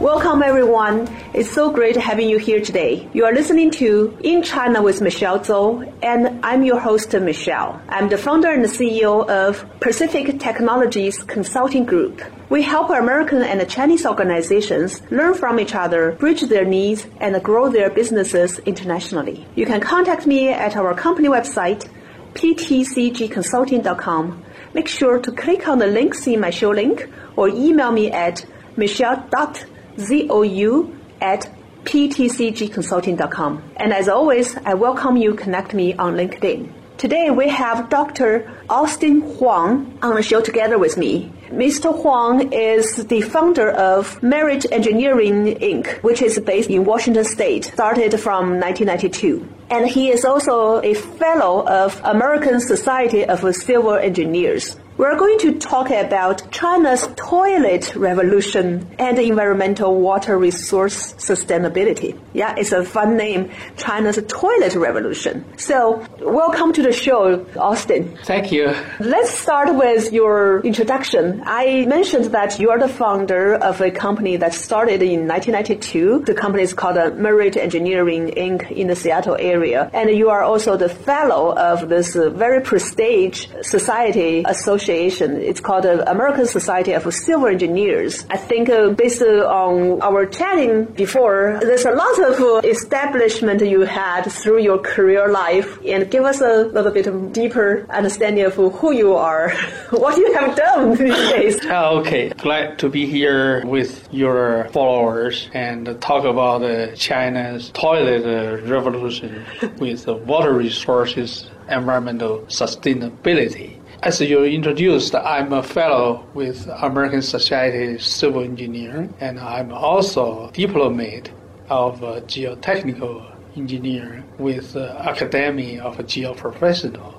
Welcome, 0.00 0.42
everyone. 0.42 1.08
It's 1.34 1.50
so 1.50 1.70
great 1.70 1.94
having 1.94 2.30
you 2.30 2.38
here 2.38 2.62
today. 2.62 3.06
You 3.12 3.26
are 3.26 3.34
listening 3.34 3.70
to 3.72 4.16
In 4.24 4.42
China 4.42 4.80
with 4.80 5.02
Michelle 5.02 5.40
Zhou, 5.40 5.92
and 6.02 6.42
I'm 6.42 6.62
your 6.62 6.80
host, 6.80 7.12
Michelle. 7.12 7.82
I'm 7.86 8.08
the 8.08 8.16
founder 8.16 8.48
and 8.48 8.64
the 8.64 8.68
CEO 8.68 9.28
of 9.28 9.66
Pacific 9.80 10.40
Technologies 10.40 11.22
Consulting 11.24 11.84
Group. 11.84 12.22
We 12.48 12.62
help 12.62 12.88
American 12.88 13.42
and 13.42 13.68
Chinese 13.68 14.06
organizations 14.06 15.02
learn 15.10 15.34
from 15.34 15.60
each 15.60 15.74
other, 15.74 16.12
bridge 16.12 16.40
their 16.48 16.64
needs, 16.64 17.06
and 17.20 17.42
grow 17.42 17.68
their 17.68 17.90
businesses 17.90 18.58
internationally. 18.60 19.46
You 19.54 19.66
can 19.66 19.82
contact 19.82 20.26
me 20.26 20.48
at 20.48 20.78
our 20.78 20.94
company 20.94 21.28
website, 21.28 21.86
ptcgconsulting.com. 22.32 24.44
Make 24.72 24.88
sure 24.88 25.18
to 25.18 25.30
click 25.30 25.68
on 25.68 25.78
the 25.78 25.88
links 25.88 26.26
in 26.26 26.40
my 26.40 26.48
show 26.48 26.70
link 26.70 27.06
or 27.36 27.50
email 27.50 27.92
me 27.92 28.10
at 28.10 28.46
michelle.com 28.78 29.69
Z-O-U 29.98 30.96
at 31.20 31.50
ptcgconsulting.com. 31.84 33.62
And 33.76 33.92
as 33.92 34.08
always, 34.08 34.56
I 34.56 34.74
welcome 34.74 35.16
you 35.16 35.34
connect 35.34 35.74
me 35.74 35.94
on 35.94 36.14
LinkedIn. 36.14 36.72
Today 37.00 37.30
we 37.30 37.48
have 37.48 37.88
Dr. 37.88 38.52
Austin 38.68 39.22
Huang 39.22 39.98
on 40.02 40.16
the 40.16 40.22
show 40.22 40.42
together 40.42 40.78
with 40.78 40.98
me. 40.98 41.32
Mr. 41.48 41.98
Huang 41.98 42.52
is 42.52 43.06
the 43.06 43.22
founder 43.22 43.70
of 43.70 44.22
Merit 44.22 44.66
Engineering 44.70 45.46
Inc., 45.46 46.02
which 46.02 46.20
is 46.20 46.38
based 46.38 46.68
in 46.68 46.84
Washington 46.84 47.24
State, 47.24 47.64
started 47.64 48.20
from 48.20 48.60
1992. 48.60 49.48
And 49.70 49.88
he 49.88 50.10
is 50.10 50.26
also 50.26 50.82
a 50.82 50.92
fellow 50.92 51.66
of 51.66 51.98
American 52.04 52.60
Society 52.60 53.24
of 53.24 53.40
Civil 53.56 53.94
Engineers. 53.94 54.76
We're 55.00 55.16
going 55.16 55.38
to 55.38 55.58
talk 55.58 55.88
about 55.88 56.52
China's 56.52 57.08
toilet 57.16 57.96
revolution 57.96 58.86
and 58.98 59.18
environmental 59.18 59.98
water 59.98 60.36
resource 60.36 61.14
sustainability. 61.14 62.20
Yeah, 62.34 62.54
it's 62.58 62.72
a 62.72 62.84
fun 62.84 63.16
name, 63.16 63.50
China's 63.78 64.22
toilet 64.28 64.74
revolution. 64.74 65.56
So, 65.56 66.06
welcome 66.20 66.74
to 66.74 66.82
the 66.82 66.92
show, 66.92 67.46
Austin. 67.56 68.18
Thank 68.24 68.52
you. 68.52 68.74
Let's 68.98 69.30
start 69.30 69.74
with 69.74 70.12
your 70.12 70.60
introduction. 70.66 71.44
I 71.46 71.86
mentioned 71.86 72.26
that 72.34 72.60
you 72.60 72.68
are 72.68 72.78
the 72.78 72.86
founder 72.86 73.54
of 73.54 73.80
a 73.80 73.90
company 73.90 74.36
that 74.36 74.52
started 74.52 75.00
in 75.00 75.26
1992. 75.26 76.24
The 76.26 76.34
company 76.34 76.64
is 76.64 76.74
called 76.74 76.98
uh, 76.98 77.12
Merit 77.12 77.56
Engineering 77.56 78.34
Inc. 78.36 78.70
in 78.70 78.88
the 78.88 78.96
Seattle 78.96 79.38
area. 79.40 79.88
And 79.94 80.10
you 80.10 80.28
are 80.28 80.42
also 80.42 80.76
the 80.76 80.90
fellow 80.90 81.56
of 81.56 81.88
this 81.88 82.14
uh, 82.14 82.28
very 82.28 82.60
prestigious 82.60 83.48
society 83.62 84.44
association 84.46 84.89
association. 84.90 85.40
It's 85.40 85.60
called 85.60 85.84
the 85.84 86.08
American 86.10 86.46
Society 86.46 86.92
of 86.92 87.02
Civil 87.12 87.46
Engineers. 87.46 88.26
I 88.30 88.36
think 88.36 88.68
uh, 88.68 88.90
based 88.90 89.22
on 89.22 90.00
our 90.02 90.26
chatting 90.26 90.84
before, 90.84 91.58
there's 91.62 91.84
a 91.84 91.92
lot 91.92 92.18
of 92.18 92.64
establishment 92.64 93.60
you 93.62 93.82
had 93.82 94.22
through 94.30 94.60
your 94.62 94.78
career 94.78 95.28
life 95.28 95.78
and 95.86 96.10
give 96.10 96.24
us 96.24 96.40
a 96.40 96.64
little 96.64 96.92
bit 96.92 97.06
of 97.06 97.32
deeper 97.32 97.86
understanding 97.90 98.44
of 98.44 98.54
who 98.54 98.92
you 98.92 99.14
are, 99.14 99.50
what 99.90 100.16
you 100.16 100.32
have 100.34 100.56
done 100.56 100.94
these 100.96 101.30
days. 101.30 101.66
Oh, 101.66 102.00
okay. 102.00 102.30
Glad 102.30 102.78
to 102.80 102.88
be 102.88 103.06
here 103.06 103.64
with 103.66 104.08
your 104.12 104.68
followers 104.72 105.48
and 105.54 106.00
talk 106.00 106.24
about 106.24 106.62
uh, 106.62 106.94
China's 106.94 107.70
toilet 107.70 108.24
uh, 108.24 108.62
revolution 108.66 109.44
with 109.78 110.06
water 110.06 110.52
resources 110.52 111.48
environmental 111.68 112.40
sustainability. 112.48 113.79
As 114.02 114.18
you 114.18 114.44
introduced, 114.44 115.14
I'm 115.14 115.52
a 115.52 115.62
fellow 115.62 116.24
with 116.32 116.66
American 116.68 117.20
Society 117.20 117.98
Civil 117.98 118.44
Engineer, 118.44 119.10
and 119.20 119.38
I'm 119.38 119.72
also 119.74 120.48
a 120.48 120.52
diplomate 120.52 121.30
of 121.68 122.00
geotechnical 122.00 123.30
engineer 123.58 124.24
with 124.38 124.72
the 124.72 124.96
Academy 125.06 125.78
of 125.78 125.98
Geoprofessional, 125.98 127.12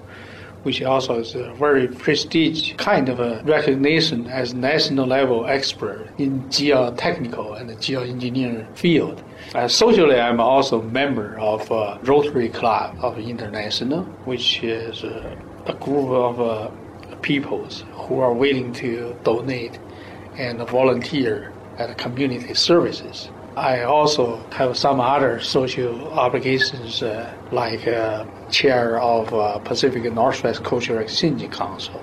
which 0.64 0.82
also 0.82 1.20
is 1.20 1.36
a 1.36 1.54
very 1.54 1.88
prestigious 1.88 2.76
kind 2.78 3.10
of 3.10 3.20
a 3.20 3.44
recognition 3.44 4.26
as 4.26 4.56
national 4.56 5.06
level 5.06 5.46
expert 5.46 6.10
in 6.18 6.42
geotechnical 6.50 7.62
and 7.62 7.70
geoengineering 7.78 8.76
field. 8.76 9.24
Uh, 9.54 9.68
socially, 9.68 10.20
I'm 10.20 10.40
also 10.40 10.82
a 10.82 10.86
member 10.86 11.38
of 11.38 11.72
uh, 11.72 12.00
Rotary 12.02 12.50
Club 12.50 12.98
of 13.04 13.20
International, 13.20 14.02
which 14.26 14.64
is 14.64 15.04
uh, 15.04 15.36
a 15.66 15.74
group 15.74 16.10
of 16.10 16.42
uh, 16.42 16.72
peoples 17.22 17.84
who 17.94 18.20
are 18.20 18.34
willing 18.34 18.74
to 18.74 19.16
donate 19.24 19.80
and 20.38 20.60
volunteer 20.68 21.52
at 21.78 21.98
community 21.98 22.54
services. 22.54 23.30
I 23.56 23.82
also 23.82 24.38
have 24.52 24.78
some 24.78 25.02
other 25.02 25.42
social 25.42 26.08
obligations, 26.14 27.04
uh, 27.04 27.34
like 27.52 27.86
uh, 27.86 28.26
chair 28.50 29.00
of 29.00 29.34
uh, 29.34 29.60
Pacific 29.60 30.04
Northwest 30.14 30.64
Cultural 30.64 31.00
Exchange 31.00 31.50
Council, 31.52 32.00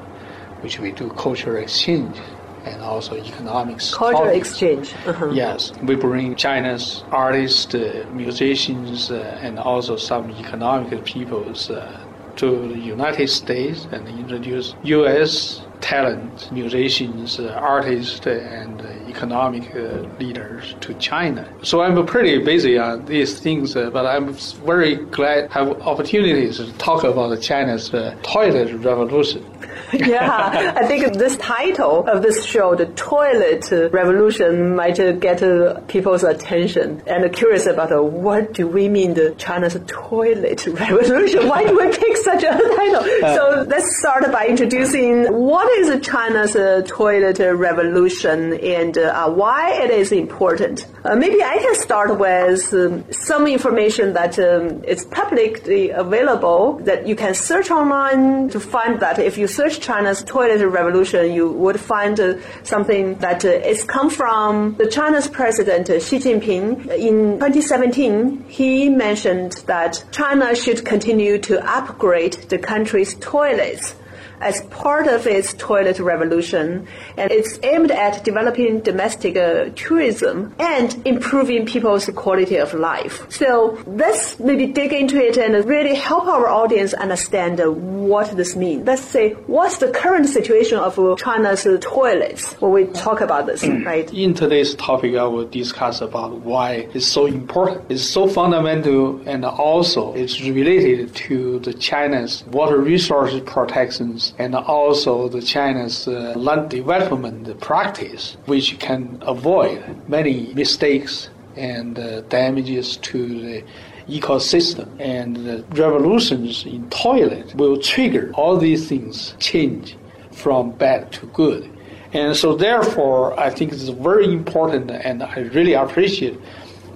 which 0.61 0.79
we 0.79 0.93
do 0.93 1.09
cultural 1.11 1.57
exchange 1.63 2.17
and 2.65 2.83
also 2.83 3.17
economics. 3.17 3.95
Cultural 3.95 4.25
topics. 4.25 4.51
exchange. 4.51 4.95
Uh-huh. 5.07 5.31
Yes, 5.31 5.73
we 5.83 5.95
bring 5.95 6.37
China's 6.37 7.03
artists, 7.11 7.75
uh, 7.75 8.05
musicians, 8.13 9.11
uh, 9.11 9.39
and 9.41 9.59
also 9.59 9.97
some 9.97 10.31
economic 10.33 11.05
peoples 11.05 11.71
uh, 11.71 12.05
to 12.39 12.69
the 12.69 12.79
United 12.79 13.29
States 13.29 13.87
and 13.91 14.07
introduce 14.09 14.75
U.S. 14.85 15.61
talent, 15.81 16.51
musicians, 16.53 17.41
uh, 17.41 17.49
artists, 17.61 18.27
and 18.27 18.81
uh, 18.81 18.85
economic 19.09 19.75
uh, 19.75 20.07
leaders 20.21 20.75
to 20.81 20.95
China. 20.95 21.49
So 21.63 21.83
I'm 21.83 22.07
pretty 22.07 22.39
busy 22.39 22.79
on 22.79 23.05
these 23.07 23.41
things, 23.41 23.75
but 23.75 24.07
I'm 24.07 24.33
very 24.65 24.95
glad 24.97 25.49
to 25.49 25.55
have 25.55 25.69
opportunities 25.83 26.59
to 26.59 26.73
talk 26.75 27.03
about 27.03 27.41
China's 27.41 27.91
toilet 28.23 28.73
revolution. 28.85 29.45
yeah, 29.93 30.75
I 30.77 30.87
think 30.87 31.15
this 31.15 31.37
title 31.39 32.07
of 32.07 32.23
this 32.23 32.45
show, 32.45 32.75
the 32.75 32.87
toilet 32.87 33.71
revolution, 33.93 34.77
might 34.77 34.97
get 34.97 35.89
people's 35.89 36.25
attention 36.25 37.03
and 37.07 37.33
curious 37.33 37.67
about 37.67 37.89
what 38.13 38.53
do 38.53 38.67
we 38.67 38.89
mean 38.89 39.15
the 39.15 39.35
China's 39.39 39.79
toilet 39.87 40.67
revolution? 40.67 41.49
Why 41.49 41.65
do 41.65 41.77
we 41.77 41.89
pick 41.97 42.17
such 42.19 42.43
a 42.43 42.51
title? 42.51 43.03
Uh, 43.25 43.35
so 43.35 43.65
let's 43.67 43.99
start 43.99 44.31
by 44.31 44.49
introducing 44.49 45.25
what 45.33 45.67
is 45.79 46.07
China's 46.07 46.53
toilet 46.87 47.39
revolution 47.39 48.55
and 48.61 48.99
uh, 48.99 49.31
why 49.31 49.73
it 49.73 49.91
is 49.91 50.13
important. 50.13 50.87
Uh, 51.05 51.17
maybe 51.17 51.43
I 51.43 51.59
can 51.59 51.75
start 51.77 52.19
with 52.19 52.75
um, 52.75 53.11
some 53.11 53.47
information 53.47 54.13
that 54.13 54.39
um, 54.39 54.85
is 54.85 55.07
publicly 55.07 55.91
available 55.91 56.75
that 56.85 57.07
you 57.07 57.17
can 57.17 57.35
search 57.35 57.71
online 57.71 58.51
to 58.51 58.61
find 58.61 59.01
that 59.01 59.19
if 59.19 59.39
you 59.39 59.47
search 59.47 59.78
China's 59.81 60.23
toilet 60.23 60.67
revolution, 60.67 61.33
you 61.33 61.51
would 61.51 61.81
find 61.81 62.19
uh, 62.19 62.35
something 62.63 63.17
that 63.17 63.45
uh, 63.45 63.49
is 63.49 63.85
come 63.85 64.11
from 64.11 64.77
the 64.77 64.87
China's 64.87 65.29
president 65.29 65.91
uh, 65.91 66.01
Xi 66.01 66.19
Jinping 66.19 66.89
in 66.91 67.39
2017. 67.39 68.45
He 68.49 68.89
mentioned 68.89 69.53
that 69.67 70.05
China 70.13 70.55
should 70.55 70.85
continue 70.85 71.39
to 71.39 71.65
upgrade 71.69 72.35
the 72.49 72.59
country's 72.59 73.15
toilets 73.15 73.95
as 74.41 74.63
part 74.67 75.07
of 75.07 75.27
its 75.27 75.55
toilet 75.55 75.99
revolution, 75.99 76.87
and 77.17 77.31
it's 77.31 77.59
aimed 77.63 77.91
at 77.91 78.25
developing 78.25 78.81
domestic 78.81 79.37
uh, 79.37 79.71
tourism 79.75 80.55
and 80.59 81.07
improving 81.07 81.67
people's 81.67 82.07
quality 82.11 82.57
of 82.57 82.75
life. 82.75 83.31
So 83.31 83.83
let's 83.87 84.39
maybe 84.39 84.67
dig 84.67 84.93
into 84.93 85.17
it 85.17 85.37
and 85.37 85.65
really 85.65 85.95
help 85.95 86.27
our 86.27 86.49
audience 86.49 86.95
understand 86.95 87.61
uh, 87.61 87.71
what 87.71 88.37
this 88.37 88.57
means. 88.57 88.87
Let's 88.87 89.03
say, 89.03 89.33
what's 89.47 89.79
the 89.79 89.91
current 89.91 90.29
situation 90.29 90.79
of 90.79 90.99
uh, 90.99 91.17
China's 91.17 91.67
uh, 91.67 91.79
toilets 91.81 92.55
when 92.55 92.73
we 92.73 92.85
talk 92.87 93.21
about 93.21 93.47
this, 93.47 93.67
right? 93.67 94.13
In 94.13 94.35
today's 94.35 94.75
topic, 94.75 95.17
I 95.17 95.25
will 95.25 95.49
discuss 95.49 96.01
about 96.01 96.33
why 96.41 96.89
it's 96.95 97.07
so 97.07 97.27
important. 97.27 97.91
It's 97.91 98.05
so 98.05 98.29
fundamental 98.29 99.21
and 99.29 99.45
also 99.45 100.15
it's 100.15 100.41
related 100.41 101.15
to 101.15 101.59
the 101.61 101.75
China's 101.75 102.45
water 102.47 102.79
resource 102.79 103.35
protections 103.47 104.28
and 104.39 104.55
also 104.55 105.29
the 105.29 105.41
China's 105.41 106.07
uh, 106.09 106.35
land 106.37 106.71
development 106.71 107.61
practice, 107.61 108.37
which 108.47 108.79
can 108.79 109.19
avoid 109.23 109.83
many 110.09 110.53
mistakes 110.55 111.31
and 111.57 111.99
uh, 111.99 112.21
damages 112.23 112.97
to 112.99 113.27
the 113.41 113.65
ecosystem. 114.09 114.89
And 114.99 115.37
the 115.37 115.65
revolutions 115.71 116.65
in 116.65 116.89
toilet 116.91 117.55
will 117.55 117.79
trigger 117.79 118.31
all 118.35 118.57
these 118.57 118.89
things 118.89 119.35
change 119.39 119.97
from 120.33 120.73
bad 120.73 121.13
to 121.13 121.27
good. 121.27 121.71
And 122.13 122.35
so 122.35 122.55
therefore, 122.55 123.39
I 123.39 123.51
think 123.51 123.73
it's 123.73 123.89
very 123.89 124.33
important 124.33 124.91
and 124.91 125.23
I 125.23 125.41
really 125.41 125.75
appreciate 125.75 126.39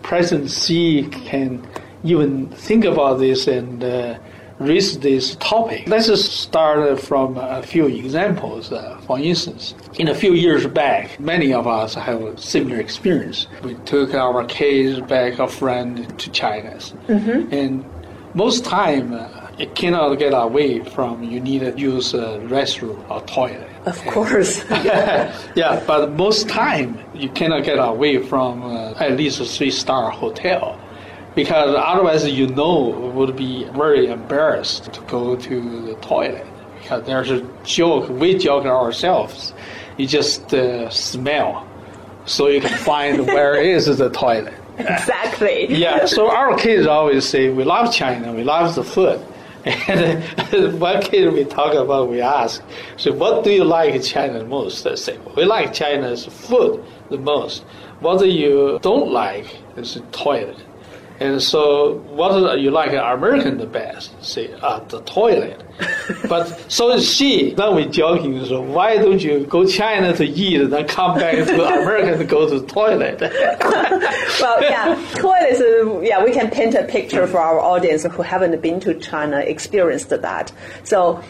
President 0.02 0.50
Xi 0.50 1.08
can 1.08 1.66
even 2.02 2.48
think 2.48 2.84
about 2.84 3.18
this 3.18 3.46
and 3.46 3.84
uh, 3.84 4.18
raise 4.58 4.98
this 4.98 5.36
topic. 5.36 5.88
Let's 5.88 6.12
start 6.24 7.00
from 7.00 7.36
a 7.36 7.62
few 7.62 7.86
examples. 7.86 8.72
Uh, 8.72 9.00
for 9.06 9.18
instance, 9.18 9.74
in 9.94 10.08
a 10.08 10.14
few 10.14 10.32
years 10.32 10.66
back, 10.66 11.18
many 11.20 11.52
of 11.52 11.66
us 11.66 11.94
have 11.94 12.22
a 12.22 12.38
similar 12.38 12.80
experience. 12.80 13.46
We 13.62 13.74
took 13.84 14.14
our 14.14 14.44
kids 14.44 15.00
back, 15.00 15.38
a 15.38 15.48
friend 15.48 16.18
to 16.18 16.30
China, 16.30 16.70
mm-hmm. 16.70 17.52
and 17.52 17.84
most 18.34 18.64
time 18.64 19.12
uh, 19.12 19.50
you 19.58 19.68
cannot 19.68 20.14
get 20.14 20.32
away 20.32 20.80
from 20.80 21.22
you 21.22 21.40
need 21.40 21.60
to 21.60 21.78
use 21.78 22.14
a 22.14 22.40
restroom 22.48 22.98
or 23.10 23.20
toilet. 23.22 23.68
Of 23.84 24.04
course. 24.06 24.64
yeah, 24.70 25.82
but 25.86 26.12
most 26.12 26.48
time 26.48 26.98
you 27.14 27.28
cannot 27.30 27.64
get 27.64 27.78
away 27.78 28.18
from 28.18 28.62
uh, 28.62 28.94
at 28.94 29.16
least 29.16 29.40
a 29.40 29.44
three 29.44 29.70
star 29.70 30.10
hotel 30.10 30.78
because 31.34 31.74
otherwise 31.74 32.28
you 32.28 32.46
know 32.46 32.90
would 33.14 33.36
be 33.36 33.64
very 33.74 34.06
embarrassed 34.06 34.92
to 34.92 35.00
go 35.02 35.36
to 35.36 35.86
the 35.86 35.94
toilet. 35.96 36.46
Because 36.80 37.04
there's 37.04 37.30
a 37.30 37.40
joke 37.64 38.08
we 38.08 38.36
joke 38.36 38.66
ourselves. 38.66 39.54
You 39.96 40.06
just 40.06 40.52
uh, 40.52 40.90
smell. 40.90 41.66
So 42.26 42.48
you 42.48 42.60
can 42.60 42.76
find 42.78 43.26
where 43.26 43.54
is 43.54 43.86
the 43.86 44.10
toilet. 44.10 44.54
Exactly. 44.78 45.66
Yeah 45.74 46.06
so 46.06 46.30
our 46.30 46.56
kids 46.56 46.86
always 46.86 47.28
say 47.28 47.50
we 47.50 47.62
love 47.62 47.92
china 47.92 48.32
we 48.32 48.42
love 48.44 48.74
the 48.74 48.84
food. 48.84 49.20
And 49.64 50.80
one 50.80 51.00
kid 51.02 51.32
we 51.32 51.44
talk 51.44 51.74
about 51.74 52.08
we 52.08 52.20
ask 52.20 52.62
so 52.96 53.12
what 53.12 53.44
do 53.44 53.50
you 53.52 53.64
like 53.64 53.94
in 53.94 54.02
china 54.02 54.44
most? 54.44 54.82
They 54.82 54.96
say 54.96 55.18
we 55.36 55.44
like 55.44 55.72
china's 55.72 56.26
food 56.26 56.82
the 57.10 57.18
most. 57.18 57.62
What 58.00 58.18
do 58.18 58.26
you 58.26 58.80
don't 58.82 59.12
like 59.12 59.46
is 59.76 59.94
the 59.94 60.00
toilet 60.10 60.58
and 61.22 61.42
so, 61.42 61.98
what 62.10 62.58
you 62.58 62.70
like 62.70 62.92
American 62.92 63.58
the 63.58 63.66
best? 63.66 64.12
Say, 64.24 64.52
uh, 64.60 64.80
the 64.80 65.00
toilet. 65.02 65.62
but 66.28 66.70
so 66.70 66.92
is 66.92 67.12
she. 67.12 67.54
Then 67.54 67.74
we 67.74 67.86
joking. 67.86 68.44
So 68.44 68.60
why 68.60 68.96
don't 68.96 69.22
you 69.22 69.44
go 69.46 69.66
China 69.66 70.14
to 70.16 70.24
eat, 70.24 70.60
and 70.60 70.72
then 70.72 70.86
come 70.86 71.18
back 71.18 71.34
to 71.34 71.54
America 71.82 72.18
to 72.18 72.24
go 72.24 72.48
to 72.48 72.60
the 72.60 72.66
toilet? 72.66 73.20
well, 74.40 74.62
yeah, 74.62 74.94
toilets. 75.14 75.60
Uh, 75.60 76.00
yeah, 76.00 76.22
we 76.24 76.32
can 76.32 76.50
paint 76.50 76.74
a 76.74 76.84
picture 76.84 77.26
for 77.26 77.38
our 77.38 77.60
audience 77.60 78.04
who 78.04 78.22
haven't 78.22 78.60
been 78.60 78.80
to 78.80 78.94
China, 78.94 79.38
experienced 79.38 80.10
that. 80.10 80.52
So 80.84 81.22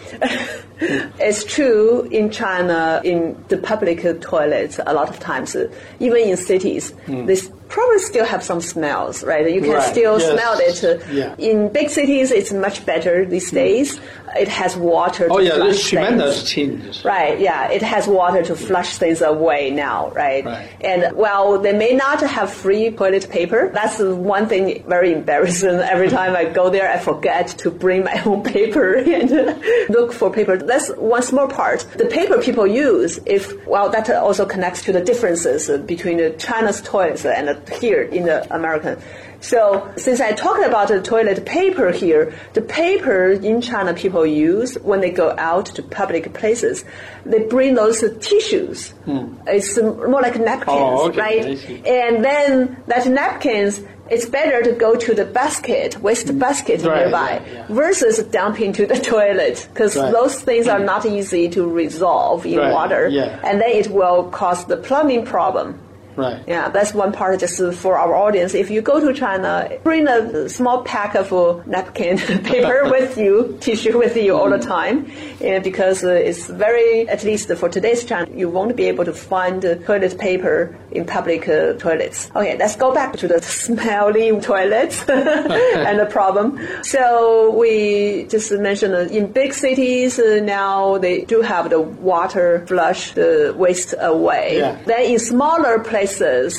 it's 0.80 1.44
true 1.44 2.02
in 2.10 2.30
China, 2.30 3.00
in 3.04 3.42
the 3.48 3.58
public 3.58 4.02
toilets, 4.20 4.80
a 4.86 4.92
lot 4.92 5.08
of 5.08 5.18
times, 5.18 5.56
even 6.00 6.18
in 6.18 6.36
cities, 6.36 6.92
mm. 7.06 7.26
this 7.26 7.50
probably 7.68 7.98
still 7.98 8.26
have 8.26 8.42
some 8.42 8.60
smells, 8.60 9.25
right? 9.25 9.50
You 9.50 9.60
can 9.62 9.70
right. 9.70 9.90
still 9.90 10.18
yes. 10.18 10.30
smell 10.30 10.56
it. 10.58 11.02
Yeah. 11.10 11.34
In 11.38 11.72
big 11.72 11.88
cities, 11.88 12.30
it's 12.30 12.52
much 12.52 12.84
better 12.84 13.25
these 13.25 13.50
mm. 13.50 13.54
days. 13.54 14.00
It 14.36 14.48
has 14.62 14.76
water. 14.76 15.29
Oh 15.31 15.38
to 15.38 15.44
yeah, 15.44 15.56
there's 15.56 15.85
tremendous 15.88 16.49
changes. 16.49 17.05
Right. 17.05 17.38
Yeah, 17.41 17.70
it 17.70 17.82
has 17.82 18.06
water 18.06 18.43
to 18.44 18.55
flush 18.55 18.97
things 18.97 19.20
away 19.20 19.70
now, 19.70 20.11
right? 20.11 20.44
right? 20.44 20.69
And 20.81 21.17
while 21.17 21.59
they 21.59 21.73
may 21.85 21.93
not 22.05 22.20
have 22.20 22.53
free 22.53 22.91
toilet 22.91 23.29
paper, 23.29 23.70
that's 23.75 23.99
one 23.99 24.47
thing 24.47 24.85
very 24.87 25.12
embarrassing. 25.12 25.76
Every 25.94 26.09
time 26.09 26.37
I 26.37 26.44
go 26.44 26.70
there, 26.70 26.88
I 26.97 26.99
forget 26.99 27.49
to 27.62 27.70
bring 27.70 28.05
my 28.05 28.23
own 28.26 28.43
paper 28.43 28.94
and 28.94 29.31
look 29.97 30.12
for 30.12 30.32
paper. 30.32 30.56
That's 30.56 30.88
one 30.97 31.23
small 31.23 31.49
part. 31.49 31.81
The 32.03 32.06
paper 32.06 32.41
people 32.41 32.67
use, 32.67 33.19
if 33.26 33.44
well, 33.67 33.88
that 33.91 34.09
also 34.11 34.44
connects 34.47 34.82
to 34.87 34.93
the 34.93 35.00
differences 35.00 35.62
between 35.93 36.19
the 36.19 36.31
China's 36.47 36.81
toilets 36.81 37.25
and 37.25 37.47
here 37.81 38.03
in 38.03 38.25
the 38.25 38.38
American. 38.55 38.94
So 39.42 39.92
since 39.96 40.20
I 40.20 40.32
talked 40.32 40.64
about 40.64 40.88
the 40.88 41.02
toilet 41.02 41.44
paper 41.44 41.90
here, 41.90 42.32
the 42.54 42.62
paper 42.62 43.32
in 43.32 43.60
China 43.60 43.92
people 43.92 44.24
use 44.24 44.76
when 44.76 45.00
they 45.00 45.10
go 45.10 45.34
out 45.36 45.66
to 45.66 45.82
public 45.82 46.32
places, 46.32 46.84
they 47.26 47.40
bring 47.40 47.74
those 47.74 48.00
tissues. 48.20 48.90
Hmm. 49.04 49.34
It's 49.48 49.76
more 49.76 50.22
like 50.22 50.38
napkins, 50.38 50.68
oh, 50.70 51.08
okay. 51.08 51.18
right? 51.18 51.86
And 51.86 52.24
then 52.24 52.82
that 52.86 53.06
napkins, 53.08 53.80
it's 54.08 54.26
better 54.26 54.62
to 54.62 54.78
go 54.78 54.94
to 54.94 55.12
the 55.12 55.24
basket, 55.24 56.00
waste 56.00 56.28
hmm. 56.28 56.38
basket 56.38 56.82
right, 56.82 57.02
nearby, 57.02 57.42
yeah, 57.44 57.52
yeah. 57.52 57.66
versus 57.68 58.22
dumping 58.22 58.72
to 58.74 58.86
the 58.86 58.98
toilet, 59.12 59.66
because 59.72 59.96
right. 59.96 60.12
those 60.12 60.40
things 60.40 60.68
are 60.68 60.78
not 60.78 61.04
easy 61.04 61.48
to 61.48 61.68
resolve 61.68 62.46
in 62.46 62.58
right, 62.58 62.72
water, 62.72 63.08
yeah. 63.08 63.40
and 63.42 63.60
then 63.60 63.70
it 63.70 63.88
will 63.88 64.30
cause 64.30 64.64
the 64.66 64.76
plumbing 64.76 65.24
problem. 65.24 65.80
Right. 66.17 66.43
Yeah, 66.47 66.69
that's 66.69 66.93
one 66.93 67.12
part 67.12 67.41
just 67.41 67.61
for 67.75 67.99
our 67.99 68.14
audience. 68.14 68.55
If 68.55 68.70
you 68.70 68.82
go 68.82 69.00
to 69.00 69.12
China, 69.12 69.70
bring 69.82 70.06
a 70.06 70.49
small 70.49 70.82
pack 70.82 71.14
of 71.14 71.32
uh, 71.32 71.62
napkin 71.67 72.19
paper 72.44 72.82
with 72.91 73.17
you, 73.17 73.56
tissue 73.61 73.99
with 73.99 74.17
you 74.17 74.37
all 74.37 74.50
the 74.50 74.59
mm-hmm. 74.59 74.69
time, 74.69 75.12
and 75.41 75.64
because 75.64 76.05
uh, 76.05 76.11
it's 76.11 76.47
very, 76.47 77.09
at 77.09 77.25
least 77.25 77.53
for 77.55 77.69
today's 77.69 78.05
China, 78.05 78.31
you 78.35 78.49
won't 78.49 78.76
be 78.76 78.85
able 78.85 79.05
to 79.05 79.12
find 79.12 79.62
toilet 79.62 80.19
paper 80.19 80.76
in 80.91 81.06
public 81.06 81.49
uh, 81.49 81.73
toilets. 81.75 82.31
Okay, 82.37 82.56
let's 82.59 82.76
go 82.76 82.93
back 82.93 83.17
to 83.17 83.29
the 83.29 83.41
smelly 83.43 84.38
toilets 84.41 85.09
and 85.09 85.99
the 85.99 86.06
problem. 86.11 86.59
So 86.82 87.56
we 87.56 88.26
just 88.29 88.53
mentioned 88.53 88.94
uh, 88.94 89.14
in 89.17 89.32
big 89.32 89.55
cities 89.55 90.19
uh, 90.19 90.41
now 90.43 90.99
they 90.99 91.25
do 91.25 91.41
have 91.41 91.70
the 91.70 91.81
water 91.81 92.64
flush 92.67 93.12
the 93.12 93.55
waste 93.56 93.94
away. 93.99 94.59
Yeah. 94.59 94.79
Then 94.85 95.11
in 95.12 95.19
smaller 95.19 95.79
places 95.79 96.01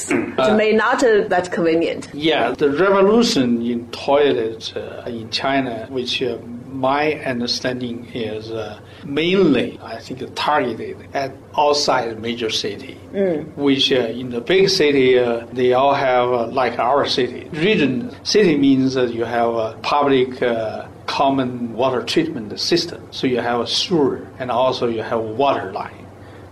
it 0.09 0.39
uh, 0.39 0.55
may 0.55 0.71
not 0.71 1.01
be 1.01 1.23
that 1.27 1.51
convenient. 1.51 2.09
Yeah, 2.13 2.51
the 2.51 2.71
revolution 2.71 3.61
in 3.61 3.89
toilets 3.91 4.75
uh, 4.75 5.03
in 5.07 5.29
China, 5.29 5.87
which 5.89 6.21
uh, 6.21 6.37
my 6.73 7.13
understanding 7.13 8.05
is 8.13 8.51
uh, 8.51 8.79
mainly, 9.05 9.79
I 9.81 9.99
think, 9.99 10.23
targeted 10.35 10.97
at 11.13 11.31
outside 11.57 12.19
major 12.19 12.49
city, 12.49 12.97
mm. 13.13 13.55
which 13.55 13.91
uh, 13.91 14.21
in 14.21 14.29
the 14.31 14.41
big 14.41 14.69
city, 14.69 15.19
uh, 15.19 15.45
they 15.53 15.73
all 15.73 15.93
have, 15.93 16.29
uh, 16.29 16.47
like 16.47 16.79
our 16.79 17.05
city. 17.05 17.47
Region 17.49 18.13
city 18.25 18.57
means 18.57 18.95
that 18.95 19.13
you 19.13 19.23
have 19.23 19.53
a 19.53 19.77
public 19.81 20.41
uh, 20.41 20.87
common 21.05 21.73
water 21.73 22.01
treatment 22.03 22.59
system. 22.59 23.07
So 23.11 23.27
you 23.27 23.39
have 23.39 23.59
a 23.61 23.67
sewer 23.67 24.27
and 24.39 24.49
also 24.49 24.87
you 24.87 25.03
have 25.03 25.19
a 25.19 25.31
water 25.43 25.71
line 25.71 26.02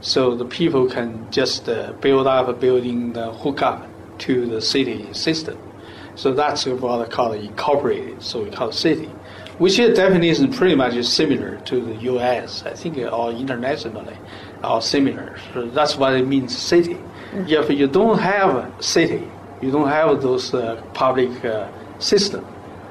so 0.01 0.35
the 0.35 0.45
people 0.45 0.87
can 0.87 1.31
just 1.31 1.69
uh, 1.69 1.93
build 2.01 2.27
up 2.27 2.47
a 2.47 2.53
building, 2.53 3.13
the 3.13 3.31
hook 3.31 3.61
up 3.61 3.87
to 4.19 4.47
the 4.47 4.61
city 4.61 5.13
system. 5.13 5.57
So 6.15 6.33
that's 6.33 6.65
what 6.65 7.01
I 7.01 7.09
call 7.09 7.33
incorporated. 7.33 8.21
So 8.21 8.43
we 8.43 8.49
call 8.49 8.69
it 8.69 8.73
city, 8.73 9.05
which 9.59 9.79
is 9.79 9.95
definition 9.95 10.51
pretty 10.51 10.75
much 10.75 10.95
is 10.95 11.11
similar 11.11 11.57
to 11.61 11.79
the 11.79 11.95
U.S. 12.11 12.63
I 12.63 12.73
think 12.73 12.97
all 13.11 13.29
internationally 13.29 14.17
are 14.63 14.81
similar. 14.81 15.37
So 15.53 15.67
that's 15.67 15.95
what 15.95 16.13
it 16.13 16.27
means 16.27 16.57
city. 16.57 16.95
Mm-hmm. 16.95 17.47
If 17.47 17.69
you 17.69 17.87
don't 17.87 18.19
have 18.19 18.55
a 18.55 18.83
city, 18.83 19.27
you 19.61 19.71
don't 19.71 19.87
have 19.87 20.21
those 20.21 20.53
uh, 20.53 20.81
public 20.93 21.45
uh, 21.45 21.69
system, 21.99 22.45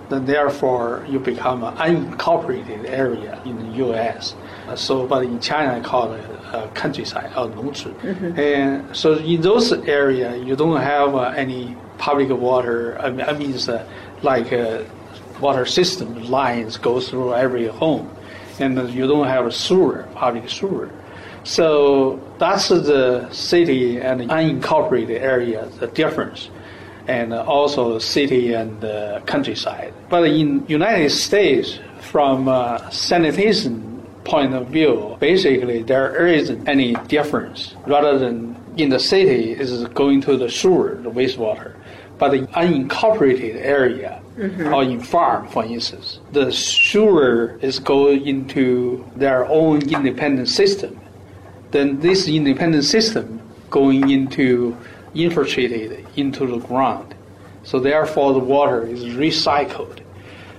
then 0.08 0.24
therefore 0.24 1.04
you 1.08 1.18
become 1.18 1.62
an 1.62 1.76
unincorporated 1.76 2.88
area 2.88 3.40
in 3.44 3.56
the 3.58 3.76
U.S. 3.78 4.34
So, 4.76 5.06
but 5.06 5.24
in 5.24 5.40
China, 5.40 5.78
I 5.78 5.80
call 5.80 6.12
it 6.14 6.24
uh, 6.52 6.68
countryside 6.74 7.30
or. 7.34 7.94
And 8.38 8.94
so 8.96 9.14
in 9.14 9.40
those 9.40 9.72
areas, 9.72 10.44
you 10.46 10.56
don't 10.56 10.80
have 10.80 11.14
uh, 11.14 11.32
any 11.36 11.76
public 11.98 12.30
water. 12.30 12.98
I 13.00 13.10
mean, 13.10 13.26
I 13.26 13.32
mean 13.32 13.52
uh, 13.68 13.86
like 14.22 14.52
uh, 14.52 14.82
water 15.40 15.66
system 15.66 16.22
lines 16.30 16.76
go 16.76 17.00
through 17.00 17.34
every 17.34 17.66
home, 17.66 18.10
and 18.58 18.90
you 18.90 19.06
don't 19.06 19.26
have 19.26 19.46
a 19.46 19.52
sewer, 19.52 20.08
public 20.14 20.48
sewer. 20.48 20.90
So 21.44 22.20
that's 22.38 22.68
the 22.68 23.28
city 23.30 23.98
and 23.98 24.20
unincorporated 24.22 25.20
area, 25.20 25.66
the 25.78 25.86
difference, 25.86 26.50
and 27.08 27.32
also 27.32 27.98
city 27.98 28.52
and 28.52 28.82
countryside. 29.26 29.94
But 30.10 30.24
in 30.24 30.66
United 30.68 31.10
States, 31.10 31.78
from 32.00 32.48
uh, 32.48 32.90
sanitation 32.90 33.89
point 34.24 34.54
of 34.54 34.68
view, 34.68 35.16
basically 35.20 35.82
there 35.82 36.26
isn't 36.26 36.68
any 36.68 36.94
difference. 37.08 37.74
Rather 37.86 38.18
than 38.18 38.56
in 38.76 38.88
the 38.88 38.98
city, 38.98 39.52
is 39.52 39.84
going 39.88 40.20
to 40.22 40.36
the 40.36 40.48
sewer, 40.48 40.98
the 41.02 41.10
wastewater. 41.10 41.74
But 42.18 42.30
the 42.30 42.40
unincorporated 42.48 43.56
area 43.56 44.20
mm-hmm. 44.36 44.74
or 44.74 44.82
in 44.82 45.00
farm, 45.00 45.48
for 45.48 45.64
instance, 45.64 46.20
the 46.32 46.52
sewer 46.52 47.58
is 47.62 47.78
going 47.78 48.26
into 48.26 49.04
their 49.16 49.46
own 49.46 49.82
independent 49.88 50.48
system. 50.48 51.00
Then 51.70 52.00
this 52.00 52.28
independent 52.28 52.84
system 52.84 53.40
going 53.70 54.10
into 54.10 54.76
infiltrated 55.14 56.06
into 56.16 56.46
the 56.46 56.58
ground. 56.58 57.14
So 57.62 57.80
therefore 57.80 58.32
the 58.32 58.40
water 58.40 58.86
is 58.86 59.04
recycled. 59.04 60.00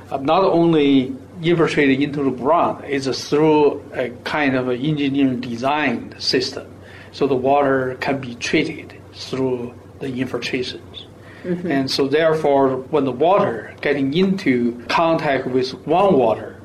Uh, 0.09 0.17
not 0.17 0.43
only 0.43 1.15
infiltrated 1.41 2.01
into 2.01 2.23
the 2.23 2.31
ground, 2.31 2.85
is 2.85 3.07
through 3.29 3.83
a 3.93 4.09
kind 4.23 4.55
of 4.55 4.69
an 4.69 4.79
engineering 4.79 5.41
design 5.41 6.15
system. 6.19 6.67
So 7.11 7.27
the 7.27 7.35
water 7.35 7.97
can 7.99 8.19
be 8.19 8.35
treated 8.35 8.93
through 9.13 9.73
the 9.99 10.07
infiltrations. 10.07 11.07
Mm-hmm. 11.43 11.71
And 11.71 11.91
so 11.91 12.07
therefore 12.07 12.77
when 12.77 13.05
the 13.05 13.11
water 13.11 13.73
getting 13.81 14.13
into 14.13 14.83
contact 14.87 15.47
with 15.47 15.71
groundwater, 15.85 16.57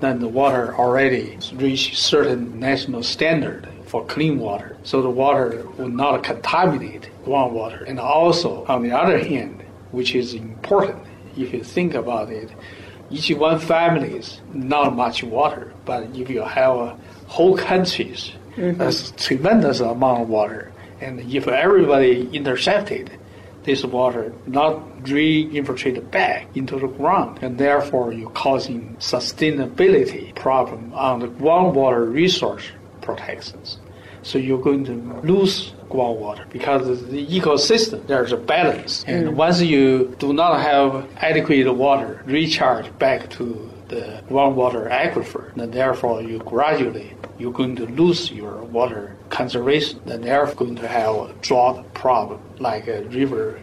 then 0.00 0.20
the 0.20 0.28
water 0.28 0.74
already 0.76 1.38
reach 1.54 1.98
certain 1.98 2.60
national 2.60 3.02
standard 3.02 3.68
for 3.86 4.04
clean 4.04 4.38
water. 4.38 4.76
So 4.84 5.02
the 5.02 5.10
water 5.10 5.66
will 5.76 5.88
not 5.88 6.22
contaminate 6.22 7.08
groundwater. 7.24 7.88
And 7.88 7.98
also, 7.98 8.64
on 8.66 8.82
the 8.82 8.92
other 8.92 9.18
hand, 9.18 9.64
which 9.90 10.14
is 10.14 10.34
important 10.34 11.04
if 11.36 11.52
you 11.52 11.64
think 11.64 11.94
about 11.94 12.30
it, 12.30 12.50
each 13.10 13.30
one 13.30 13.58
family 13.58 14.16
is 14.16 14.40
not 14.52 14.94
much 14.94 15.22
water, 15.22 15.72
but 15.84 16.04
if 16.14 16.28
you 16.28 16.42
have 16.42 16.76
a 16.76 16.98
whole 17.26 17.56
countries, 17.56 18.32
mm-hmm. 18.56 18.78
that's 18.78 19.12
tremendous 19.12 19.80
amount 19.80 20.22
of 20.22 20.28
water. 20.28 20.72
And 21.00 21.20
if 21.20 21.46
everybody 21.48 22.28
intercepted 22.32 23.10
this 23.64 23.84
water, 23.84 24.32
not 24.46 25.08
re-infiltrated 25.08 26.10
back 26.10 26.48
into 26.56 26.78
the 26.78 26.86
ground, 26.86 27.38
and 27.42 27.58
therefore 27.58 28.12
you're 28.12 28.30
causing 28.30 28.96
sustainability 28.98 30.34
problem 30.34 30.92
on 30.94 31.20
the 31.20 31.28
groundwater 31.28 32.10
resource 32.10 32.64
protections. 33.00 33.78
So 34.28 34.36
you're 34.36 34.60
going 34.60 34.84
to 34.84 34.92
lose 35.22 35.72
groundwater 35.88 36.44
because 36.50 36.82
the 37.06 37.26
ecosystem 37.26 38.06
there's 38.06 38.30
a 38.30 38.36
balance, 38.36 39.02
and 39.06 39.28
mm. 39.28 39.34
once 39.34 39.62
you 39.62 40.14
do 40.18 40.34
not 40.34 40.60
have 40.60 41.08
adequate 41.16 41.66
water 41.74 42.22
recharge 42.26 42.86
back 42.98 43.30
to 43.36 43.44
the 43.88 44.22
groundwater 44.28 44.90
aquifer, 44.90 45.54
then 45.54 45.70
therefore 45.70 46.20
you 46.20 46.40
gradually 46.40 47.16
you're 47.38 47.54
going 47.54 47.74
to 47.76 47.86
lose 47.86 48.30
your 48.30 48.56
water 48.64 49.16
conservation. 49.30 49.98
Then 50.04 50.20
they're 50.20 50.52
going 50.54 50.76
to 50.76 50.88
have 50.88 51.14
a 51.14 51.32
drought 51.40 51.94
problem, 51.94 52.40
like 52.58 52.86
a 52.86 53.04
river 53.04 53.58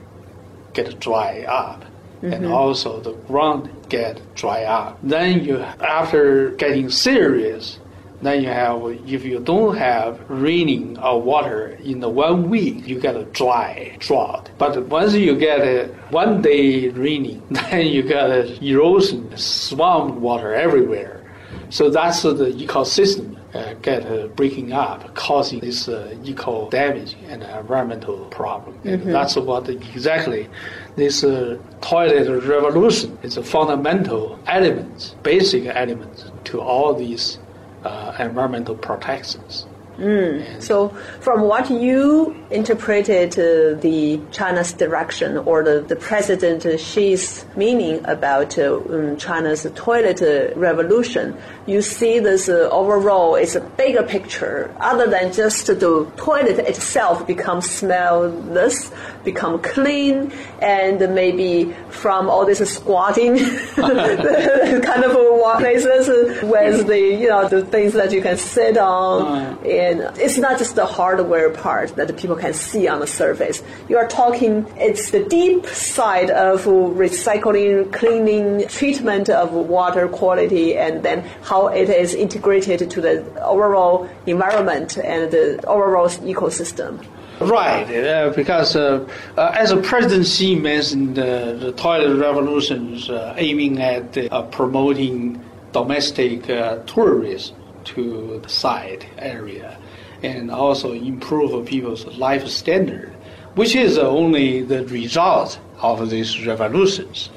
get 0.73 0.99
dry 0.99 1.43
up. 1.43 1.83
Mm-hmm. 1.83 2.33
And 2.33 2.45
also 2.47 3.01
the 3.01 3.13
ground 3.27 3.69
get 3.89 4.19
dry 4.33 4.63
up. 4.63 4.97
Then 5.03 5.43
you, 5.43 5.59
after 5.59 6.51
getting 6.51 6.89
serious, 6.89 7.77
then 8.21 8.41
you 8.41 8.49
have, 8.49 8.81
if 9.05 9.25
you 9.25 9.39
don't 9.39 9.75
have 9.77 10.19
raining 10.29 10.97
or 10.99 11.21
water 11.21 11.77
in 11.83 11.99
the 11.99 12.09
one 12.09 12.49
week, 12.49 12.87
you 12.87 12.99
get 12.99 13.15
a 13.15 13.25
dry 13.25 13.95
drought. 13.99 14.49
But 14.57 14.85
once 14.87 15.13
you 15.13 15.35
get 15.37 15.59
a 15.61 15.87
one 16.09 16.41
day 16.41 16.89
raining, 16.89 17.43
then 17.51 17.87
you 17.87 18.03
get 18.03 18.29
a 18.29 18.63
erosion, 18.63 19.35
swamp 19.37 20.15
water 20.15 20.53
everywhere. 20.53 21.21
So 21.69 21.89
that's 21.89 22.21
the 22.23 22.31
ecosystem 22.33 23.35
uh, 23.55 23.73
get 23.75 24.05
uh, 24.05 24.27
breaking 24.27 24.73
up, 24.73 25.15
causing 25.15 25.59
this 25.61 25.87
uh, 25.87 26.13
eco 26.23 26.69
damage 26.69 27.15
and 27.29 27.41
environmental 27.41 28.25
problem. 28.25 28.77
Mm-hmm. 28.83 29.11
that's 29.11 29.35
what 29.37 29.69
exactly 29.69 30.49
this 30.97 31.23
uh, 31.23 31.57
toilet 31.81 32.27
revolution 32.43 33.17
is 33.23 33.37
a 33.37 33.43
fundamental 33.43 34.37
element, 34.47 35.15
basic 35.23 35.67
element 35.67 36.31
to 36.45 36.59
all 36.59 36.93
these 36.93 37.39
uh, 37.85 38.15
environmental 38.19 38.75
protections. 38.75 39.65
Mm. 39.97 40.61
So, 40.61 40.89
from 41.21 41.41
what 41.43 41.69
you 41.71 42.35
interpreted 42.51 43.31
uh, 43.39 43.79
the 43.79 44.19
China's 44.31 44.73
direction 44.73 45.37
or 45.37 45.63
the, 45.63 45.79
the 45.81 45.95
President 45.95 46.63
Xi's 46.63 47.45
meaning 47.55 48.03
about 48.05 48.57
uh, 48.57 48.75
um, 48.75 49.15
China's 49.15 49.65
toilet 49.75 50.21
revolution, 50.57 51.37
you 51.65 51.81
see 51.81 52.19
this 52.19 52.47
uh, 52.47 52.69
overall 52.71 53.35
is 53.35 53.55
a 53.55 53.61
bigger 53.61 54.03
picture 54.03 54.73
other 54.79 55.07
than 55.09 55.33
just 55.33 55.67
the 55.67 56.11
toilet 56.15 56.59
itself 56.59 57.25
become 57.25 57.59
smellless, 57.59 58.93
become 59.23 59.61
clean, 59.61 60.31
and 60.61 60.99
maybe 61.15 61.73
from 61.89 62.29
all 62.29 62.45
this 62.45 62.59
squatting 62.71 63.37
kind 63.75 65.03
of 65.03 65.15
places 65.57 66.07
with 66.43 66.87
the 66.87 66.99
you 66.99 67.29
know 67.29 67.47
the 67.47 67.63
things 67.65 67.93
that 67.93 68.11
you 68.11 68.21
can 68.21 68.37
sit 68.37 68.77
on. 68.77 69.57
And 69.65 70.01
it's 70.17 70.37
not 70.37 70.57
just 70.57 70.75
the 70.75 70.85
hardware 70.85 71.49
part 71.49 71.95
that 71.95 72.15
people 72.17 72.35
can 72.35 72.53
see 72.53 72.87
on 72.87 72.99
the 72.99 73.07
surface. 73.07 73.63
You 73.89 73.97
are 73.97 74.07
talking, 74.07 74.65
it's 74.77 75.11
the 75.11 75.23
deep 75.23 75.65
side 75.67 76.29
of 76.29 76.65
recycling, 76.65 77.91
cleaning, 77.91 78.67
treatment 78.67 79.29
of 79.29 79.51
water 79.51 80.07
quality, 80.07 80.77
and 80.77 81.03
then 81.03 81.21
how 81.43 81.54
it 81.63 81.89
is 81.89 82.13
integrated 82.13 82.89
to 82.89 83.01
the 83.01 83.43
overall 83.43 84.09
environment 84.25 84.97
and 84.97 85.31
the 85.31 85.65
overall 85.67 86.09
ecosystem. 86.33 87.03
Right, 87.39 87.83
uh, 87.83 88.31
because 88.33 88.77
uh, 88.77 89.05
uh, 89.37 89.51
as 89.53 89.71
a 89.71 89.77
President 89.77 90.25
Xi 90.25 90.55
mentioned, 90.55 91.19
uh, 91.19 91.53
the 91.53 91.73
toilet 91.73 92.15
revolution 92.17 92.93
is 92.93 93.09
uh, 93.09 93.35
aiming 93.37 93.81
at 93.81 94.17
uh, 94.17 94.43
promoting 94.43 95.43
domestic 95.73 96.43
tourism 96.85 97.55
to 97.83 98.39
the 98.41 98.49
side 98.49 99.05
area 99.17 99.77
and 100.23 100.49
also 100.49 100.93
improve 100.93 101.65
people's 101.65 102.05
life 102.17 102.47
standard, 102.47 103.11
which 103.55 103.75
is 103.75 103.97
only 103.97 104.61
the 104.61 104.85
result 104.85 105.59
of 105.81 106.09
these 106.09 106.47
revolutions. 106.47 107.29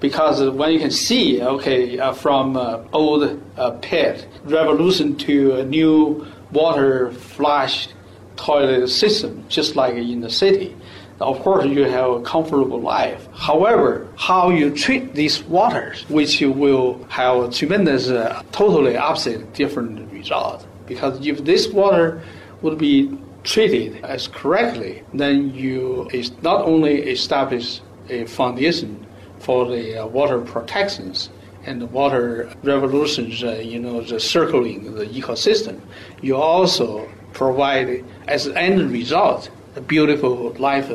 Because 0.00 0.48
when 0.50 0.72
you 0.72 0.78
can 0.78 0.90
see, 0.90 1.42
okay, 1.42 1.98
uh, 1.98 2.12
from 2.12 2.56
uh, 2.56 2.84
old 2.92 3.42
uh, 3.56 3.70
pit 3.82 4.26
revolution 4.44 5.16
to 5.16 5.56
a 5.56 5.64
new 5.64 6.26
water 6.52 7.10
flush 7.10 7.88
toilet 8.36 8.88
system, 8.88 9.44
just 9.48 9.74
like 9.74 9.94
in 9.94 10.20
the 10.20 10.30
city, 10.30 10.76
of 11.20 11.40
course 11.40 11.66
you 11.66 11.82
have 11.84 12.10
a 12.10 12.22
comfortable 12.22 12.80
life. 12.80 13.26
However, 13.34 14.06
how 14.16 14.50
you 14.50 14.70
treat 14.70 15.14
these 15.14 15.42
waters, 15.42 16.08
which 16.08 16.40
will 16.40 17.04
have 17.08 17.36
a 17.36 17.50
tremendous, 17.50 18.08
uh, 18.08 18.42
totally 18.52 18.96
opposite, 18.96 19.52
different 19.54 20.12
result. 20.12 20.64
Because 20.86 21.26
if 21.26 21.44
this 21.44 21.66
water 21.68 22.22
would 22.62 22.78
be 22.78 23.18
treated 23.42 24.04
as 24.04 24.28
correctly, 24.28 25.02
then 25.12 25.52
you 25.54 26.08
is 26.12 26.30
not 26.42 26.64
only 26.64 27.02
establish 27.02 27.80
a 28.08 28.24
foundation 28.26 29.04
for 29.40 29.66
the 29.66 29.98
uh, 29.98 30.06
water 30.06 30.40
protections 30.40 31.30
and 31.64 31.80
the 31.82 31.86
water 31.86 32.50
revolutions, 32.62 33.42
uh, 33.42 33.52
you 33.52 33.78
know, 33.78 34.00
the 34.00 34.20
circling 34.20 34.94
the 34.94 35.06
ecosystem, 35.06 35.80
you 36.22 36.36
also 36.36 37.08
provide 37.32 38.04
as 38.26 38.46
an 38.46 38.56
end 38.56 38.90
result 38.90 39.50
a 39.76 39.80
beautiful 39.80 40.50
life 40.58 40.90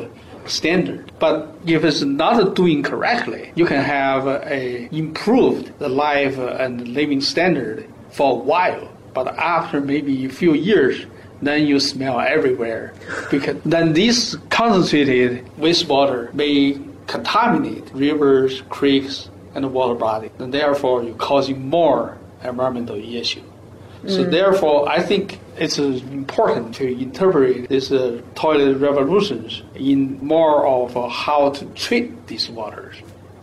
standard. 0.46 1.10
But 1.18 1.54
if 1.64 1.84
it's 1.84 2.02
not 2.02 2.54
doing 2.54 2.82
correctly, 2.82 3.52
you 3.54 3.66
can 3.66 3.82
have 3.82 4.26
a 4.26 4.88
improved 4.94 5.78
the 5.78 5.88
life 5.88 6.38
and 6.38 6.88
living 6.88 7.20
standard 7.20 7.88
for 8.10 8.32
a 8.32 8.34
while 8.34 8.90
but 9.14 9.38
after 9.38 9.80
maybe 9.80 10.26
a 10.26 10.28
few 10.28 10.54
years, 10.54 11.06
then 11.40 11.66
you 11.66 11.78
smell 11.80 12.20
everywhere. 12.20 12.92
Because 13.30 13.56
then 13.64 13.92
this 13.92 14.36
concentrated 14.50 15.46
wastewater 15.56 16.34
may 16.34 16.78
contaminate 17.06 17.90
rivers, 17.92 18.62
creeks, 18.68 19.28
and 19.54 19.72
water 19.72 19.94
body. 19.94 20.30
And 20.38 20.52
therefore, 20.52 21.02
you're 21.02 21.14
causing 21.14 21.68
more 21.68 22.18
environmental 22.42 22.96
issue. 22.96 23.42
So 24.06 24.24
mm. 24.24 24.30
therefore, 24.30 24.88
I 24.88 25.02
think 25.02 25.40
it's 25.56 25.78
important 25.78 26.74
to 26.76 26.86
interpret 26.86 27.68
this 27.68 27.90
uh, 27.90 28.20
toilet 28.34 28.76
revolutions 28.76 29.62
in 29.74 30.18
more 30.24 30.66
of 30.66 30.96
uh, 30.96 31.08
how 31.08 31.50
to 31.50 31.64
treat 31.74 32.26
these 32.26 32.50
waters, 32.50 32.96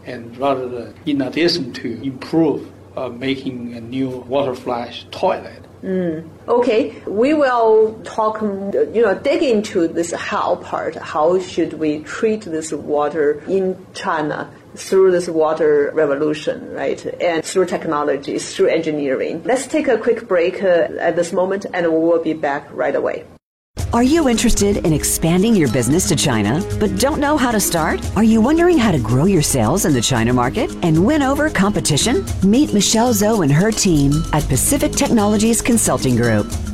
and 0.06 0.38
rather 0.38 0.68
than 0.68 0.94
in 1.06 1.22
addition 1.22 1.74
to 1.74 2.02
improve 2.04 2.72
uh, 2.96 3.10
making 3.10 3.74
a 3.74 3.82
new 3.82 4.10
water 4.10 4.54
flush 4.54 5.06
toilet. 5.10 5.64
Mm. 5.84 6.30
Okay, 6.48 6.96
we 7.08 7.34
will 7.34 8.00
talk, 8.04 8.42
you 8.42 9.02
know, 9.02 9.16
dig 9.16 9.42
into 9.42 9.88
this 9.88 10.12
how 10.12 10.56
part. 10.58 10.96
How 10.96 11.40
should 11.40 11.74
we 11.74 12.00
treat 12.04 12.42
this 12.42 12.72
water 12.72 13.44
in 13.48 13.84
China 13.94 14.52
through 14.76 15.12
this 15.12 15.28
water 15.28 15.92
revolution, 15.94 16.74
right? 16.74 17.04
And 17.20 17.44
through 17.44 17.66
technology, 17.66 18.38
through 18.38 18.68
engineering. 18.68 19.42
Let's 19.44 19.68
take 19.68 19.88
a 19.88 19.98
quick 19.98 20.28
break 20.28 20.64
uh, 20.64 20.88
at 21.00 21.16
this 21.16 21.34
moment 21.34 21.66
and 21.74 21.88
we 21.88 22.00
will 22.00 22.24
be 22.24 22.34
back 22.34 22.68
right 22.72 22.96
away. 22.96 23.26
Are 23.94 24.04
you 24.04 24.30
interested 24.30 24.86
in 24.86 24.94
expanding 24.94 25.54
your 25.54 25.70
business 25.70 26.08
to 26.08 26.16
China 26.16 26.64
but 26.80 26.98
don't 26.98 27.20
know 27.20 27.36
how 27.36 27.52
to 27.52 27.60
start? 27.60 28.00
Are 28.16 28.24
you 28.24 28.40
wondering 28.40 28.78
how 28.78 28.90
to 28.94 29.00
grow 29.00 29.26
your 29.26 29.42
sales 29.42 29.84
in 29.84 29.92
the 29.92 30.02
China 30.02 30.32
market 30.32 30.72
and 30.82 31.06
win 31.06 31.22
over 31.22 31.50
competition? 31.50 32.24
Meet 32.42 32.74
Michelle 32.74 33.14
Zhou 33.14 33.44
and 33.44 33.52
her 33.52 33.70
team 33.70 34.14
at 34.32 34.48
Pacific 34.48 34.94
Technologies 34.94 35.62
Consulting 35.62 36.16
Group. 36.16 36.48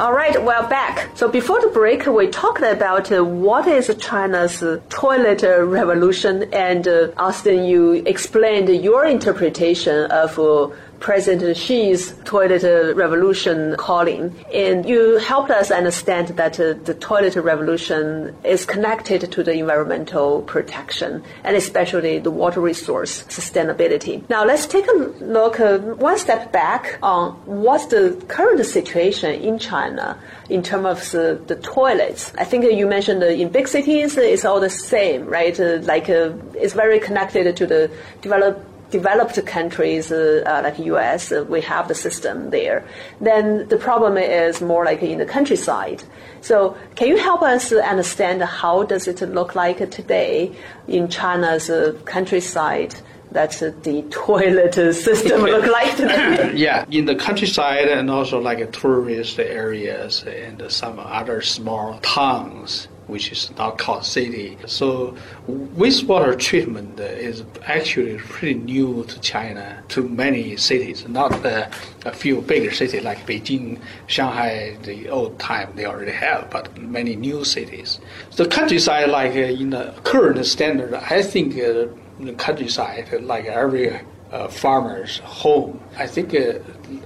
All 0.00 0.14
right, 0.14 0.42
we're 0.42 0.66
back. 0.66 1.10
So 1.14 1.28
before 1.28 1.60
the 1.60 1.66
break, 1.66 2.06
we 2.06 2.28
talked 2.28 2.62
about 2.62 3.12
uh, 3.12 3.22
what 3.22 3.66
is 3.66 3.94
China's 3.98 4.64
toilet 4.88 5.44
uh, 5.44 5.62
revolution, 5.62 6.48
and 6.54 6.88
uh, 6.88 7.08
Austin, 7.18 7.64
you 7.64 8.02
explained 8.06 8.70
your 8.82 9.04
interpretation 9.04 10.10
of 10.10 10.38
uh, 10.38 10.70
President 11.00 11.56
Xi's 11.56 12.14
toilet 12.24 12.62
revolution 12.94 13.74
calling. 13.76 14.36
And 14.52 14.86
you 14.86 15.16
helped 15.16 15.50
us 15.50 15.70
understand 15.70 16.28
that 16.28 16.60
uh, 16.60 16.74
the 16.84 16.94
toilet 16.94 17.36
revolution 17.36 18.36
is 18.44 18.66
connected 18.66 19.32
to 19.32 19.42
the 19.42 19.52
environmental 19.52 20.42
protection 20.42 21.24
and 21.42 21.56
especially 21.56 22.18
the 22.18 22.30
water 22.30 22.60
resource 22.60 23.22
sustainability. 23.24 24.28
Now 24.28 24.44
let's 24.44 24.66
take 24.66 24.86
a 24.86 24.92
look 24.92 25.58
uh, 25.58 25.78
one 25.78 26.18
step 26.18 26.52
back 26.52 26.98
on 27.02 27.32
what's 27.46 27.86
the 27.86 28.22
current 28.28 28.64
situation 28.66 29.40
in 29.40 29.58
China 29.58 30.18
in 30.50 30.62
terms 30.62 30.86
of 30.86 31.10
the, 31.12 31.54
the 31.54 31.56
toilets. 31.62 32.32
I 32.36 32.44
think 32.44 32.64
you 32.64 32.86
mentioned 32.86 33.22
in 33.22 33.48
big 33.48 33.68
cities 33.68 34.16
it's 34.16 34.44
all 34.44 34.60
the 34.60 34.70
same, 34.70 35.26
right? 35.26 35.58
Uh, 35.58 35.78
like 35.82 36.10
uh, 36.10 36.32
it's 36.54 36.74
very 36.74 37.00
connected 37.00 37.56
to 37.56 37.66
the 37.66 37.90
developed 38.20 38.69
developed 38.90 39.44
countries 39.46 40.10
uh, 40.12 40.42
uh, 40.46 40.60
like 40.62 40.78
US, 40.78 41.32
uh, 41.32 41.44
we 41.48 41.60
have 41.62 41.88
the 41.88 41.94
system 41.94 42.50
there. 42.50 42.84
Then 43.20 43.68
the 43.68 43.76
problem 43.76 44.16
is 44.16 44.60
more 44.60 44.84
like 44.84 45.02
in 45.02 45.18
the 45.18 45.26
countryside. 45.26 46.02
So 46.40 46.76
can 46.96 47.08
you 47.08 47.16
help 47.16 47.42
us 47.42 47.72
understand 47.72 48.42
how 48.42 48.82
does 48.84 49.06
it 49.06 49.20
look 49.22 49.54
like 49.54 49.78
today 49.90 50.52
in 50.88 51.08
China's 51.08 51.70
uh, 51.70 51.96
countryside? 52.04 52.94
That's 53.32 53.60
the 53.60 54.04
toilet 54.10 54.74
system 54.94 55.42
look 55.42 55.66
like 55.66 55.96
today. 55.96 56.52
yeah, 56.56 56.84
in 56.90 57.04
the 57.06 57.14
countryside 57.14 57.88
and 57.88 58.10
also 58.10 58.40
like 58.40 58.72
tourist 58.72 59.38
areas 59.38 60.24
and 60.24 60.70
some 60.70 60.98
other 60.98 61.40
small 61.40 61.98
towns 62.00 62.88
which 63.10 63.32
is 63.32 63.50
now 63.58 63.70
called 63.72 64.04
city. 64.04 64.56
So 64.66 65.16
wastewater 65.48 66.38
treatment 66.38 66.98
is 67.00 67.44
actually 67.64 68.18
pretty 68.18 68.54
new 68.54 69.04
to 69.04 69.20
China, 69.20 69.82
to 69.88 70.08
many 70.08 70.56
cities, 70.56 71.06
not 71.08 71.32
uh, 71.44 71.68
a 72.04 72.12
few 72.12 72.40
bigger 72.40 72.72
cities 72.72 73.02
like 73.02 73.26
Beijing, 73.26 73.80
Shanghai, 74.06 74.76
the 74.82 75.08
old 75.08 75.38
time 75.38 75.72
they 75.74 75.86
already 75.86 76.12
have, 76.12 76.50
but 76.50 76.76
many 76.78 77.16
new 77.16 77.44
cities. 77.44 78.00
The 78.36 78.46
countryside, 78.46 79.08
like 79.10 79.32
uh, 79.32 79.62
in 79.62 79.70
the 79.70 79.94
current 80.04 80.44
standard, 80.46 80.94
I 80.94 81.22
think 81.22 81.54
uh, 81.54 81.86
the 82.20 82.34
countryside, 82.36 83.12
like 83.22 83.46
every 83.46 84.00
uh, 84.32 84.48
farmer's 84.48 85.18
home, 85.18 85.80
I 85.98 86.06
think, 86.06 86.34
uh, 86.34 86.58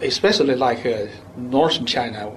especially 0.03 0.55
like 0.55 0.85
uh, 0.85 1.07
northern 1.37 1.87
China, 1.87 2.33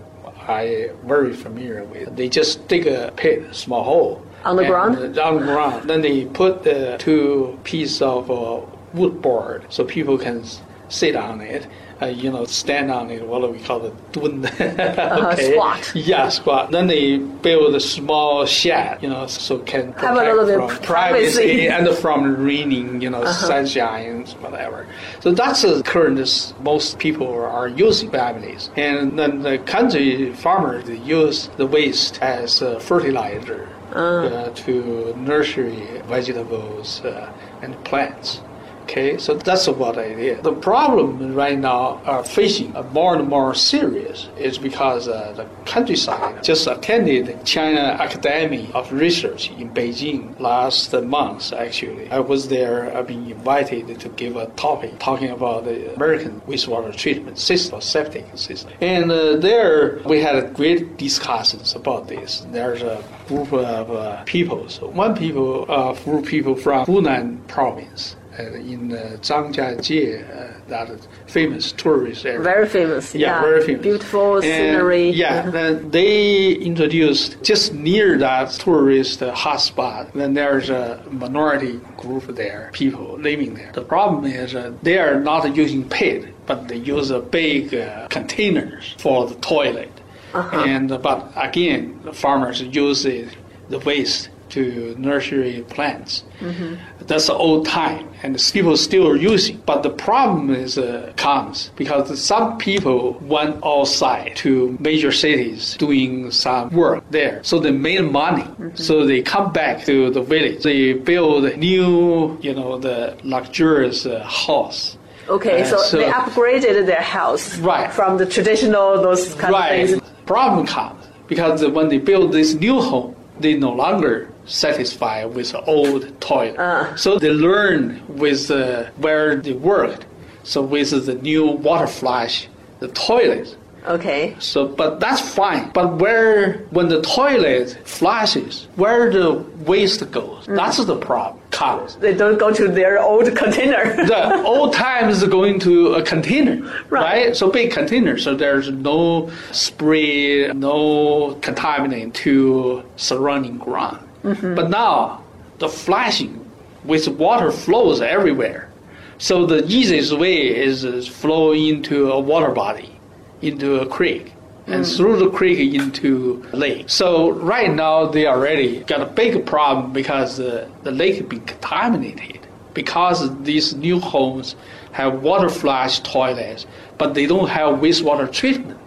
I 0.47 0.91
very 1.03 1.33
familiar 1.33 1.83
with. 1.83 2.15
They 2.15 2.29
just 2.29 2.67
dig 2.67 2.87
a 2.87 3.11
pit, 3.15 3.53
small 3.53 3.83
hole. 3.83 4.25
On 4.45 4.55
the 4.55 4.65
ground? 4.65 4.95
On 5.19 5.39
the 5.39 5.45
ground. 5.45 5.89
Then 5.89 6.01
they 6.01 6.25
put 6.25 6.63
the 6.63 6.95
two 6.99 7.59
pieces 7.63 8.01
of 8.01 8.31
uh, 8.31 8.61
wood 8.93 9.21
board 9.21 9.65
so 9.69 9.83
people 9.83 10.17
can 10.17 10.43
sit 10.89 11.15
on 11.15 11.41
it 11.41 11.67
uh, 12.01 12.05
you 12.07 12.31
know, 12.31 12.45
stand 12.45 12.91
on 12.91 13.09
it, 13.09 13.25
what 13.25 13.41
do 13.41 13.47
we 13.47 13.59
call 13.59 13.85
it, 13.85 14.11
dun. 14.11 14.45
uh-huh, 14.45 15.35
squat. 15.35 15.91
Yeah, 15.95 16.29
squat. 16.29 16.71
Then 16.71 16.87
they 16.87 17.17
build 17.17 17.75
a 17.75 17.79
small 17.79 18.45
shed, 18.45 19.01
you 19.01 19.09
know, 19.09 19.27
so 19.27 19.59
can 19.59 19.93
have 19.93 20.17
a 20.17 20.23
little 20.23 20.45
bit 20.45 20.57
from 20.57 20.83
privacy 20.83 21.67
and 21.75 21.87
from 21.97 22.43
raining, 22.43 23.01
you 23.01 23.09
know, 23.09 23.21
uh-huh. 23.21 23.47
sunshine, 23.47 24.25
whatever. 24.39 24.85
So 25.19 25.31
that's 25.31 25.61
the 25.61 25.81
current 25.83 26.17
most 26.61 26.99
people 26.99 27.27
are 27.27 27.67
using 27.67 28.11
families. 28.11 28.69
And 28.75 29.17
then 29.17 29.41
the 29.41 29.57
country 29.59 30.33
farmers 30.33 30.89
use 30.89 31.49
the 31.57 31.67
waste 31.67 32.21
as 32.21 32.59
fertilizer. 32.59 33.69
Uh. 33.93 34.25
Uh, 34.27 34.49
to 34.49 35.15
nursery 35.15 36.01
vegetables 36.07 37.01
uh, 37.05 37.31
and 37.61 37.81
plants. 37.85 38.41
Okay, 38.87 39.17
so 39.17 39.33
that's 39.33 39.67
what 39.67 39.97
it 39.97 40.17
is. 40.17 40.41
The 40.43 40.53
problem 40.53 41.35
right 41.35 41.59
now 41.59 42.01
are 42.05 42.23
facing 42.23 42.71
more 42.93 43.17
and 43.17 43.27
more 43.27 43.53
serious 43.53 44.29
is 44.37 44.57
because 44.57 45.09
uh, 45.09 45.33
the 45.35 45.45
countryside 45.65 46.41
just 46.41 46.67
attended 46.67 47.45
China 47.45 47.97
Academy 47.99 48.71
of 48.73 48.89
Research 48.93 49.51
in 49.51 49.71
Beijing 49.71 50.39
last 50.39 50.93
month. 50.93 51.51
Actually, 51.51 52.09
I 52.11 52.19
was 52.19 52.47
there. 52.47 52.95
I've 52.95 53.07
been 53.07 53.29
invited 53.29 53.99
to 53.99 54.07
give 54.07 54.37
a 54.37 54.45
topic 54.55 54.97
talking 54.99 55.31
about 55.31 55.65
the 55.65 55.93
American 55.95 56.39
wastewater 56.47 56.95
treatment 56.95 57.39
system, 57.39 57.81
septic 57.81 58.25
system, 58.37 58.71
and 58.79 59.11
uh, 59.11 59.35
there 59.35 59.99
we 60.05 60.21
had 60.21 60.53
great 60.53 60.95
discussions 60.95 61.75
about 61.75 62.07
this. 62.07 62.47
There's 62.51 62.83
a 62.83 63.03
group 63.27 63.51
of 63.51 63.91
uh, 63.91 64.23
people. 64.23 64.69
So 64.69 64.87
one 64.87 65.13
people, 65.13 65.65
uh, 65.67 65.93
people 66.21 66.55
from 66.55 66.85
Hunan 66.85 67.45
province 67.49 68.15
uh, 68.15 68.26
in 68.39 68.93
uh, 68.93 69.17
Zhangjiajie, 69.21 70.23
uh, 70.23 70.59
that 70.67 71.07
famous 71.27 71.71
tourist 71.71 72.25
area. 72.25 72.41
Very 72.41 72.67
famous. 72.67 73.15
Yeah, 73.15 73.27
yeah. 73.27 73.41
very 73.41 73.65
famous. 73.65 73.83
Beautiful 73.83 74.35
and, 74.35 74.43
scenery. 74.43 75.09
Yeah, 75.09 75.49
then 75.49 75.89
they 75.91 76.53
introduced 76.53 77.43
just 77.43 77.73
near 77.73 78.17
that 78.17 78.51
tourist 78.51 79.19
hotspot. 79.19 80.13
Then 80.13 80.33
there's 80.33 80.69
a 80.69 81.03
minority 81.09 81.79
group 81.97 82.27
there, 82.27 82.69
people 82.73 83.17
living 83.17 83.55
there. 83.55 83.71
The 83.73 83.81
problem 83.81 84.25
is 84.25 84.55
uh, 84.55 84.73
they 84.83 84.97
are 84.97 85.19
not 85.19 85.55
using 85.55 85.87
pit, 85.89 86.33
but 86.45 86.67
they 86.67 86.77
use 86.77 87.11
a 87.11 87.19
big 87.19 87.73
uh, 87.73 88.07
containers 88.09 88.95
for 88.97 89.27
the 89.27 89.35
toilet. 89.35 89.91
Uh-huh. 90.33 90.57
And 90.57 90.89
but 91.01 91.31
again, 91.35 91.99
the 92.03 92.13
farmers 92.13 92.61
use 92.61 93.05
it, 93.05 93.29
the 93.69 93.79
waste 93.79 94.29
to 94.49 94.95
nursery 94.97 95.65
plants. 95.69 96.23
Mm-hmm. 96.39 96.75
That's 97.05 97.27
the 97.27 97.33
old 97.33 97.65
time, 97.65 98.07
and 98.23 98.37
people 98.53 98.75
still 98.77 99.07
are 99.07 99.15
using. 99.15 99.61
But 99.65 99.83
the 99.83 99.89
problem 99.89 100.49
is 100.49 100.77
uh, 100.77 101.13
comes 101.15 101.71
because 101.75 102.21
some 102.21 102.57
people 102.57 103.13
went 103.21 103.63
outside 103.63 104.35
to 104.37 104.77
major 104.79 105.11
cities 105.11 105.75
doing 105.77 106.31
some 106.31 106.69
work 106.69 107.03
there, 107.11 107.43
so 107.43 107.59
they 107.59 107.71
made 107.71 108.01
money. 108.01 108.43
Mm-hmm. 108.43 108.75
So 108.75 109.05
they 109.05 109.21
come 109.21 109.51
back 109.51 109.85
to 109.85 110.09
the 110.09 110.21
village. 110.21 110.63
They 110.63 110.93
build 110.93 111.57
new, 111.57 112.37
you 112.41 112.53
know, 112.53 112.77
the 112.77 113.17
luxurious 113.23 114.05
uh, 114.05 114.23
house. 114.23 114.97
Okay, 115.29 115.61
uh, 115.61 115.65
so, 115.65 115.77
so, 115.77 115.97
they 115.97 116.09
upgraded 116.09 116.85
their 116.85 117.01
house 117.01 117.57
right. 117.57 117.91
from 117.91 118.17
the 118.17 118.25
traditional 118.25 119.01
those 119.01 119.33
kind 119.35 119.53
right. 119.53 119.83
of 119.83 119.89
things. 119.89 120.01
Problem 120.25 120.65
comes 120.65 121.05
because 121.27 121.65
when 121.65 121.89
they 121.89 121.97
build 121.97 122.31
this 122.31 122.53
new 122.53 122.81
home, 122.81 123.15
they 123.39 123.55
no 123.55 123.71
longer 123.71 124.29
satisfied 124.47 125.25
with 125.35 125.51
the 125.51 125.61
old 125.65 126.19
toilet. 126.21 126.57
Uh. 126.57 126.95
So 126.95 127.19
they 127.19 127.29
learn 127.31 128.01
with 128.07 128.49
uh, 128.49 128.85
where 128.97 129.35
they 129.35 129.53
worked. 129.53 130.05
So 130.43 130.61
with 130.61 130.89
the 131.05 131.15
new 131.15 131.45
water 131.45 131.87
flush, 131.87 132.47
the 132.79 132.87
toilet. 132.89 133.55
Okay. 133.85 134.35
So, 134.39 134.67
but 134.67 134.99
that's 134.99 135.21
fine. 135.21 135.71
But 135.71 135.97
where, 135.97 136.57
when 136.71 136.89
the 136.89 137.01
toilet 137.01 137.77
flushes, 137.85 138.67
where 138.75 139.09
the 139.11 139.33
waste 139.65 140.09
goes, 140.11 140.45
mm. 140.45 140.55
that's 140.57 140.83
the 140.83 140.97
problem. 140.97 141.41
comes. 141.51 141.95
They 141.95 142.13
don't 142.13 142.37
go 142.37 142.51
to 142.53 142.67
their 142.67 142.99
old 143.01 143.33
container. 143.35 143.95
the 144.05 144.43
old 144.43 144.73
times 144.73 145.23
going 145.23 145.59
to 145.61 145.93
a 145.95 146.03
container, 146.03 146.61
Right. 146.89 147.25
right? 147.27 147.35
So 147.35 147.49
big 147.49 147.71
container, 147.71 148.17
so 148.17 148.35
there's 148.35 148.69
no 148.69 149.31
spray, 149.53 150.47
no 150.53 151.35
contaminant 151.41 152.13
to 152.15 152.83
surrounding 152.97 153.57
ground. 153.57 154.06
But 154.23 154.69
now 154.69 155.23
the 155.59 155.69
flashing 155.69 156.49
with 156.83 157.07
water 157.07 157.51
flows 157.51 158.01
everywhere. 158.01 158.69
So 159.17 159.45
the 159.45 159.65
easiest 159.65 160.17
way 160.17 160.55
is, 160.55 160.83
is 160.83 161.07
flow 161.07 161.51
into 161.51 162.11
a 162.11 162.19
water 162.19 162.51
body, 162.51 162.99
into 163.41 163.79
a 163.79 163.85
creek. 163.85 164.33
And 164.67 164.83
mm. 164.83 164.97
through 164.97 165.17
the 165.17 165.29
creek 165.29 165.73
into 165.73 166.45
lake. 166.51 166.89
So 166.89 167.31
right 167.31 167.73
now 167.73 168.05
they 168.05 168.27
already 168.27 168.81
got 168.81 169.01
a 169.01 169.05
big 169.05 169.45
problem 169.45 169.93
because 169.93 170.37
the, 170.37 170.69
the 170.83 170.91
lake 170.91 171.15
has 171.15 171.25
been 171.25 171.41
contaminated 171.41 172.47
because 172.77 173.35
these 173.41 173.73
new 173.73 173.99
homes 173.99 174.55
have 174.91 175.23
water 175.23 175.49
flush 175.49 175.99
toilets, 176.01 176.67
but 176.99 177.15
they 177.15 177.25
don't 177.25 177.47
have 177.47 177.79
wastewater 177.79 178.31
treatment, 178.31 178.79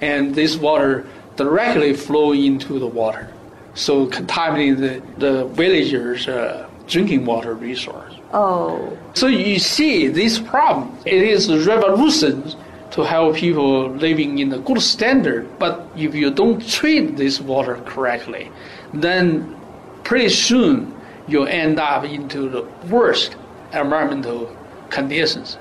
and 0.00 0.34
this 0.34 0.56
water 0.56 1.06
directly 1.36 1.92
flow 1.92 2.32
into 2.32 2.78
the 2.78 2.86
water, 2.86 3.31
so 3.74 4.06
contaminating 4.06 4.76
the, 4.80 5.02
the 5.18 5.44
villagers' 5.46 6.28
uh, 6.28 6.68
drinking 6.86 7.24
water 7.24 7.54
resource. 7.54 8.14
oh, 8.32 8.96
So 9.14 9.26
you 9.28 9.58
see 9.58 10.08
this 10.08 10.38
problem. 10.38 10.96
It 11.06 11.22
is 11.22 11.48
a 11.48 11.58
revolution 11.64 12.52
to 12.90 13.02
help 13.02 13.36
people 13.36 13.88
living 13.88 14.38
in 14.38 14.52
a 14.52 14.58
good 14.58 14.82
standard. 14.82 15.48
But 15.58 15.86
if 15.96 16.14
you 16.14 16.30
don't 16.30 16.66
treat 16.68 17.16
this 17.16 17.40
water 17.40 17.76
correctly, 17.86 18.50
then 18.92 19.56
pretty 20.04 20.28
soon 20.28 20.94
you'll 21.26 21.48
end 21.48 21.78
up 21.80 22.04
into 22.04 22.48
the 22.50 22.62
worst 22.90 23.36
environmental 23.72 24.54
conditions. 24.90 25.56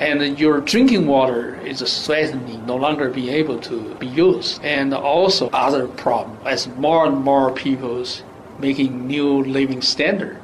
And 0.00 0.38
your 0.38 0.60
drinking 0.60 1.06
water 1.06 1.54
is 1.60 1.80
threatening 2.04 2.66
no 2.66 2.76
longer 2.76 3.10
being 3.10 3.32
able 3.32 3.60
to 3.60 3.94
be 3.94 4.08
used. 4.08 4.62
And 4.64 4.92
also 4.92 5.48
other 5.50 5.86
problem 5.86 6.38
as 6.44 6.66
more 6.68 7.06
and 7.06 7.18
more 7.18 7.52
people's 7.52 8.22
making 8.58 9.06
new 9.06 9.42
living 9.44 9.82
standard. 9.82 10.40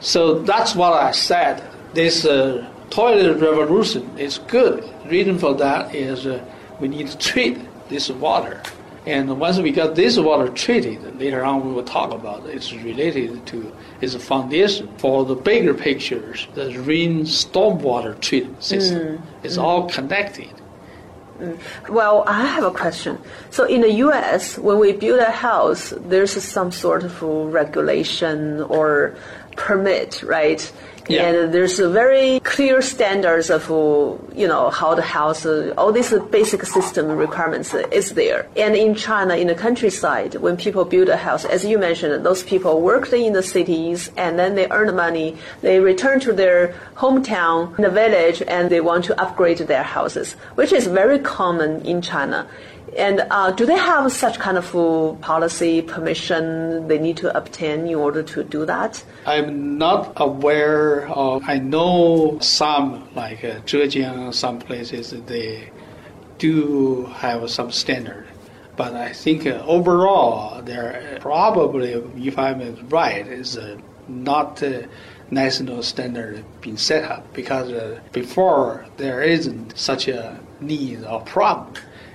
So 0.00 0.40
that's 0.40 0.74
what 0.74 0.92
I 0.92 1.12
said. 1.12 1.62
This 1.94 2.24
uh, 2.24 2.68
toilet 2.90 3.38
revolution 3.40 4.18
is 4.18 4.38
good. 4.38 4.84
Reason 5.06 5.38
for 5.38 5.54
that 5.54 5.94
is 5.94 6.26
uh, 6.26 6.44
we 6.80 6.88
need 6.88 7.08
to 7.08 7.18
treat 7.18 7.58
this 7.88 8.10
water. 8.10 8.62
And 9.06 9.38
once 9.38 9.58
we 9.58 9.70
got 9.70 9.94
this 9.94 10.18
water 10.18 10.48
treated, 10.48 11.20
later 11.20 11.44
on 11.44 11.66
we 11.66 11.72
will 11.72 11.84
talk 11.84 12.10
about 12.10 12.46
it. 12.46 12.54
It's 12.54 12.72
related 12.72 13.46
to 13.48 13.74
its 14.00 14.14
foundation 14.14 14.88
for 14.96 15.24
the 15.26 15.34
bigger 15.34 15.74
pictures. 15.74 16.48
The 16.54 16.78
rain 16.80 17.24
stormwater 17.24 18.18
treatment 18.20 18.64
system 18.64 19.18
mm. 19.18 19.44
is 19.44 19.58
all 19.58 19.90
connected. 19.90 20.50
Mm. 21.38 21.58
Well, 21.90 22.24
I 22.26 22.46
have 22.46 22.64
a 22.64 22.70
question. 22.70 23.18
So 23.50 23.64
in 23.64 23.82
the 23.82 23.92
U.S., 24.06 24.56
when 24.56 24.78
we 24.78 24.92
build 24.92 25.20
a 25.20 25.30
house, 25.30 25.92
there's 25.96 26.32
some 26.42 26.72
sort 26.72 27.04
of 27.04 27.22
regulation 27.22 28.62
or 28.62 29.16
permit, 29.56 30.22
right? 30.22 30.72
Yeah. 31.08 31.28
And 31.28 31.52
there's 31.52 31.78
a 31.80 31.88
very 31.88 32.40
clear 32.40 32.80
standards 32.80 33.50
of, 33.50 33.68
you 34.34 34.48
know, 34.48 34.70
how 34.70 34.94
the 34.94 35.02
house, 35.02 35.44
all 35.76 35.92
these 35.92 36.12
basic 36.30 36.64
system 36.64 37.08
requirements 37.08 37.74
is 37.74 38.14
there. 38.14 38.46
And 38.56 38.74
in 38.74 38.94
China, 38.94 39.36
in 39.36 39.48
the 39.48 39.54
countryside, 39.54 40.36
when 40.36 40.56
people 40.56 40.84
build 40.84 41.08
a 41.08 41.16
house, 41.16 41.44
as 41.44 41.64
you 41.64 41.78
mentioned, 41.78 42.24
those 42.24 42.42
people 42.42 42.80
worked 42.80 43.12
in 43.12 43.32
the 43.32 43.42
cities 43.42 44.10
and 44.16 44.38
then 44.38 44.54
they 44.54 44.66
earn 44.70 44.94
money. 44.96 45.36
They 45.60 45.78
return 45.78 46.20
to 46.20 46.32
their 46.32 46.74
hometown, 46.96 47.76
the 47.76 47.90
village, 47.90 48.42
and 48.46 48.70
they 48.70 48.80
want 48.80 49.04
to 49.06 49.20
upgrade 49.20 49.58
their 49.58 49.82
houses, 49.82 50.34
which 50.54 50.72
is 50.72 50.86
very 50.86 51.18
common 51.18 51.82
in 51.82 52.00
China. 52.00 52.48
And 52.96 53.26
uh, 53.30 53.50
do 53.50 53.66
they 53.66 53.76
have 53.76 54.12
such 54.12 54.38
kind 54.38 54.56
of 54.56 54.74
uh, 54.74 55.14
policy 55.20 55.82
permission 55.82 56.86
they 56.86 56.98
need 56.98 57.16
to 57.18 57.36
obtain 57.36 57.86
in 57.86 57.94
order 57.94 58.22
to 58.22 58.44
do 58.44 58.64
that? 58.66 59.02
I'm 59.26 59.78
not 59.78 60.12
aware 60.16 61.08
of. 61.08 61.42
I 61.46 61.58
know 61.58 62.38
some, 62.40 63.08
like 63.14 63.44
uh, 63.44 63.60
Zhejiang, 63.62 64.32
some 64.32 64.58
places 64.60 65.10
they 65.26 65.70
do 66.38 67.06
have 67.16 67.50
some 67.50 67.72
standard, 67.72 68.26
but 68.76 68.94
I 68.94 69.12
think 69.12 69.46
uh, 69.46 69.62
overall 69.66 70.62
there 70.62 71.18
probably, 71.20 71.92
if 72.16 72.38
I'm 72.38 72.88
right, 72.88 73.26
is 73.26 73.56
uh, 73.56 73.76
not 74.08 74.62
uh, 74.62 74.82
national 75.30 75.82
standard 75.82 76.44
being 76.60 76.76
set 76.76 77.04
up 77.10 77.32
because 77.32 77.72
uh, 77.72 77.98
before 78.12 78.86
there 78.96 79.22
isn't 79.22 79.76
such 79.76 80.08
a 80.08 80.38
need 80.60 81.04
or 81.04 81.20
problem. 81.22 81.74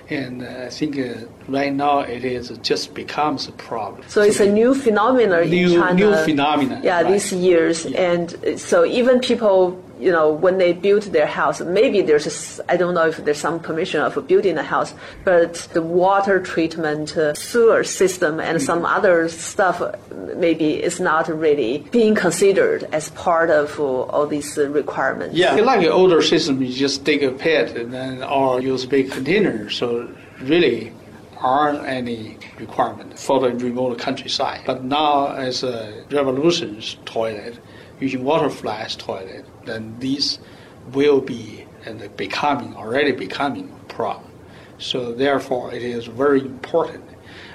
And 0.10 0.42
uh, 0.44 0.66
I 0.66 0.70
think 0.70 0.98
uh, 0.98 1.26
right 1.48 1.74
now 1.74 2.00
it 2.00 2.26
is 2.26 2.50
just 2.64 2.96
becomes 2.96 3.48
a 3.48 3.52
problem. 3.52 4.04
So 4.08 4.22
it's 4.22 4.40
a 4.40 4.52
new 4.52 4.74
phenomenon 4.74 5.44
in 5.44 5.70
China. 5.80 5.94
new 5.94 6.16
phenomenon, 6.26 6.82
Yeah, 6.84 7.02
right. 7.02 7.12
these 7.12 7.32
years, 7.32 7.86
and 7.86 8.34
uh, 8.46 8.58
so 8.58 8.86
even 8.86 9.20
people, 9.20 9.78
you 10.00 10.12
know, 10.12 10.32
when 10.32 10.58
they 10.58 10.74
build 10.74 11.04
their 11.04 11.28
house, 11.28 11.62
maybe 11.62 12.02
there's 12.02 12.60
I 12.70 12.78
don't 12.78 12.94
know 12.94 13.08
if 13.08 13.18
there's 13.18 13.40
some 13.40 13.60
permission 13.60 14.02
of 14.02 14.28
building 14.28 14.58
a 14.58 14.64
house, 14.64 14.94
but 15.26 15.68
the 15.74 15.82
water 15.82 16.40
treatment, 16.40 17.18
uh, 17.18 17.34
sewer 17.34 17.84
system, 17.84 18.40
and 18.40 18.62
some 18.62 18.80
Mm-hmm. 18.80 18.98
other 18.98 19.28
stuff 19.28 19.82
maybe 20.38 20.82
is 20.82 21.00
not 21.00 21.28
really 21.28 21.80
being 21.92 22.16
considered 22.16 22.88
as 22.94 23.10
part 23.12 23.50
of 23.50 23.78
uh, 23.80 23.84
all 23.84 24.26
these 24.26 24.58
uh, 24.58 24.70
requirements. 24.70 25.36
Yeah, 25.36 25.56
like 25.56 25.82
an 25.82 25.92
older 25.92 26.22
system, 26.22 26.62
you 26.62 26.72
just 26.72 27.04
dig 27.04 27.24
a 27.24 27.32
pit 27.32 27.76
and 27.76 27.94
then 27.94 28.24
or 28.24 28.62
use 28.62 28.86
big 28.86 29.12
container. 29.12 29.70
So 29.70 30.10
really 30.42 30.94
aren't 31.42 31.86
any 31.86 32.38
requirement 32.58 33.18
for 33.20 33.40
the 33.40 33.50
remote 33.52 33.98
countryside. 34.00 34.62
But 34.66 34.84
now 34.84 35.28
as 35.34 35.64
a 35.64 36.04
revolution's 36.12 36.98
toilet, 37.06 37.60
using 38.00 38.24
water 38.24 38.50
flash 38.50 38.96
toilet, 38.96 39.46
then 39.66 39.96
these 40.00 40.40
will 40.94 41.22
be 41.22 41.66
and 41.86 42.16
becoming 42.18 42.76
already 42.76 43.12
becoming 43.12 43.72
a 43.82 43.94
problem. 43.94 44.32
So 44.78 45.14
therefore 45.14 45.74
it 45.74 45.82
is 45.82 46.06
very 46.08 46.42
important. 46.42 47.06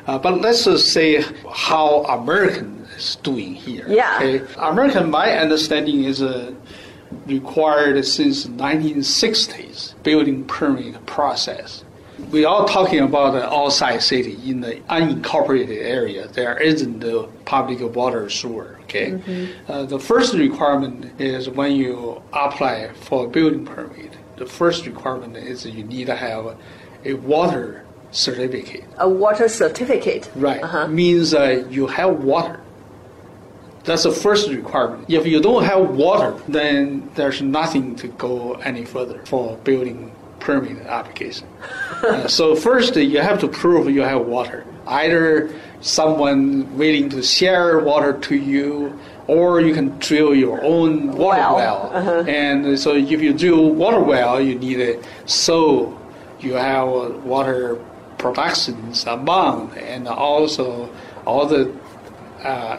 Uh, 0.06 0.18
but 0.18 0.40
let's 0.40 0.64
just 0.64 0.92
say 0.92 1.24
how 1.50 2.04
American 2.04 2.86
is 2.96 3.16
doing 3.16 3.54
here. 3.54 3.86
Yeah. 3.88 4.18
Okay? 4.22 4.54
American, 4.58 5.10
my 5.10 5.30
understanding 5.32 6.04
is 6.04 6.22
uh, 6.22 6.52
required 7.26 8.04
since 8.04 8.46
1960s 8.46 9.94
building 10.02 10.44
permit 10.44 11.04
process. 11.06 11.83
We 12.30 12.44
are 12.44 12.66
talking 12.66 13.00
about 13.00 13.34
an 13.34 13.42
outside 13.42 14.02
city 14.02 14.38
in 14.48 14.60
the 14.60 14.76
unincorporated 14.90 15.82
area. 15.82 16.28
There 16.28 16.56
isn't 16.58 17.00
the 17.00 17.28
public 17.44 17.80
water 17.94 18.28
sewer. 18.30 18.78
Okay, 18.84 19.48
uh, 19.68 19.84
the 19.84 19.98
first 19.98 20.34
requirement 20.34 21.20
is 21.20 21.48
when 21.48 21.72
you 21.72 22.22
apply 22.32 22.92
for 22.94 23.26
a 23.26 23.28
building 23.28 23.64
permit. 23.64 24.16
The 24.36 24.46
first 24.46 24.86
requirement 24.86 25.36
is 25.36 25.64
you 25.64 25.84
need 25.84 26.06
to 26.06 26.16
have 26.16 26.56
a 27.04 27.14
water 27.14 27.84
certificate. 28.10 28.84
A 28.98 29.08
water 29.08 29.48
certificate. 29.48 30.30
Right. 30.34 30.62
Uh-huh. 30.62 30.88
Means 30.88 31.34
uh, 31.34 31.66
you 31.70 31.86
have 31.86 32.22
water. 32.22 32.60
That's 33.84 34.04
the 34.04 34.12
first 34.12 34.48
requirement. 34.48 35.10
If 35.10 35.26
you 35.26 35.40
don't 35.40 35.64
have 35.64 35.90
water, 35.90 36.40
then 36.48 37.10
there's 37.14 37.42
nothing 37.42 37.96
to 37.96 38.08
go 38.08 38.54
any 38.54 38.84
further 38.84 39.24
for 39.26 39.56
building 39.58 40.10
permit 40.44 40.76
application. 40.86 41.48
Uh, 42.04 42.28
so 42.28 42.54
first, 42.54 42.96
uh, 42.96 43.00
you 43.00 43.18
have 43.18 43.40
to 43.40 43.48
prove 43.48 43.88
you 43.90 44.02
have 44.02 44.26
water. 44.26 44.64
Either 44.86 45.50
someone 45.80 46.76
willing 46.76 47.08
to 47.08 47.22
share 47.22 47.78
water 47.80 48.12
to 48.20 48.36
you, 48.36 48.98
or 49.26 49.60
you 49.60 49.72
can 49.72 49.98
drill 49.98 50.34
your 50.34 50.62
own 50.62 51.08
water 51.08 51.40
Well. 51.40 51.54
well. 51.54 51.90
Uh-huh. 51.94 52.24
And 52.28 52.78
so 52.78 52.94
if 52.94 53.20
you 53.22 53.32
drill 53.32 53.70
water 53.72 54.00
well, 54.00 54.40
you 54.40 54.54
need 54.58 54.80
a 54.80 55.02
so 55.26 55.98
you 56.40 56.52
have 56.54 56.88
water 57.24 57.82
productions 58.18 59.04
amount 59.06 59.76
and 59.78 60.06
also 60.06 60.90
all 61.26 61.46
the 61.46 61.72
uh, 62.42 62.78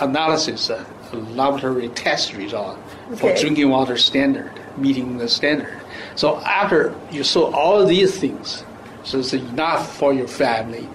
analysis, 0.00 0.68
uh, 0.70 0.84
laboratory 1.30 1.88
test 1.90 2.34
result 2.34 2.76
for 3.16 3.32
drinking 3.36 3.70
water 3.70 3.96
standard, 3.96 4.50
meeting 4.76 5.18
the 5.18 5.28
standard. 5.28 5.78
So 6.16 6.38
after 6.40 6.94
you 7.10 7.24
saw 7.24 7.50
all 7.54 7.84
these 7.86 8.18
things, 8.18 8.64
so 9.04 9.18
it's 9.18 9.32
enough 9.32 9.96
for 9.96 10.12
your 10.12 10.28
family, 10.28 10.88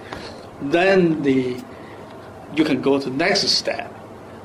then 0.62 1.22
the 1.22 1.56
you 2.56 2.64
can 2.64 2.80
go 2.80 2.98
to 2.98 3.10
next 3.10 3.46
step. 3.48 3.92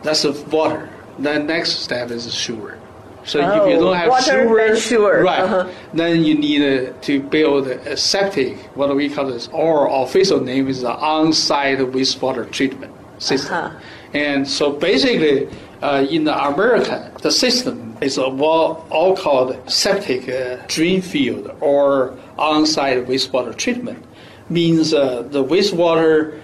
That's 0.03 0.23
the 0.23 0.33
water. 0.51 0.89
Then 1.17 1.47
next 1.47 1.71
step 1.79 2.11
is 2.11 2.23
sewer. 2.31 2.77
So 3.25 3.39
if 3.39 3.45
you 3.45 3.77
Oh, 3.77 3.79
don't 3.79 3.95
have 3.95 4.09
water, 4.09 4.23
sewer, 4.23 4.57
then 4.57 4.75
sewer. 4.75 5.23
right, 5.23 5.39
Uh-huh. 5.39 5.69
then 5.93 6.25
you 6.25 6.35
need 6.35 6.61
uh, 6.61 6.91
to 7.03 7.21
build 7.21 7.67
a 7.67 7.95
septic, 7.95 8.57
what 8.75 8.93
we 8.93 9.07
call 9.07 9.27
this, 9.27 9.47
or 9.53 9.87
official 10.03 10.41
name 10.41 10.67
is 10.67 10.81
the 10.81 10.91
on-site 10.91 11.79
wastewater 11.79 12.43
treatment 12.51 12.91
system. 13.19 13.53
Uh-huh. 13.55 13.79
And 14.13 14.47
so 14.47 14.71
basically, 14.71 15.47
Uh, 15.83 16.07
in 16.09 16.23
the 16.23 16.31
American, 16.31 17.11
the 17.21 17.29
system 17.31 17.82
a 18.17 18.29
well, 18.29 18.85
all 18.89 19.15
called 19.15 19.57
septic 19.69 20.27
uh, 20.29 20.57
drain 20.67 21.01
field 21.01 21.55
or 21.61 22.17
on-site 22.37 23.05
wastewater 23.07 23.55
treatment. 23.55 24.03
Means 24.49 24.93
uh, 24.93 25.23
the 25.23 25.43
wastewater 25.43 26.39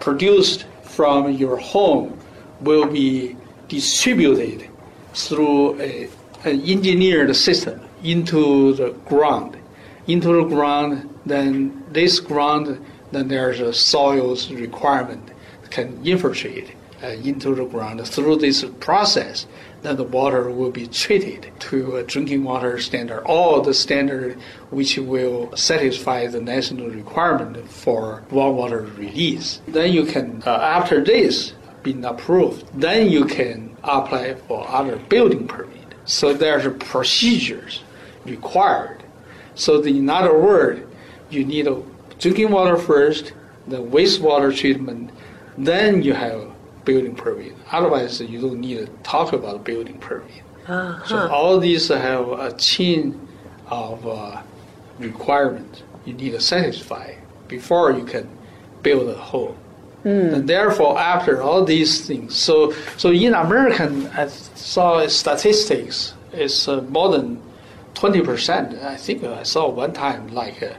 produced 0.00 0.66
from 0.82 1.32
your 1.32 1.56
home 1.56 2.18
will 2.60 2.86
be 2.86 3.36
distributed 3.68 4.68
through 5.14 5.80
a, 5.80 6.08
an 6.44 6.60
engineered 6.62 7.34
system 7.34 7.80
into 8.02 8.74
the 8.74 8.90
ground. 9.06 9.56
Into 10.06 10.28
the 10.28 10.44
ground, 10.44 11.08
then 11.26 11.82
this 11.90 12.20
ground, 12.20 12.84
then 13.10 13.28
there's 13.28 13.60
a 13.60 13.72
soils 13.72 14.50
requirement 14.50 15.30
can 15.74 16.00
infiltrate 16.06 16.70
uh, 17.02 17.08
into 17.08 17.54
the 17.54 17.64
ground 17.64 18.06
through 18.06 18.36
this 18.36 18.64
process. 18.78 19.46
Then 19.84 19.96
the 19.96 20.04
water 20.04 20.50
will 20.50 20.70
be 20.70 20.86
treated 20.86 21.52
to 21.68 21.96
a 21.96 22.02
drinking 22.02 22.42
water 22.42 22.80
standard, 22.80 23.22
all 23.24 23.60
the 23.60 23.74
standard 23.74 24.40
which 24.70 24.96
will 24.96 25.54
satisfy 25.56 26.26
the 26.26 26.40
national 26.40 26.88
requirement 26.88 27.68
for 27.68 28.22
groundwater 28.30 28.96
release. 28.96 29.60
Then 29.68 29.92
you 29.92 30.06
can, 30.06 30.42
uh, 30.46 30.52
after 30.52 31.04
this 31.04 31.52
been 31.82 32.02
approved, 32.02 32.66
then 32.72 33.10
you 33.10 33.26
can 33.26 33.76
apply 33.84 34.36
for 34.36 34.66
other 34.66 34.96
building 34.96 35.46
permit. 35.46 35.94
So 36.06 36.32
there's 36.32 36.66
procedures 36.82 37.82
required. 38.24 39.02
So 39.54 39.82
the, 39.82 39.98
in 39.98 40.08
other 40.08 40.32
word, 40.32 40.88
you 41.28 41.44
need 41.44 41.66
a 41.66 41.82
drinking 42.18 42.52
water 42.52 42.78
first, 42.78 43.34
the 43.68 43.82
wastewater 43.82 44.56
treatment, 44.56 45.10
then 45.58 46.02
you 46.02 46.14
have 46.14 46.53
building 46.84 47.14
permit. 47.14 47.54
Otherwise, 47.72 48.20
you 48.20 48.40
don't 48.40 48.60
need 48.60 48.78
to 48.78 48.86
talk 49.02 49.32
about 49.32 49.64
building 49.64 49.98
permit. 49.98 50.42
Uh-huh. 50.66 51.04
So 51.06 51.28
all 51.28 51.58
these 51.60 51.88
have 51.88 52.28
a 52.28 52.52
chain 52.56 53.28
of 53.68 54.06
uh, 54.06 54.42
requirements 54.98 55.82
you 56.04 56.12
need 56.14 56.30
to 56.30 56.40
satisfy 56.40 57.14
before 57.48 57.92
you 57.92 58.04
can 58.04 58.28
build 58.82 59.08
a 59.08 59.14
home. 59.14 59.56
And 60.34 60.46
therefore, 60.46 60.98
after 60.98 61.40
all 61.42 61.64
these 61.64 62.06
things, 62.06 62.36
so 62.36 62.74
so 62.98 63.10
in 63.10 63.32
American, 63.32 64.06
I 64.08 64.26
saw 64.26 65.06
statistics 65.06 66.12
It's 66.32 66.68
uh, 66.68 66.82
more 66.82 67.10
than 67.10 67.40
twenty 67.94 68.20
percent. 68.20 68.74
I 68.82 68.96
think 68.96 69.24
I 69.24 69.44
saw 69.44 69.68
one 69.70 69.92
time 69.92 70.28
like 70.28 70.62
uh, 70.62 70.74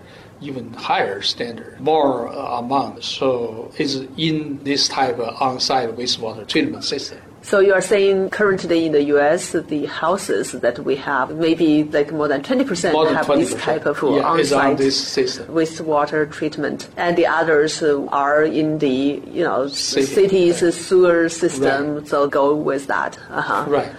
even 0.46 0.74
higher 0.74 1.22
standard, 1.22 1.80
more 1.80 2.28
uh, 2.30 2.60
amount. 2.60 3.04
So 3.04 3.72
it's 3.78 3.96
in 4.18 4.64
this 4.64 4.88
type 4.88 5.20
of 5.20 5.42
on-site 5.42 5.90
wastewater 5.98 6.48
treatment 6.48 6.84
system. 6.84 7.20
So 7.42 7.60
you 7.60 7.74
are 7.76 7.82
saying 7.82 8.32
currently 8.32 8.88
in 8.88 8.92
the 8.92 9.04
U.S. 9.14 9.52
the 9.52 9.86
houses 9.86 10.54
that 10.54 10.80
we 10.80 10.96
have 10.96 11.30
maybe 11.36 11.84
like 11.84 12.12
more 12.12 12.28
than 12.28 12.42
twenty 12.42 12.64
percent 12.64 12.94
More 12.96 13.06
than 13.06 13.14
have 13.14 13.28
twenty 13.28 13.44
this 13.44 13.54
type 13.62 13.86
of 13.86 14.02
yeah, 14.02 14.26
on 14.26 14.40
on-site 14.40 14.78
this 14.80 14.98
system. 14.98 15.46
wastewater 15.54 16.26
treatment, 16.32 16.90
and 16.98 17.16
the 17.16 17.28
others 17.28 17.84
are 17.84 18.44
in 18.44 18.80
the 18.80 19.22
you 19.30 19.44
know 19.44 19.68
City. 19.68 20.06
cities 20.08 20.76
sewer 20.76 21.30
system. 21.30 21.96
Right. 21.98 22.08
So 22.08 22.28
go 22.28 22.56
with 22.56 22.88
that. 22.88 23.20
Uh-huh. 23.30 23.66
Right. 23.70 23.92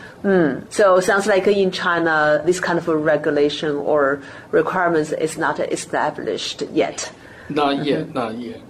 So 0.70 0.96
it 0.96 1.02
sounds 1.02 1.26
like 1.26 1.46
in 1.46 1.70
China, 1.70 2.42
this 2.44 2.60
kind 2.60 2.78
of 2.78 2.88
a 2.88 2.96
regulation 2.96 3.76
or 3.76 4.20
requirements 4.50 5.12
is 5.12 5.38
not 5.38 5.60
established 5.60 6.62
yet. 6.72 7.12
Not 7.48 7.84
yet. 7.84 8.12
Not 8.12 8.36
yet. 8.38 8.60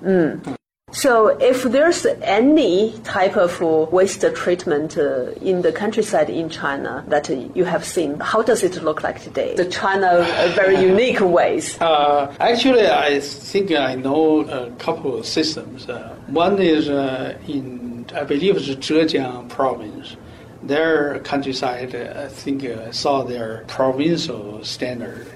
So 0.92 1.28
if 1.28 1.64
there's 1.64 2.06
any 2.22 2.92
type 3.04 3.36
of 3.36 3.60
waste 3.92 4.24
treatment 4.34 4.96
uh, 4.96 5.32
in 5.42 5.62
the 5.62 5.72
countryside 5.72 6.30
in 6.30 6.48
China 6.48 7.04
that 7.08 7.28
you 7.28 7.64
have 7.64 7.84
seen, 7.84 8.20
how 8.20 8.42
does 8.42 8.62
it 8.62 8.82
look 8.82 9.02
like 9.02 9.20
today? 9.20 9.56
The 9.56 9.66
China 9.68 10.06
uh, 10.06 10.52
very 10.54 10.80
unique 10.92 11.20
ways. 11.20 11.76
Uh, 11.80 12.32
actually, 12.38 12.86
I 12.86 13.18
think 13.20 13.72
I 13.72 13.96
know 13.96 14.40
a 14.42 14.70
couple 14.76 15.18
of 15.18 15.26
systems. 15.26 15.88
Uh, 15.88 16.14
one 16.28 16.62
is 16.62 16.88
uh, 16.88 17.36
in, 17.48 18.06
I 18.14 18.22
believe 18.22 18.56
it's 18.56 18.68
Zhejiang 18.68 19.48
province. 19.48 20.16
Their 20.62 21.20
countryside, 21.20 21.94
uh, 21.94 22.24
I 22.24 22.28
think 22.28 22.64
uh, 22.64 22.90
saw 22.90 23.22
their 23.22 23.64
provincial 23.68 24.64
standard, 24.64 25.26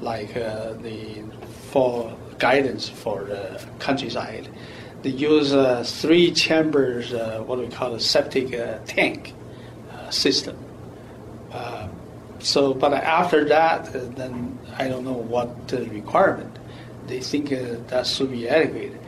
like 0.00 0.36
uh, 0.36 0.74
the 0.74 1.22
for 1.70 2.16
guidance 2.38 2.88
for 2.88 3.24
the 3.24 3.60
countryside. 3.78 4.48
They 5.02 5.10
use 5.10 5.52
uh, 5.52 5.82
three 5.84 6.30
chambers, 6.32 7.12
uh, 7.12 7.42
what 7.46 7.58
we 7.58 7.68
call 7.68 7.94
a 7.94 8.00
septic 8.00 8.54
uh, 8.54 8.78
tank 8.86 9.34
system. 10.10 10.56
So, 12.40 12.72
but 12.72 12.94
after 12.94 13.44
that, 13.46 13.92
then 14.16 14.58
I 14.78 14.88
don't 14.88 15.04
know 15.04 15.12
what 15.12 15.70
requirement. 15.72 16.58
They 17.06 17.20
think 17.20 17.50
that 17.50 18.06
should 18.06 18.30
be 18.30 18.48
adequate. 18.48 18.99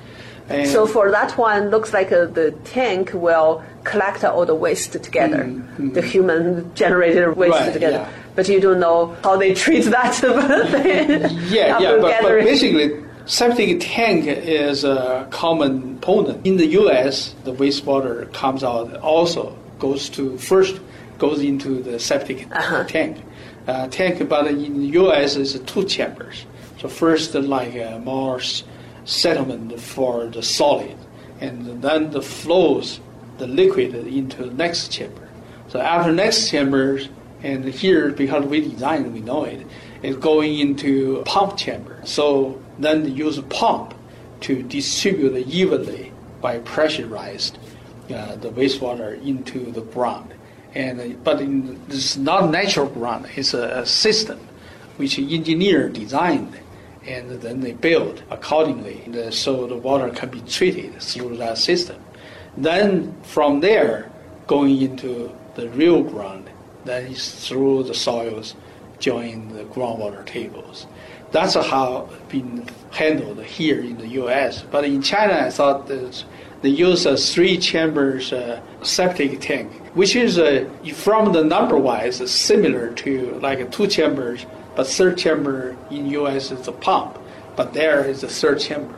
And 0.48 0.68
So 0.68 0.87
for 0.87 1.11
that 1.11 1.37
one, 1.38 1.70
looks 1.70 1.92
like 1.92 2.12
uh, 2.12 2.26
the 2.26 2.50
tank 2.64 3.12
will 3.14 3.62
collect 3.85 4.24
all 4.24 4.44
the 4.46 4.55
waste 4.55 4.92
together, 4.92 5.44
the 5.78 6.02
human 6.02 6.72
generated 6.74 7.37
waste 7.37 7.55
Mm-hmm. 7.55 7.64
Right, 7.64 7.72
together. 7.72 7.96
yeah. 7.96 8.09
But 8.35 8.48
you 8.48 8.61
don't 8.61 8.81
know 8.81 9.14
how 9.22 9.37
they 9.37 9.55
treat 9.55 9.85
that. 9.87 10.20
yeah, 11.50 11.78
yeah, 11.78 11.96
but, 12.00 12.22
but 12.22 12.44
basically, 12.44 13.02
septic 13.26 13.78
tank 13.81 14.26
is 14.26 14.85
a 14.85 15.26
common 15.31 15.98
component. 16.00 16.46
In 16.46 16.57
the 16.57 16.66
U.S., 16.83 17.35
the 17.44 17.52
wastewater 17.52 18.33
comes 18.33 18.64
out 18.64 18.94
also 18.96 19.57
goes 19.78 20.09
to 20.11 20.38
first 20.38 20.81
goes 21.18 21.40
into 21.42 21.83
the 21.83 21.98
septic 21.98 22.48
tank. 22.88 23.18
Uh, 23.68 23.87
tank, 23.88 24.28
but 24.28 24.46
in 24.48 24.78
the 24.81 24.87
U.S. 25.02 25.37
is 25.37 25.59
two 25.66 25.85
chambers. 25.85 26.46
So 26.81 26.88
first, 26.88 27.35
like 27.35 27.76
uh, 27.76 27.98
more 28.00 28.40
s- 29.04 29.12
settlement 29.12 29.78
for 29.80 30.26
the 30.26 30.42
solid, 30.42 30.96
and 31.40 31.82
then 31.82 32.10
the 32.10 32.22
flows 32.22 33.00
the 33.38 33.46
liquid 33.46 33.94
into 33.94 34.44
the 34.44 34.54
next 34.54 34.92
chamber. 34.92 35.28
So 35.68 35.80
after 35.80 36.12
next 36.12 36.50
chambers, 36.50 37.08
and 37.42 37.64
here 37.64 38.12
because 38.12 38.44
we 38.44 38.60
designed, 38.60 39.12
we 39.12 39.20
know 39.20 39.44
it, 39.44 39.66
is 40.02 40.16
going 40.16 40.58
into 40.58 41.18
a 41.18 41.24
pump 41.24 41.56
chamber. 41.56 42.00
So 42.04 42.60
then 42.78 43.02
they 43.02 43.10
use 43.10 43.38
a 43.38 43.42
pump 43.42 43.94
to 44.42 44.62
distribute 44.62 45.36
evenly 45.46 46.12
by 46.40 46.58
pressurized 46.58 47.58
uh, 48.12 48.36
the 48.36 48.50
wastewater 48.50 49.20
into 49.24 49.70
the 49.72 49.80
ground. 49.80 50.34
And 50.74 51.22
but 51.22 51.40
in, 51.40 51.80
is 51.88 52.16
not 52.16 52.50
natural 52.50 52.86
ground; 52.86 53.26
it's 53.36 53.54
a, 53.54 53.82
a 53.82 53.86
system 53.86 54.40
which 54.96 55.18
engineer 55.18 55.88
designed, 55.88 56.58
and 57.06 57.30
then 57.40 57.60
they 57.60 57.72
build 57.72 58.22
accordingly, 58.30 59.30
so 59.30 59.66
the 59.66 59.76
water 59.76 60.10
can 60.10 60.28
be 60.28 60.40
treated 60.42 61.00
through 61.00 61.36
that 61.38 61.58
system. 61.58 62.00
Then 62.56 63.14
from 63.22 63.60
there, 63.60 64.10
going 64.46 64.80
into 64.80 65.32
the 65.54 65.68
real 65.70 66.02
ground, 66.02 66.48
that 66.84 67.04
is 67.04 67.48
through 67.48 67.84
the 67.84 67.94
soils, 67.94 68.54
join 68.98 69.48
the 69.52 69.64
groundwater 69.64 70.24
tables. 70.24 70.86
That's 71.32 71.54
how 71.54 72.08
it's 72.12 72.32
been 72.32 72.68
handled 72.90 73.42
here 73.42 73.80
in 73.80 73.96
the 73.96 74.08
U.S. 74.08 74.62
But 74.70 74.84
in 74.84 75.00
China, 75.02 75.46
I 75.46 75.50
thought 75.50 75.88
they 75.88 76.68
use 76.68 77.06
a 77.06 77.16
three 77.16 77.56
chambers 77.58 78.32
uh, 78.32 78.60
septic 78.82 79.40
tank, 79.40 79.72
which 79.94 80.14
is 80.14 80.38
uh, 80.38 80.68
from 80.94 81.32
the 81.32 81.42
number 81.42 81.76
wise 81.78 82.30
similar 82.30 82.92
to 82.94 83.38
like 83.40 83.60
a 83.60 83.64
two 83.64 83.86
chambers, 83.86 84.44
but 84.74 84.87
third 84.87 85.18
chamber 85.18 85.76
in 85.90 86.06
U.S. 86.06 86.50
is 86.50 86.68
a 86.68 86.72
pump, 86.72 87.18
but 87.56 87.72
there 87.72 88.04
is 88.04 88.22
a 88.22 88.28
third 88.28 88.61
chamber. 88.61 88.94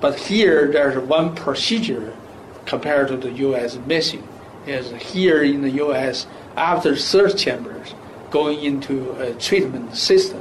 But 0.00 0.18
here 0.18 0.70
there's 0.70 0.98
one 0.98 1.34
procedure 1.34 2.16
compared 2.66 3.08
to 3.08 3.16
the 3.16 3.30
U.S. 3.30 3.78
missing. 3.86 4.26
Is 4.66 4.90
here 5.12 5.42
in 5.42 5.60
the 5.60 5.70
U.S. 5.70 6.26
after 6.56 6.96
third 6.96 7.36
chambers 7.36 7.94
going 8.30 8.64
into 8.64 9.12
a 9.20 9.34
treatment 9.34 9.94
system 9.94 10.40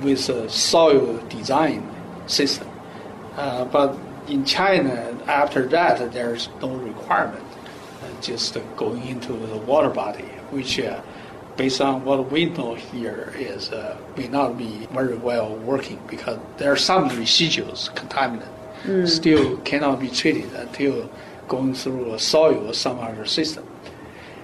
with 0.00 0.28
a 0.28 0.48
soil 0.48 1.18
design 1.28 1.86
system. 2.26 2.68
Uh, 3.36 3.64
but 3.64 3.98
in 4.28 4.44
China, 4.44 5.18
after 5.26 5.66
that, 5.66 6.12
there's 6.12 6.48
no 6.62 6.74
requirement, 6.76 7.44
uh, 8.02 8.20
just 8.20 8.56
going 8.76 9.06
into 9.06 9.32
the 9.32 9.56
water 9.58 9.90
body, 9.90 10.24
which, 10.50 10.78
uh, 10.80 11.00
based 11.60 11.82
on 11.82 12.02
what 12.06 12.30
we 12.32 12.46
know 12.46 12.74
here, 12.74 13.34
is 13.36 13.70
uh, 13.70 13.94
may 14.16 14.28
not 14.28 14.56
be 14.56 14.88
very 14.98 15.18
well 15.18 15.54
working 15.56 16.00
because 16.08 16.38
there 16.56 16.72
are 16.72 16.82
some 16.90 17.10
residuals, 17.10 17.80
contaminant, 18.00 18.54
still 19.06 19.58
cannot 19.58 20.00
be 20.00 20.08
treated 20.08 20.50
until 20.54 21.10
going 21.48 21.74
through 21.74 22.14
a 22.14 22.18
soil 22.18 22.60
or 22.70 22.72
some 22.72 22.98
other 22.98 23.26
system. 23.26 23.64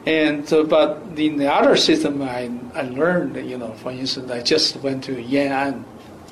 And 0.04 0.44
uh, 0.52 0.64
but 0.64 0.88
in 1.16 1.38
the 1.38 1.50
other 1.50 1.74
system, 1.88 2.20
I, 2.20 2.50
I 2.74 2.82
learned, 2.82 3.34
you 3.50 3.56
know, 3.56 3.72
for 3.82 3.92
instance, 3.92 4.30
I 4.30 4.42
just 4.42 4.76
went 4.84 5.02
to 5.04 5.14
Yan'an 5.16 5.84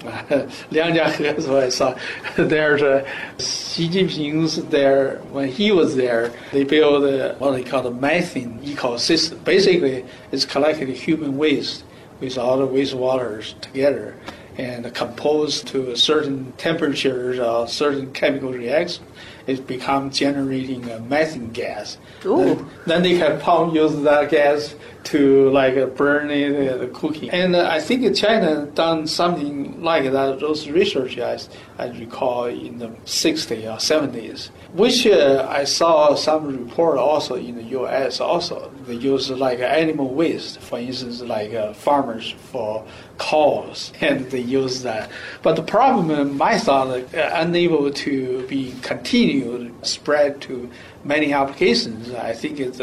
Liangjiahe, 0.05 1.43
so 1.43 1.59
I 1.59 1.69
saw 1.69 1.97
there's 2.37 2.83
a 2.83 3.07
Xi 3.39 3.89
Jinping's 3.89 4.57
there 4.67 5.19
when 5.31 5.49
he 5.49 5.73
was 5.73 5.97
there. 5.97 6.33
They 6.53 6.65
built 6.65 7.41
what 7.41 7.53
they 7.53 7.65
call 7.65 7.83
the 7.83 7.91
methane 7.91 8.61
ecosystem. 8.61 9.43
Basically, 9.45 10.05
it's 10.31 10.45
collecting 10.45 10.89
human 10.95 11.37
waste 11.37 11.85
with 12.21 12.39
all 12.39 12.59
the 12.59 12.67
wastewaters 12.67 13.59
together 13.61 14.17
and 14.57 14.93
composed 14.95 15.67
to 15.69 15.91
a 15.91 15.97
certain 15.97 16.53
temperatures 16.53 17.41
or 17.41 17.67
certain 17.67 18.13
chemical 18.13 18.53
reactions 18.53 19.05
it 19.47 19.67
becomes 19.67 20.19
generating 20.19 20.89
a 20.91 20.99
methane 21.01 21.51
gas. 21.51 21.99
Then, 22.23 22.71
then, 22.87 23.03
they 23.03 23.19
can 23.19 23.41
pump 23.41 23.75
use 23.75 23.95
that 24.03 24.31
gas 24.31 24.75
to 25.05 25.51
like 25.51 25.97
burn 25.97 26.31
it, 26.31 26.83
uh, 26.83 26.87
cooking. 26.99 27.31
And 27.31 27.55
uh, 27.55 27.69
I 27.71 27.81
think 27.81 28.17
China 28.17 28.67
done 28.67 29.07
something 29.07 29.83
like 29.83 30.11
that. 30.11 30.41
Those 30.41 30.69
research 30.69 31.19
I, 31.19 31.39
I 31.79 31.89
recall 31.89 32.47
in 32.47 32.79
the 32.79 32.89
60s 33.05 33.65
or 33.65 33.77
70s, 33.77 34.49
which 34.73 35.07
uh, 35.07 35.47
I 35.49 35.65
saw 35.65 36.15
some 36.15 36.47
report 36.47 36.99
also 36.99 37.35
in 37.35 37.57
the 37.57 37.63
U.S. 37.65 38.21
Also 38.21 38.71
they 38.87 38.95
use 38.95 39.31
like 39.31 39.61
animal 39.61 40.15
waste, 40.15 40.61
for 40.61 40.79
instance, 40.79 41.21
like 41.21 41.53
uh, 41.53 41.75
farmers 41.75 42.35
for 42.51 42.85
cows, 43.19 43.93
and 44.01 44.31
they 44.31 44.41
use 44.41 44.83
that. 44.83 45.11
But 45.43 45.57
the 45.57 45.63
problem, 45.63 46.37
my 46.37 46.59
thought, 46.59 46.89
uh, 46.89 47.31
unable 47.35 47.91
to 47.91 48.47
be 48.47 48.75
continued 48.83 49.75
spread 49.87 50.41
to 50.43 50.71
many 51.05 51.33
applications. 51.33 52.11
I 52.11 52.33
think 52.33 52.59
it's 52.59 52.81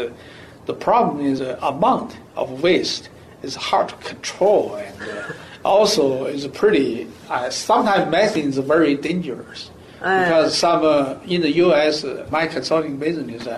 the 0.66 0.74
problem 0.74 1.24
is 1.24 1.40
the 1.40 1.64
amount 1.66 2.16
of 2.36 2.62
waste 2.62 3.08
is 3.42 3.56
hard 3.56 3.88
to 3.88 3.94
control, 3.96 4.76
and 4.76 5.02
uh, 5.02 5.32
also 5.64 6.26
is 6.26 6.46
pretty. 6.48 7.08
Uh, 7.28 7.50
sometimes 7.50 8.10
methane 8.10 8.48
is 8.48 8.58
very 8.58 8.94
dangerous 8.94 9.70
uh. 10.00 10.24
because 10.24 10.56
some 10.56 10.84
uh, 10.84 11.18
in 11.26 11.40
the 11.40 11.52
U.S. 11.56 12.04
Uh, 12.04 12.26
my 12.30 12.46
consulting 12.46 12.96
business, 12.98 13.48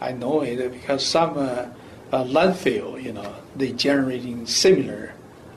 I 0.00 0.12
know 0.12 0.42
it 0.42 0.72
because 0.72 1.04
some 1.04 1.34
landfill, 2.12 3.02
you 3.02 3.12
know, 3.12 3.34
they 3.56 3.72
generating 3.72 4.46
similar 4.46 5.12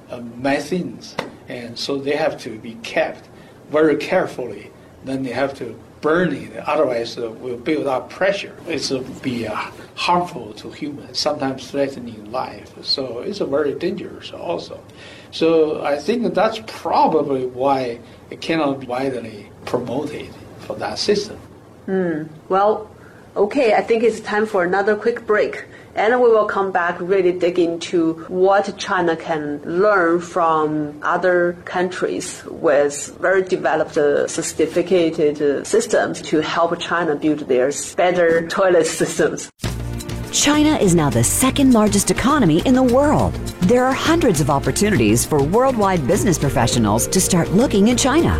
uh, 0.10 0.20
methanes, 0.20 1.16
and 1.48 1.78
so 1.78 1.98
they 1.98 2.16
have 2.16 2.38
to 2.42 2.60
be 2.60 2.76
kept 2.84 3.30
very 3.70 3.96
carefully. 3.96 4.72
Then 5.06 5.24
they 5.24 5.32
have 5.32 5.56
to 5.58 5.80
burn 6.02 6.34
it, 6.34 6.58
otherwise 6.58 7.18
uh, 7.18 7.32
will 7.32 7.58
build 7.58 7.88
up 7.88 8.10
pressure. 8.10 8.56
It 8.68 8.90
will 8.90 9.02
be 9.22 9.48
uh, 9.48 9.56
harmful 9.96 10.54
to 10.54 10.72
humans, 10.72 11.20
sometimes 11.20 11.70
threatening 11.70 12.32
life. 12.32 12.74
So 12.84 13.20
it's 13.20 13.40
very 13.40 13.74
dangerous 13.76 14.32
also. 14.32 14.84
So 15.32 15.84
I 15.84 15.98
think 15.98 16.34
that's 16.34 16.60
probably 16.66 17.46
why 17.46 18.00
it 18.30 18.42
cannot 18.42 18.86
widely 18.86 19.50
promoted 19.66 20.30
for 20.60 20.76
that 20.78 20.98
system. 21.00 21.40
Mm. 21.88 22.30
Well, 22.50 22.90
okay, 23.36 23.74
I 23.76 23.82
think 23.82 24.04
it's 24.04 24.20
time 24.20 24.46
for 24.46 24.64
another 24.64 24.96
quick 24.96 25.26
break. 25.26 25.66
And 25.96 26.22
we 26.22 26.30
will 26.30 26.46
come 26.46 26.72
back 26.72 27.00
really 27.00 27.34
dig 27.34 27.60
into 27.60 28.14
what 28.28 28.78
China 28.78 29.16
can 29.16 29.62
learn 29.66 30.22
from 30.22 31.00
other 31.04 31.58
countries 31.66 32.44
with 32.46 33.18
very 33.20 33.44
developed, 33.44 33.98
uh, 33.98 34.28
sophisticated 34.28 35.42
uh, 35.42 35.64
systems 35.64 36.22
to 36.24 36.42
help 36.42 36.80
China 36.80 37.16
build 37.16 37.40
their 37.40 37.72
better 37.98 38.48
toilet 38.48 38.88
systems. 38.88 39.52
China 40.32 40.78
is 40.78 40.96
now 40.96 41.10
the 41.10 41.24
second 41.24 41.74
largest 41.74 42.10
economy 42.10 42.62
in 42.66 42.74
the 42.74 42.82
world. 42.82 43.34
There 43.64 43.84
are 43.84 43.94
hundreds 43.94 44.40
of 44.40 44.50
opportunities 44.50 45.26
for 45.26 45.44
worldwide 45.44 46.08
business 46.08 46.38
professionals 46.38 47.06
to 47.08 47.20
start 47.20 47.50
looking 47.50 47.90
in 47.90 47.98
China. 47.98 48.40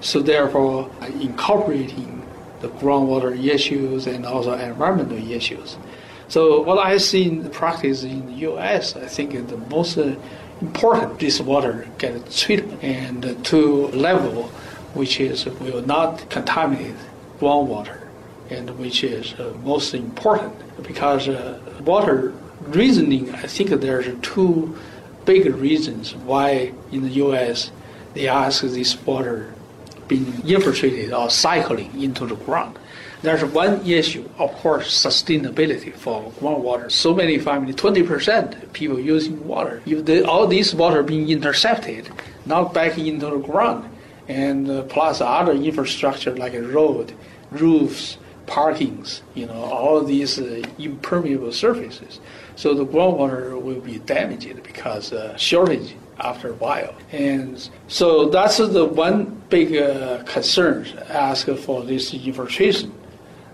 So 0.00 0.20
therefore, 0.20 0.90
incorporating 1.20 2.26
the 2.60 2.68
groundwater 2.68 3.32
issues 3.42 4.06
and 4.06 4.26
also 4.26 4.52
environmental 4.54 5.18
issues. 5.30 5.78
So 6.28 6.62
what 6.62 6.78
I 6.78 6.98
see 6.98 7.24
in 7.28 7.50
practice 7.50 8.02
in 8.02 8.26
the 8.26 8.32
U.S., 8.50 8.96
I 8.96 9.06
think 9.06 9.32
the 9.48 9.56
most 9.56 9.98
important 10.60 11.18
this 11.18 11.40
water 11.40 11.86
get 11.98 12.30
treated 12.30 12.78
and 12.82 13.44
to 13.46 13.88
level 13.88 14.44
which 14.94 15.20
is 15.20 15.46
will 15.46 15.82
not 15.82 16.28
contaminate 16.30 16.94
groundwater 17.40 18.03
and 18.50 18.78
which 18.78 19.02
is 19.04 19.34
uh, 19.34 19.54
most 19.62 19.94
important 19.94 20.54
because 20.82 21.28
uh, 21.28 21.58
water 21.84 22.34
reasoning, 22.66 23.34
I 23.34 23.46
think 23.46 23.70
there's 23.70 24.06
two 24.22 24.76
big 25.24 25.46
reasons 25.54 26.14
why 26.14 26.72
in 26.92 27.02
the 27.02 27.10
U.S. 27.10 27.70
they 28.14 28.28
ask 28.28 28.62
this 28.62 29.00
water 29.02 29.54
being 30.08 30.26
infiltrated 30.46 31.12
or 31.12 31.30
cycling 31.30 32.00
into 32.00 32.26
the 32.26 32.36
ground. 32.36 32.78
There's 33.22 33.42
one 33.42 33.80
issue, 33.86 34.28
of 34.38 34.52
course, 34.56 35.02
sustainability 35.02 35.94
for 35.94 36.30
groundwater. 36.32 36.92
So 36.92 37.14
many 37.14 37.38
families, 37.38 37.76
20% 37.76 38.74
people 38.74 39.00
using 39.00 39.48
water. 39.48 39.80
If 39.86 40.04
they, 40.04 40.22
all 40.22 40.46
this 40.46 40.74
water 40.74 41.02
being 41.02 41.30
intercepted, 41.30 42.10
not 42.44 42.74
back 42.74 42.98
into 42.98 43.30
the 43.30 43.38
ground, 43.38 43.88
and 44.28 44.70
uh, 44.70 44.82
plus 44.82 45.22
other 45.22 45.52
infrastructure 45.52 46.36
like 46.36 46.52
a 46.52 46.62
road, 46.62 47.14
roofs, 47.50 48.18
parkings, 48.46 49.22
you 49.34 49.46
know, 49.46 49.54
all 49.54 50.02
these 50.02 50.38
uh, 50.38 50.62
impermeable 50.78 51.52
surfaces. 51.52 52.20
So 52.56 52.74
the 52.74 52.86
groundwater 52.86 53.60
will 53.60 53.80
be 53.80 53.98
damaged 53.98 54.62
because 54.62 55.12
uh, 55.12 55.36
shortage 55.36 55.96
after 56.18 56.50
a 56.50 56.54
while. 56.54 56.94
And 57.12 57.68
so 57.88 58.28
that's 58.28 58.58
the 58.58 58.84
one 58.84 59.42
big 59.48 59.76
uh, 59.76 60.22
concern 60.24 60.86
ask 61.08 61.48
for 61.48 61.82
this 61.82 62.14
infiltration. 62.14 62.92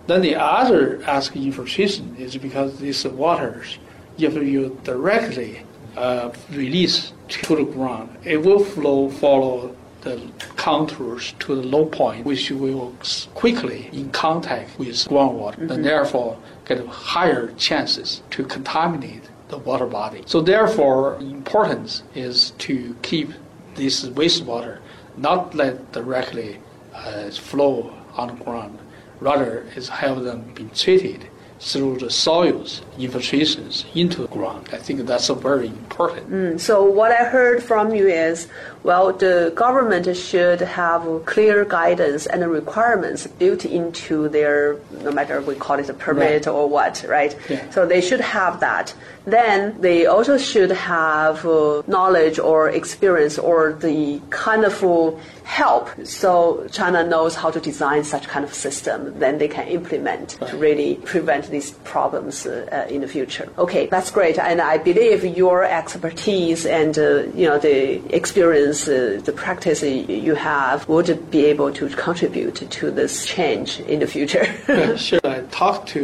Then 0.07 0.23
the 0.23 0.35
other 0.35 1.03
ask 1.05 1.37
infiltration 1.37 2.17
is 2.17 2.37
because 2.37 2.79
these 2.79 3.05
waters, 3.07 3.79
if 4.19 4.35
you 4.35 4.79
directly 4.85 5.65
uh, 5.97 6.31
release 6.51 7.13
to 7.29 7.57
the 7.57 7.65
ground, 7.65 8.17
it 8.25 8.39
will 8.39 8.65
flow 8.65 9.09
follow 9.09 9.75
the 10.03 10.31
contours 10.57 11.35
to 11.41 11.55
the 11.55 11.63
low 11.63 11.87
point, 11.87 12.25
which 12.25 12.51
will 12.51 12.95
quickly 13.35 13.91
in 13.93 14.11
contact 14.11 14.79
with 14.79 14.95
groundwater, 15.09 15.57
mm-hmm. 15.57 15.71
and 15.73 15.85
therefore 15.85 16.39
get 16.67 16.85
higher 16.87 17.53
chances 17.59 18.23
to 18.31 18.45
contaminate 18.45 19.25
the 19.49 19.59
water 19.59 19.87
body. 19.87 20.23
So 20.27 20.41
therefore, 20.41 21.17
importance 21.17 22.03
is 22.15 22.53
to 22.59 22.97
keep 23.03 23.31
this 23.75 24.05
wastewater 24.05 24.79
not 25.17 25.55
let 25.55 25.93
directly 25.93 26.59
uh, 26.95 27.31
flow 27.31 27.93
on 28.15 28.29
the 28.29 28.45
ground, 28.45 28.79
rather 29.21 29.67
is 29.77 29.89
have 29.89 30.23
them 30.23 30.53
be 30.55 30.65
treated 30.75 31.27
through 31.61 31.99
the 31.99 32.11
soils 32.11 32.81
infiltrations 32.99 33.85
into 33.95 34.23
the 34.23 34.29
ground. 34.29 34.69
I 34.73 34.79
think 34.79 35.07
that's 35.07 35.29
very 35.29 35.67
important. 35.67 36.31
Mm, 36.31 36.59
so 36.59 36.83
what 36.83 37.13
I 37.13 37.25
heard 37.25 37.63
from 37.63 37.95
you 37.95 38.09
is, 38.09 38.49
well, 38.83 39.13
the 39.13 39.53
government 39.55 40.17
should 40.17 40.61
have 40.61 41.03
clear 41.27 41.67
guidance 41.67 42.27
and 42.27 42.51
requirements 42.51 43.27
built 43.27 43.67
into 43.67 44.31
their, 44.31 44.79
no 45.03 45.13
matter 45.13 45.43
we 45.43 45.55
call 45.55 45.79
it 45.79 45.91
a 45.91 45.95
permit 45.95 46.47
right. 46.47 46.49
or 46.49 46.67
what, 46.67 47.05
right? 47.07 47.37
Yeah. 47.51 47.71
So 47.71 47.87
they 47.87 48.01
should 48.01 48.23
have 48.23 48.61
that. 48.61 48.95
Then 49.27 49.79
they 49.83 50.07
also 50.07 50.39
should 50.39 50.71
have 50.71 51.45
uh, 51.45 51.83
knowledge 51.87 52.39
or 52.39 52.71
experience 52.71 53.39
or 53.39 53.75
the 53.75 54.21
kind 54.31 54.65
of 54.65 54.83
uh, 54.83 55.13
help 55.51 55.89
so 56.05 56.33
China 56.71 57.01
knows 57.05 57.35
how 57.35 57.51
to 57.51 57.61
design 57.61 58.05
such 58.05 58.27
kind 58.29 58.45
of 58.45 58.53
system. 58.55 59.19
Then 59.19 59.39
they 59.39 59.49
can 59.49 59.67
implement 59.67 60.29
to 60.49 60.57
really 60.57 60.95
prevent 61.13 61.45
these 61.51 61.73
problems 61.95 62.47
uh, 62.47 62.87
in 62.89 63.01
the 63.01 63.09
future. 63.09 63.49
Okay, 63.59 63.89
that's 63.89 64.11
great, 64.13 64.39
and 64.39 64.61
I 64.61 64.79
believe 64.79 65.25
your 65.25 65.65
expertise 65.65 66.65
and 66.67 66.97
uh, 66.99 67.25
you 67.39 67.47
know 67.49 67.59
the 67.59 67.77
experience, 68.15 68.87
uh, 68.87 69.21
the 69.25 69.33
practice 69.33 69.83
you 69.83 70.35
have 70.37 70.89
would 70.89 71.11
be 71.31 71.43
able 71.47 71.73
to 71.73 71.85
contribute 71.89 72.57
to 72.79 72.91
this 72.91 73.27
change 73.27 73.81
in 73.93 73.99
the 73.99 74.07
future. 74.07 74.47
yeah, 74.69 74.97
sure, 75.09 75.21
I 75.25 75.41
talked 75.51 75.89
to 75.97 76.03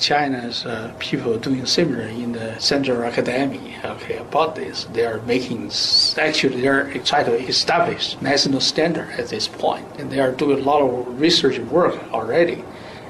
China's 0.00 0.66
uh, 0.66 0.92
people 0.98 1.38
doing 1.38 1.64
similar 1.64 2.06
in 2.24 2.32
the 2.32 2.58
Central 2.58 3.02
Academy. 3.10 3.76
Okay, 3.84 4.18
about 4.18 4.54
this, 4.54 4.84
they 4.92 5.06
are 5.06 5.20
making 5.22 5.70
actually 6.18 6.60
they 6.60 6.68
are 6.68 6.84
trying 7.10 7.26
to 7.26 7.36
establish 7.56 8.04
national 8.20 8.60
standard 8.82 9.10
at 9.10 9.28
this 9.28 9.46
point, 9.46 9.86
and 9.98 10.10
they 10.10 10.18
are 10.18 10.32
doing 10.32 10.58
a 10.58 10.62
lot 10.62 10.82
of 10.82 11.20
research 11.20 11.58
work 11.70 11.94
already 12.12 12.64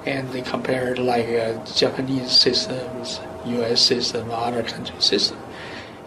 and 0.04 0.28
they 0.32 0.42
compared 0.42 0.98
like 0.98 1.26
uh, 1.28 1.64
Japanese 1.64 2.30
systems, 2.30 3.20
U.S. 3.46 3.80
system, 3.80 4.30
other 4.30 4.62
country 4.62 5.00
system. 5.00 5.38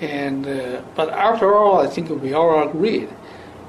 And 0.02 0.46
uh, 0.46 0.82
but 0.96 1.10
after 1.10 1.56
all, 1.56 1.80
I 1.80 1.88
think 1.88 2.10
we 2.22 2.34
all 2.34 2.70
agreed, 2.70 3.10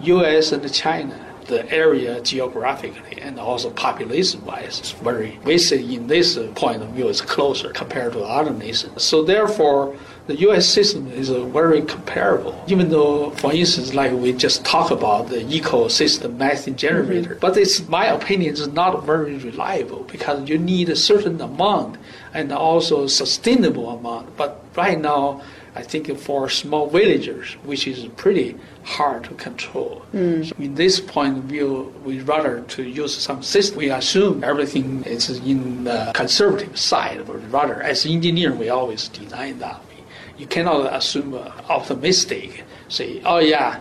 U.S. 0.01 0.53
and 0.53 0.63
China, 0.73 1.17
the 1.47 1.61
area 1.73 2.21
geographically 2.21 3.23
and 3.23 3.39
also 3.39 3.71
population-wise, 3.71 4.81
is 4.81 4.91
very. 4.91 5.59
Say 5.59 5.81
in 5.95 6.09
this 6.09 6.37
point 6.57 6.83
of 6.83 6.89
view, 6.91 7.09
is 7.09 7.21
closer 7.21 7.71
compared 7.71 8.13
to 8.15 8.21
other 8.25 8.53
nations. 8.53 9.03
So 9.03 9.25
therefore 9.25 9.97
the 10.27 10.37
U.S. 10.41 10.67
system 10.67 11.07
is 11.13 11.29
very 11.29 11.83
comparable, 11.83 12.61
even 12.67 12.89
though, 12.89 13.31
for 13.31 13.53
instance, 13.53 13.95
like 13.95 14.13
we 14.13 14.33
just 14.33 14.65
talked 14.65 14.91
about 14.91 15.29
the 15.29 15.45
ecosystem 15.45 16.37
methane 16.37 16.77
generator, 16.77 17.31
mm-hmm. 17.31 17.39
but 17.39 17.57
it's 17.57 17.89
my 17.89 18.07
opinion 18.07 18.55
is 18.55 18.67
not 18.69 19.05
very 19.05 19.37
reliable 19.37 20.03
because 20.05 20.49
you 20.49 20.59
need 20.59 20.89
a 20.89 20.97
certain 20.97 21.41
amount 21.41 21.97
and 22.35 22.51
also 22.53 23.07
sustainable 23.07 23.91
amount. 23.91 24.37
But 24.37 24.65
right 24.75 25.01
now, 25.01 25.43
I 25.77 25.83
think 25.83 26.09
for 26.19 26.49
small 26.49 26.89
villagers, 26.89 27.53
which 27.65 27.87
is 27.87 28.07
pretty 28.17 28.57
hard 28.83 29.25
to 29.25 29.35
control. 29.35 30.07
Mm. 30.13 30.47
So 30.47 30.57
in 30.59 30.75
this 30.75 30.99
point 30.99 31.39
of 31.39 31.45
view, 31.45 31.95
we 32.03 32.21
rather 32.21 32.63
to 32.63 32.83
use 32.83 33.15
some 33.15 33.43
system. 33.43 33.79
We 33.79 33.91
assume 33.91 34.43
everything 34.43 35.05
is 35.05 35.29
in 35.29 35.85
the 35.85 36.11
conservative 36.15 36.79
side, 36.79 37.27
but 37.27 37.53
rather 37.53 37.83
as 37.83 38.07
engineer, 38.07 38.53
we 38.53 38.71
always 38.71 39.09
design 39.09 39.59
that 39.59 39.81
you 40.39 40.47
cannot 40.47 40.93
assume 40.95 41.35
uh, 41.35 41.51
optimistic. 41.69 42.65
Say, 42.89 43.21
oh 43.25 43.39
yeah, 43.39 43.81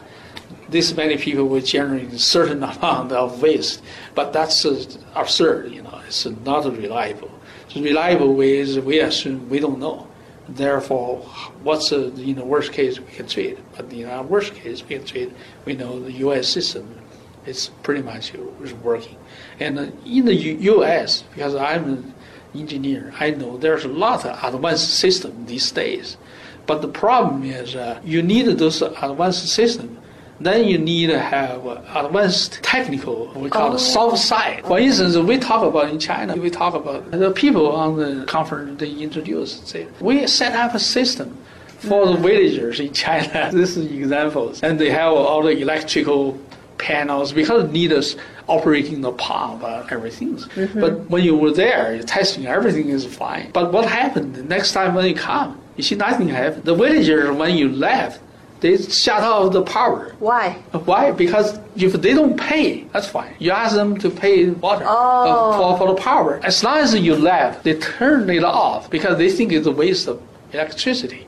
this 0.70 0.96
many 0.96 1.18
people 1.18 1.48
will 1.48 1.62
generate 1.62 2.12
a 2.12 2.20
certain 2.20 2.64
amount 2.74 3.12
of 3.12 3.42
waste, 3.42 3.84
but 4.14 4.34
that's 4.34 4.66
uh, 4.66 4.84
absurd. 5.16 5.72
You 5.72 5.84
know, 5.84 6.02
it's 6.08 6.26
not 6.26 6.66
reliable. 6.66 7.32
The 7.74 7.82
reliable 7.82 8.34
way 8.34 8.58
is 8.58 8.80
we 8.80 9.00
assume 9.00 9.50
we 9.50 9.60
don't 9.60 9.80
know. 9.80 10.08
Therefore, 10.48 11.22
what's 11.64 11.90
the 11.90 12.14
in 12.22 12.36
the 12.36 12.46
worst 12.46 12.72
case 12.72 13.00
we 13.00 13.12
can 13.12 13.28
treat? 13.28 13.58
But 13.76 13.92
in 13.92 14.08
our 14.08 14.24
worst 14.24 14.54
case 14.54 14.84
we 14.84 14.96
can 14.96 15.06
treat. 15.06 15.34
We 15.66 15.74
know 15.74 16.00
the 16.00 16.12
U.S. 16.28 16.48
system 16.48 17.00
is 17.46 17.70
pretty 17.84 18.02
much 18.02 18.34
is 18.62 18.74
working, 18.76 19.18
and 19.60 19.80
uh, 19.80 19.88
in 20.06 20.26
the 20.26 20.36
U.S. 20.36 21.24
because 21.34 21.56
I'm 21.56 21.86
an 21.86 22.14
engineer, 22.54 23.14
I 23.20 23.32
know 23.32 23.58
there's 23.58 23.86
a 23.86 23.90
lot 23.90 24.26
of 24.26 24.56
advanced 24.56 24.90
system 24.92 25.46
these 25.46 25.72
days 25.72 26.18
but 26.68 26.82
the 26.82 26.88
problem 26.88 27.44
is 27.44 27.76
uh, 27.76 28.00
you 28.04 28.22
need 28.22 28.46
those 28.58 28.82
advanced 28.82 29.48
systems. 29.50 30.00
Then 30.40 30.68
you 30.68 30.78
need 30.78 31.08
to 31.08 31.20
have 31.20 31.66
advanced 31.66 32.62
technical, 32.62 33.32
we 33.36 33.50
call 33.50 33.72
oh. 33.72 33.76
it 33.76 33.80
soft 33.80 34.18
side. 34.18 34.66
For 34.66 34.78
instance, 34.78 35.16
we 35.16 35.38
talk 35.38 35.64
about 35.64 35.90
in 35.90 35.98
China, 35.98 36.36
we 36.36 36.50
talk 36.50 36.74
about 36.74 37.10
the 37.12 37.32
people 37.32 37.72
on 37.72 37.96
the 37.96 38.26
conference, 38.26 38.80
they 38.80 38.92
introduce, 38.92 39.62
say, 39.62 39.88
we 40.02 40.28
set 40.28 40.54
up 40.54 40.76
a 40.76 40.80
system 40.80 41.38
for 41.80 42.08
the 42.08 42.18
villagers 42.18 42.82
in 42.82 42.92
China. 42.92 43.50
this 43.54 43.78
is 43.78 43.90
examples. 43.90 44.62
And 44.62 44.78
they 44.78 44.90
have 44.90 45.14
all 45.14 45.42
the 45.42 45.58
electrical 45.58 46.38
panels 46.78 47.32
because 47.32 47.72
need 47.72 47.94
us 47.94 48.18
operating 48.48 49.02
the 49.02 49.12
pump, 49.12 49.64
uh, 49.64 49.86
everything. 49.90 50.38
Mm-hmm. 50.38 50.80
But 50.80 51.10
when 51.10 51.24
you 51.24 51.36
were 51.36 51.52
there, 51.52 51.96
you're 51.96 52.04
testing, 52.04 52.46
everything 52.46 52.90
is 52.90 53.06
fine. 53.06 53.52
But 53.52 53.72
what 53.74 53.88
happened 53.88 54.36
the 54.36 54.44
next 54.44 54.74
time 54.74 54.94
when 54.94 55.06
you 55.06 55.16
come? 55.16 55.60
You 55.78 55.84
see, 55.84 55.96
nothing 55.96 56.30
happened. 56.30 56.64
The 56.64 56.76
villagers, 56.76 57.36
when 57.36 57.58
you 57.58 57.70
left, 57.70 58.22
they 58.62 58.78
shut 58.78 59.22
off 59.22 59.52
the 59.52 59.64
power. 59.64 60.16
Why? 60.20 60.54
Why? 60.72 61.12
Because 61.12 61.60
if 61.76 61.94
they 61.94 62.14
don't 62.14 62.40
pay, 62.40 62.86
that's 62.94 63.08
fine. 63.08 63.36
You 63.40 63.52
ask 63.52 63.76
them 63.76 63.98
to 64.00 64.10
pay 64.10 64.50
water 64.50 64.86
uh, 64.86 64.90
oh. 64.90 65.78
for, 65.78 65.78
for 65.78 65.94
the 65.94 66.02
power. 66.02 66.40
As 66.44 66.64
long 66.64 66.78
as 66.78 66.96
you 66.96 67.16
left, 67.16 67.64
they 67.64 67.78
turn 67.80 68.30
it 68.30 68.44
off 68.44 68.90
because 68.90 69.18
they 69.18 69.30
think 69.30 69.52
it's 69.52 69.68
a 69.68 69.72
waste 69.72 70.08
of 70.08 70.22
electricity. 70.54 71.28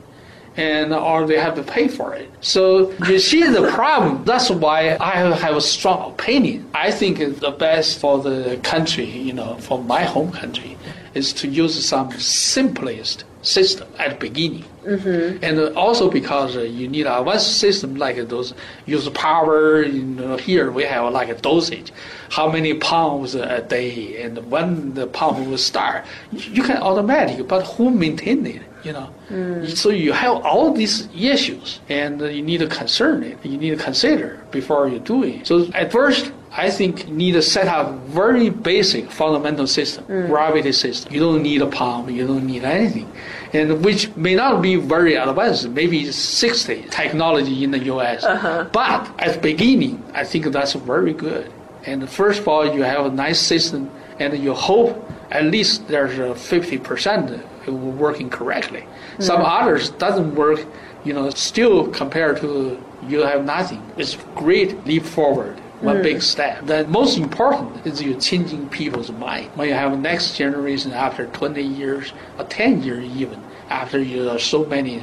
And 0.58 0.92
or 0.92 1.24
they 1.24 1.38
have 1.38 1.54
to 1.54 1.62
pay 1.62 1.86
for 1.86 2.14
it. 2.14 2.28
So 2.40 2.92
you 3.06 3.20
see 3.20 3.44
the 3.46 3.70
problem. 3.70 4.24
That's 4.24 4.50
why 4.50 4.96
I 5.00 5.12
have 5.12 5.56
a 5.56 5.60
strong 5.60 6.10
opinion. 6.10 6.68
I 6.74 6.90
think 6.90 7.18
the 7.38 7.52
best 7.52 8.00
for 8.00 8.20
the 8.20 8.58
country, 8.64 9.06
you 9.06 9.32
know, 9.32 9.54
for 9.58 9.82
my 9.82 10.02
home 10.02 10.32
country, 10.32 10.76
is 11.14 11.32
to 11.34 11.46
use 11.46 11.86
some 11.86 12.10
simplest 12.18 13.24
system 13.42 13.88
at 13.98 14.10
the 14.10 14.16
beginning. 14.16 14.64
Mm-hmm. 14.84 15.44
And 15.44 15.76
also 15.76 16.10
because 16.10 16.56
you 16.56 16.88
need 16.88 17.06
a 17.06 17.22
one 17.22 17.38
system 17.38 17.96
like 17.96 18.16
those 18.28 18.54
use 18.86 19.08
power. 19.10 19.82
You 19.82 20.02
know, 20.02 20.36
here 20.36 20.70
we 20.70 20.84
have 20.84 21.12
like 21.12 21.28
a 21.28 21.34
dosage, 21.34 21.92
how 22.30 22.50
many 22.50 22.74
pounds 22.74 23.34
a 23.34 23.62
day, 23.62 24.22
and 24.22 24.50
when 24.50 24.94
the 24.94 25.06
pump 25.06 25.38
will 25.46 25.58
start, 25.58 26.04
you 26.32 26.62
can 26.62 26.78
automatic. 26.78 27.46
But 27.46 27.66
who 27.66 27.90
maintain 27.90 28.46
it? 28.46 28.62
You 28.84 28.92
know, 28.92 29.12
mm. 29.28 29.76
so 29.76 29.90
you 29.90 30.12
have 30.12 30.36
all 30.44 30.72
these 30.72 31.08
issues, 31.14 31.80
and 31.88 32.20
you 32.20 32.42
need 32.42 32.58
to 32.58 32.68
concern 32.68 33.24
it. 33.24 33.36
You 33.44 33.58
need 33.58 33.70
to 33.70 33.84
consider 33.84 34.40
before 34.52 34.88
you 34.88 35.00
do 35.00 35.24
it. 35.24 35.46
So 35.48 35.68
at 35.74 35.90
first, 35.90 36.32
I 36.52 36.70
think 36.70 37.08
need 37.08 37.32
to 37.32 37.42
set 37.42 37.68
up 37.68 37.94
very 38.06 38.50
basic 38.50 39.10
fundamental 39.10 39.66
system, 39.66 40.04
mm. 40.04 40.26
gravity 40.26 40.72
system. 40.72 41.12
You 41.12 41.20
don't 41.20 41.42
need 41.42 41.62
a 41.62 41.66
pump, 41.66 42.10
you 42.10 42.26
don't 42.26 42.46
need 42.46 42.64
anything 42.64 43.10
and 43.52 43.84
which 43.84 44.14
may 44.16 44.34
not 44.34 44.60
be 44.60 44.76
very 44.76 45.14
advanced, 45.14 45.68
maybe 45.70 46.10
60 46.10 46.82
technology 46.90 47.64
in 47.64 47.70
the 47.70 47.78
US. 47.94 48.24
Uh-huh. 48.24 48.68
But 48.72 49.10
at 49.18 49.34
the 49.34 49.40
beginning, 49.40 50.02
I 50.14 50.24
think 50.24 50.46
that's 50.46 50.74
very 50.74 51.14
good. 51.14 51.50
And 51.84 52.08
first 52.08 52.40
of 52.40 52.48
all, 52.48 52.74
you 52.74 52.82
have 52.82 53.06
a 53.06 53.10
nice 53.10 53.40
system 53.40 53.90
and 54.18 54.36
you 54.38 54.52
hope 54.52 55.10
at 55.30 55.44
least 55.44 55.88
there's 55.88 56.18
a 56.18 56.34
50% 56.34 57.68
working 57.68 58.30
correctly. 58.30 58.84
Some 59.18 59.42
others 59.42 59.90
doesn't 59.90 60.34
work, 60.34 60.64
you 61.04 61.12
know, 61.12 61.30
still 61.30 61.88
compared 61.88 62.38
to 62.38 62.82
you 63.06 63.20
have 63.20 63.44
nothing. 63.44 63.82
It's 63.96 64.16
great 64.34 64.84
leap 64.86 65.04
forward. 65.04 65.60
One 65.80 66.02
big 66.02 66.22
step. 66.22 66.66
The 66.66 66.86
most 66.88 67.18
important 67.18 67.86
is 67.86 68.02
you're 68.02 68.20
changing 68.20 68.68
people's 68.68 69.12
mind. 69.12 69.50
When 69.54 69.68
you 69.68 69.74
have 69.74 69.98
next 69.98 70.36
generation 70.36 70.92
after 70.92 71.26
20 71.26 71.62
years 71.62 72.12
or 72.38 72.44
10 72.44 72.82
years 72.82 73.04
even, 73.16 73.42
after 73.70 74.00
you 74.00 74.22
have 74.22 74.40
so 74.40 74.64
many 74.64 75.00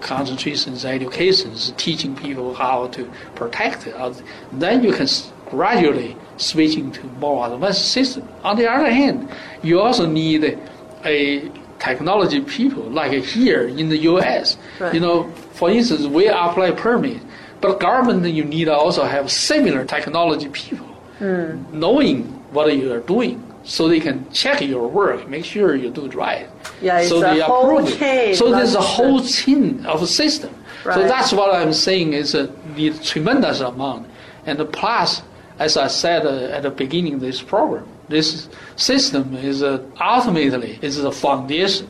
concentrations, 0.00 0.84
educations, 0.84 1.72
teaching 1.76 2.16
people 2.16 2.54
how 2.54 2.88
to 2.88 3.10
protect 3.34 3.86
it, 3.86 3.94
uh, 3.94 4.12
then 4.52 4.82
you 4.82 4.92
can 4.92 5.08
gradually 5.50 6.16
switching 6.36 6.92
to 6.92 7.04
more 7.18 7.52
advanced 7.52 7.90
system. 7.90 8.26
On 8.44 8.56
the 8.56 8.70
other 8.70 8.90
hand, 8.90 9.28
you 9.62 9.80
also 9.80 10.06
need 10.06 10.58
a 11.04 11.50
technology 11.78 12.40
people 12.42 12.82
like 12.84 13.12
here 13.24 13.66
in 13.66 13.88
the 13.88 13.96
U.S. 13.98 14.56
Right. 14.78 14.94
You 14.94 15.00
know, 15.00 15.30
for 15.52 15.70
instance, 15.70 16.06
we 16.06 16.28
apply 16.28 16.72
permit, 16.72 17.20
but 17.60 17.80
government 17.80 18.26
you 18.26 18.44
need 18.44 18.66
to 18.66 18.74
also 18.74 19.04
have 19.04 19.30
similar 19.30 19.84
technology 19.84 20.48
people 20.48 20.86
knowing 21.20 22.24
what 22.52 22.74
you 22.76 22.92
are 22.92 23.00
doing. 23.00 23.46
So 23.62 23.88
they 23.88 24.00
can 24.00 24.30
check 24.32 24.62
your 24.62 24.88
work, 24.88 25.28
make 25.28 25.44
sure 25.44 25.76
you 25.76 25.90
do 25.90 26.06
it 26.06 26.14
right. 26.14 26.48
Yeah, 26.80 27.00
it's 27.00 27.10
so 27.10 27.18
a 27.18 27.34
they 27.34 27.40
whole 27.40 27.78
approve 27.78 28.02
it. 28.02 28.36
So 28.36 28.50
there's 28.50 28.74
a 28.74 28.80
whole 28.80 29.22
chain 29.22 29.84
of 29.84 30.02
a 30.02 30.06
system. 30.06 30.54
So 30.82 31.02
that's 31.02 31.32
what 31.32 31.54
I'm 31.54 31.74
saying 31.74 32.14
is 32.14 32.34
a 32.34 32.50
need 32.74 33.02
tremendous 33.02 33.60
amount. 33.60 34.08
And 34.46 34.58
plus, 34.72 35.22
as 35.58 35.76
I 35.76 35.88
said 35.88 36.24
uh, 36.24 36.56
at 36.56 36.62
the 36.62 36.70
beginning 36.70 37.14
of 37.14 37.20
this 37.20 37.42
program, 37.42 37.86
this 38.08 38.48
system 38.76 39.36
is 39.36 39.62
uh, 39.62 39.84
ultimately 40.00 40.78
is 40.80 40.96
the 40.96 41.12
foundation 41.12 41.86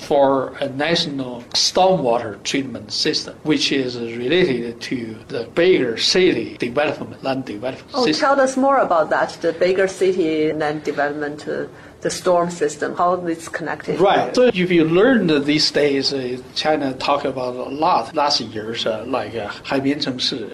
for 0.00 0.56
a 0.60 0.68
national 0.68 1.42
stormwater 1.54 2.42
treatment 2.42 2.90
system, 2.92 3.34
which 3.42 3.70
is 3.72 3.96
related 3.96 4.80
to 4.80 5.16
the 5.28 5.44
bigger 5.54 5.96
city 5.96 6.56
development, 6.58 7.22
land 7.22 7.44
development 7.44 7.90
Oh, 7.94 8.04
system. 8.06 8.20
tell 8.28 8.40
us 8.40 8.56
more 8.56 8.78
about 8.78 9.10
that, 9.10 9.30
the 9.40 9.52
bigger 9.52 9.86
city 9.88 10.52
land 10.52 10.82
development, 10.84 11.46
uh, 11.46 11.66
the 12.00 12.10
storm 12.10 12.50
system, 12.50 12.96
how 12.96 13.14
it's 13.26 13.48
connected. 13.48 14.00
Right. 14.00 14.34
So 14.34 14.44
if 14.44 14.70
you 14.70 14.84
learn 14.84 15.26
these 15.44 15.70
days, 15.70 16.12
uh, 16.12 16.38
China 16.54 16.94
talk 16.94 17.24
about 17.24 17.54
a 17.54 17.68
lot 17.68 18.14
last 18.14 18.40
years, 18.40 18.86
uh, 18.86 19.04
like 19.06 19.34
uh, 19.34 19.50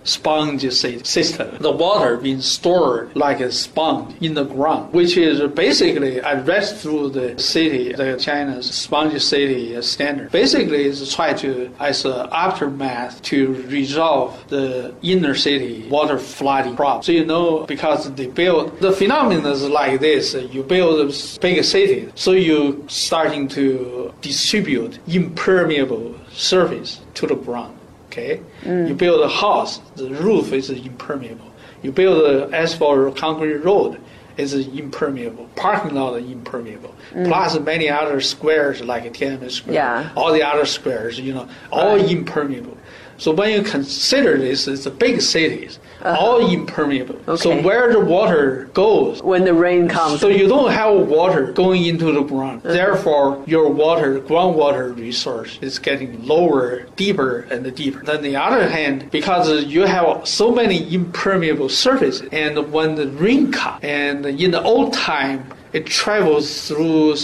sponge 0.04 0.72
system. 0.72 1.56
The 1.60 1.70
water 1.70 2.16
being 2.16 2.40
stored 2.40 3.14
like 3.14 3.40
a 3.40 3.52
sponge 3.52 4.16
in 4.20 4.34
the 4.34 4.44
ground, 4.44 4.92
which 4.92 5.16
is 5.16 5.40
basically, 5.52 6.20
I 6.20 6.34
read 6.34 6.66
through 6.66 7.10
the 7.10 7.38
city, 7.38 7.92
the 7.92 8.16
China's 8.16 8.68
sponge 8.68 9.20
city 9.22 9.80
standard. 9.82 10.32
Basically, 10.32 10.84
it's 10.84 11.14
try 11.14 11.32
to, 11.34 11.72
as 11.78 12.04
an 12.04 12.28
aftermath, 12.32 13.22
to 13.22 13.54
resolve 13.68 14.42
the 14.48 14.94
inner 15.02 15.34
city 15.34 15.88
water 15.88 16.18
flooding 16.18 16.76
problem. 16.76 17.02
So 17.02 17.12
you 17.12 17.24
know, 17.24 17.64
because 17.66 18.12
they 18.14 18.26
build, 18.26 18.78
the 18.80 18.92
phenomenon 18.92 19.46
is 19.52 19.62
like 19.68 20.00
this, 20.00 20.34
you 20.34 20.62
build 20.62 21.14
big 21.40 21.62
city, 21.64 22.10
so 22.14 22.32
you 22.32 22.84
starting 22.88 23.48
to 23.48 24.12
distribute 24.20 24.98
impermeable 25.06 26.14
surface 26.32 27.00
to 27.14 27.26
the 27.26 27.34
ground. 27.34 27.78
Okay, 28.06 28.40
you 28.62 28.94
mm. 28.94 28.96
build 28.96 29.20
a 29.20 29.28
house, 29.28 29.78
the 29.96 30.08
roof 30.08 30.52
is 30.52 30.70
impermeable. 30.70 31.52
You 31.82 31.92
build 31.92 32.24
an 32.24 32.54
asphalt 32.54 33.16
concrete 33.16 33.58
road, 33.58 34.00
is 34.36 34.54
impermeable. 34.54 35.48
Parking 35.56 35.94
lot 35.94 36.14
is 36.16 36.30
impermeable. 36.30 36.94
Mm. 37.12 37.26
Plus 37.26 37.58
many 37.60 37.88
other 37.88 38.20
squares 38.20 38.82
like 38.82 39.04
Tiananmen 39.12 39.50
Square, 39.50 39.74
Yeah. 39.74 40.10
all 40.16 40.32
the 40.32 40.42
other 40.42 40.66
squares, 40.66 41.18
you 41.18 41.32
know, 41.32 41.48
all 41.70 41.96
Right. 41.96 42.10
impermeable. 42.10 42.76
So 43.18 43.32
when 43.32 43.50
you 43.50 43.62
consider 43.62 44.36
this, 44.36 44.68
it's 44.68 44.86
a 44.86 44.90
big 44.90 45.22
cities, 45.22 45.78
all 46.04 46.52
impermeable. 46.52 47.36
So 47.36 47.60
where 47.62 47.92
the 47.92 48.00
water 48.00 48.68
goes, 48.74 49.22
When 49.22 49.44
the 49.44 49.54
rain 49.54 49.88
comes. 49.88 50.20
so 50.20 50.28
you 50.28 50.48
don't 50.48 50.70
have 50.70 51.06
water 51.08 51.52
going 51.52 51.84
into 51.84 52.12
the 52.12 52.22
ground. 52.22 52.62
Therefore, 52.62 53.42
your 53.46 53.68
water, 53.70 54.20
groundwater 54.20 54.96
resource 54.96 55.58
is 55.60 55.78
getting 55.78 56.24
lower, 56.26 56.82
deeper, 56.96 57.40
and 57.50 57.74
deeper. 57.74 57.98
On 58.10 58.22
the 58.22 58.36
other 58.36 58.68
hand, 58.68 59.10
because 59.10 59.64
you 59.64 59.82
have 59.82 60.26
so 60.26 60.52
many 60.52 60.92
impermeable 60.94 61.68
surfaces, 61.68 62.28
and 62.32 62.72
when 62.72 62.94
the 62.94 63.08
rain 63.08 63.52
comes, 63.52 63.82
and 63.82 64.26
in 64.26 64.50
the 64.50 64.62
old 64.62 64.92
time, 64.92 65.44
it 65.72 65.86
travels 65.86 66.68
through 66.68 67.16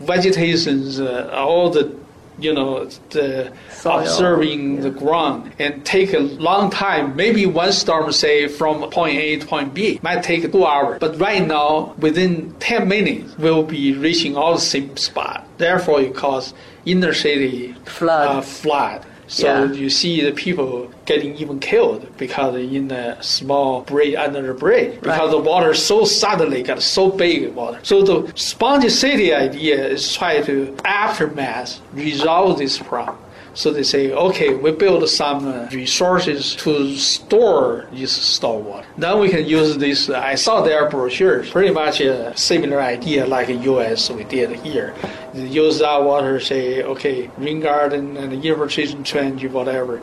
vegetations, 0.00 1.00
uh, 1.00 1.30
all 1.32 1.70
the 1.70 1.94
you 2.38 2.52
know 2.52 2.84
the 3.10 3.52
Soil, 3.70 4.00
observing 4.00 4.80
the 4.80 4.90
ground 4.90 5.52
and 5.58 5.84
take 5.84 6.12
a 6.12 6.20
long 6.20 6.70
time. 6.70 7.16
Maybe 7.16 7.46
one 7.46 7.72
storm, 7.72 8.10
say 8.12 8.48
from 8.48 8.88
point 8.90 9.18
A 9.18 9.38
to 9.38 9.46
point 9.46 9.74
B, 9.74 10.00
might 10.02 10.22
take 10.22 10.50
two 10.50 10.64
hours. 10.64 10.98
But 11.00 11.18
right 11.18 11.46
now, 11.46 11.94
within 11.98 12.54
10 12.60 12.88
minutes, 12.88 13.36
we'll 13.38 13.62
be 13.62 13.94
reaching 13.94 14.36
all 14.36 14.54
the 14.54 14.60
same 14.60 14.96
spot. 14.96 15.46
Therefore, 15.58 16.00
it 16.00 16.14
causes 16.14 16.54
inner 16.84 17.14
city 17.14 17.74
Flood. 17.84 18.28
Uh, 18.28 18.40
flood. 18.40 19.06
So 19.34 19.46
Yeah. 19.48 19.72
you 19.72 19.90
see 19.90 20.20
the 20.20 20.30
people 20.30 20.88
getting 21.06 21.34
even 21.36 21.58
killed 21.58 22.06
because 22.16 22.54
in 22.54 22.92
a 22.92 23.20
small 23.20 23.80
bridge 23.80 24.14
under 24.14 24.42
the 24.42 24.54
bridge 24.54 24.92
because 25.00 25.18
Right. 25.18 25.30
the 25.32 25.38
water 25.38 25.74
so 25.74 26.04
suddenly 26.04 26.62
got 26.62 26.80
so 26.80 27.08
big 27.08 27.52
water. 27.52 27.78
So 27.82 28.02
the 28.02 28.32
spongy 28.36 28.88
city 28.90 29.34
idea 29.34 29.84
is 29.88 30.12
try 30.14 30.40
to 30.42 30.72
aftermath 30.84 31.80
resolve 31.94 32.58
this 32.58 32.78
problem. 32.78 33.16
So 33.54 33.72
they 33.72 33.84
say, 33.84 34.10
okay, 34.10 34.52
we 34.52 34.72
build 34.72 35.08
some 35.08 35.46
uh, 35.46 35.68
resources 35.70 36.56
to 36.56 36.96
store 36.96 37.86
this 37.92 38.12
stored 38.12 38.64
water. 38.64 38.86
Then 38.98 39.20
we 39.20 39.28
can 39.28 39.46
use 39.46 39.76
this. 39.76 40.10
I 40.10 40.34
saw 40.34 40.60
their 40.62 40.90
brochures, 40.90 41.50
pretty 41.50 41.72
much 41.72 42.00
a 42.00 42.36
similar 42.36 42.80
idea 42.80 43.26
like 43.26 43.48
U.S. 43.48 44.10
we 44.10 44.24
did 44.24 44.50
here. 44.60 44.92
They 45.32 45.46
use 45.46 45.78
that 45.78 46.02
water, 46.02 46.40
say, 46.40 46.82
okay, 46.82 47.30
rain 47.38 47.60
garden 47.60 48.16
and 48.16 48.32
infiltration 48.32 49.04
trench, 49.04 49.44
whatever. 49.44 50.00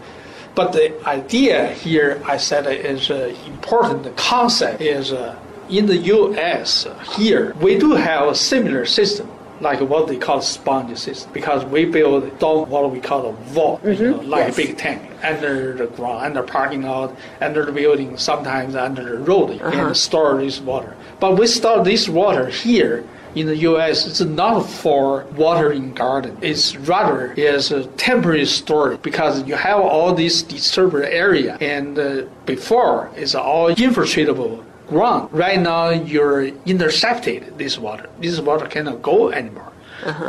But 0.56 0.72
the 0.72 1.06
idea 1.08 1.74
here, 1.74 2.22
I 2.26 2.38
said, 2.38 2.68
is 2.68 3.12
uh, 3.12 3.36
important. 3.47 4.04
The 4.04 4.12
concept 4.12 4.82
is 4.82 5.12
uh, 5.12 5.38
in 5.70 5.86
the 5.86 5.97
U.S. 5.97 6.88
here 7.16 7.54
we 7.62 7.78
do 7.78 7.93
have 7.93 8.28
a 8.28 8.36
similar 8.36 8.86
system. 8.86 9.30
Like 9.62 9.80
what 9.82 10.07
they 10.07 10.18
call 10.18 10.41
sponge 10.41 10.97
system, 10.97 11.32
because 11.34 11.64
we 11.66 11.86
build 11.86 12.39
down 12.39 12.68
what 12.70 12.89
we 12.91 12.99
call 12.99 13.28
a 13.28 13.34
vault, 13.53 13.80
you 13.86 13.93
know, 14.12 14.18
like 14.22 14.47
Yes. 14.47 14.53
a 14.57 14.62
big 14.62 14.78
tank 14.78 15.01
under 15.24 15.74
the 15.74 15.86
ground, 15.86 16.26
under 16.26 16.41
parking 16.43 16.82
lot, 16.82 17.16
under 17.39 17.66
the 17.66 17.72
building, 17.72 18.18
sometimes 18.18 18.76
under 18.76 19.03
the 19.03 19.18
road, 19.20 19.62
and 19.62 19.95
store 19.95 20.38
this 20.39 20.59
water. 20.59 20.95
But 21.20 21.38
we 21.38 21.45
store 21.47 21.84
this 21.84 22.09
water 22.09 22.47
here 22.47 23.03
in 23.36 23.45
the 23.47 23.55
U.S. 23.70 24.07
It's 24.07 24.20
not 24.20 24.62
for 24.68 25.26
watering 25.38 25.93
garden. 25.93 26.38
It's 26.41 26.76
rather 26.76 27.32
is 27.34 27.72
a 27.72 27.86
temporary 28.09 28.45
storage 28.45 29.01
because 29.03 29.43
you 29.47 29.55
have 29.55 29.80
all 29.80 30.14
this 30.14 30.41
disturbed 30.41 30.95
area, 30.95 31.55
and 31.62 31.97
uh, 31.99 32.24
before 32.47 33.12
it's 33.16 33.36
all 33.36 33.70
infiltratable 33.74 34.64
ground. 34.96 35.30
Right 35.32 35.60
now, 35.60 35.89
you're 35.89 36.44
intercepted 36.66 37.58
this 37.58 37.78
water. 37.80 38.08
This 38.20 38.39
water 38.39 38.68
cannot 38.68 39.02
go 39.02 39.32
anymore. 39.32 39.72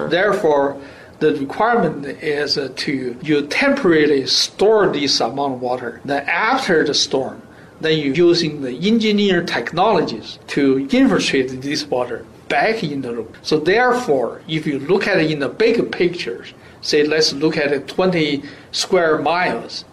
Therefore, 0.09 0.77
the 1.19 1.35
requirement 1.37 2.05
is 2.23 2.57
uh, 2.59 2.69
to 2.85 3.17
you 3.23 3.47
temporarily 3.47 4.27
store 4.27 4.89
this 4.93 5.21
amount 5.21 5.55
of 5.55 5.61
water. 5.61 6.01
Then 6.05 6.23
after 6.29 6.85
the 6.85 6.95
storm, 6.95 7.41
then 7.81 7.99
you're 7.99 8.15
using 8.31 8.63
the 8.63 8.73
engineer 8.93 9.43
technologies 9.43 10.39
to 10.55 10.63
infiltrate 10.91 11.49
this 11.63 11.85
water 11.87 12.25
back 12.49 12.83
in 12.85 13.01
the 13.03 13.13
room. 13.15 13.33
So 13.43 13.59
therefore, 13.59 14.41
if 14.49 14.67
you 14.67 14.79
look 14.81 15.07
at 15.07 15.17
it 15.19 15.31
in 15.31 15.39
the 15.41 15.49
big 15.49 15.91
pictures, 15.91 16.53
say 16.83 17.05
let's 17.05 17.33
look 17.33 17.57
at 17.57 17.73
it 17.73 17.89
20 17.89 18.43
square 18.73 19.19
miles, 19.19 19.85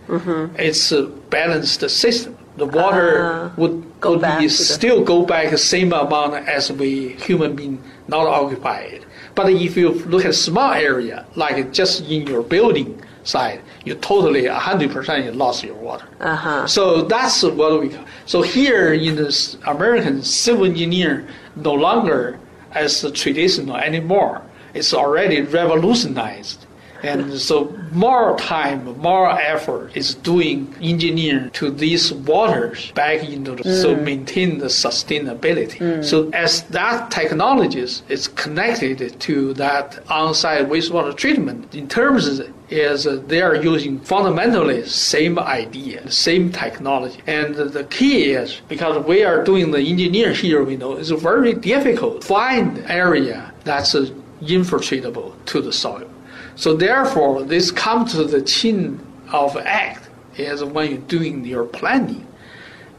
it's 0.57 0.91
a 0.91 1.03
balanced 1.29 1.87
system. 1.89 2.35
The 2.57 2.65
water 2.65 3.09
Ah, 3.23 3.51
would, 3.55 3.78
go 3.99 4.11
would 4.11 4.21
back 4.21 4.39
be 4.39 4.47
to 4.47 4.57
the- 4.57 4.63
still 4.63 5.03
go 5.03 5.25
back 5.25 5.51
the 5.51 5.57
same 5.57 5.93
amount 5.93 6.47
as 6.47 6.71
we 6.71 7.09
human 7.27 7.55
being 7.55 7.81
not 8.07 8.25
occupied. 8.27 9.05
But 9.35 9.51
if 9.51 9.77
you 9.77 9.89
look 10.07 10.25
at 10.25 10.35
small 10.35 10.73
area, 10.73 11.25
like 11.35 11.71
just 11.71 12.01
in 12.09 12.27
your 12.27 12.43
building 12.43 13.01
side, 13.23 13.61
you 13.85 13.95
totally 13.95 14.43
100% 14.47 15.23
you 15.25 15.31
lost 15.31 15.63
your 15.63 15.75
water. 15.75 16.07
Uh-huh. 16.19 16.67
So 16.67 17.03
that's 17.03 17.43
what 17.43 17.81
we. 17.81 17.95
So 18.25 18.41
here 18.41 18.93
in 18.93 19.15
this 19.15 19.57
American 19.67 20.23
civil 20.23 20.65
engineer, 20.65 21.27
no 21.55 21.73
longer 21.73 22.39
as 22.73 23.05
traditional 23.13 23.77
anymore. 23.77 24.41
It's 24.73 24.93
already 24.93 25.41
revolutionized 25.41 26.65
And 27.03 27.33
so 27.39 27.75
more 27.91 28.37
time, 28.37 28.97
more 28.99 29.29
effort 29.29 29.95
is 29.95 30.15
doing 30.15 30.73
engineering 30.81 31.49
to 31.51 31.71
these 31.71 32.11
waters 32.13 32.91
back 32.91 33.23
into 33.23 33.55
the, 33.55 33.63
so 33.81 33.95
maintain 33.95 34.57
the 34.59 34.67
sustainability. 34.67 36.03
So 36.03 36.29
as 36.31 36.63
that 36.63 37.11
technologies 37.11 38.03
is 38.09 38.27
connected 38.27 39.19
to 39.21 39.53
that 39.55 39.99
on-site 40.09 40.67
wastewater 40.67 41.15
treatment, 41.15 41.73
in 41.73 41.87
terms 41.87 42.39
of 42.39 42.53
is 42.69 43.07
uh, 43.07 43.21
they 43.27 43.41
are 43.41 43.55
using 43.55 43.99
fundamentally 43.99 44.85
same 44.85 45.39
idea, 45.39 46.09
same 46.11 46.51
technology. 46.51 47.19
And 47.25 47.55
the 47.55 47.83
key 47.85 48.31
is 48.31 48.61
because 48.67 49.03
we 49.05 49.23
are 49.23 49.43
doing 49.43 49.71
the 49.71 49.79
engineer 49.79 50.33
here, 50.33 50.63
we 50.63 50.77
know 50.77 50.93
it's 50.93 51.09
very 51.09 51.53
difficult 51.53 52.21
to 52.21 52.27
find 52.27 52.79
area 52.87 53.51
that's 53.63 53.95
uh, 53.95 54.09
infiltratable 54.41 55.33
to 55.45 55.61
the 55.61 55.73
soil. 55.73 56.08
So 56.59 56.73
therefore, 56.73 57.43
this 57.43 57.71
comes 57.71 58.11
to 58.11 58.25
the 58.25 58.41
chin 58.41 58.99
of 59.31 59.55
act 59.55 60.09
is 60.35 60.61
when 60.61 60.91
you're 60.91 60.99
doing 60.99 61.45
your 61.45 61.63
planning. 61.63 62.27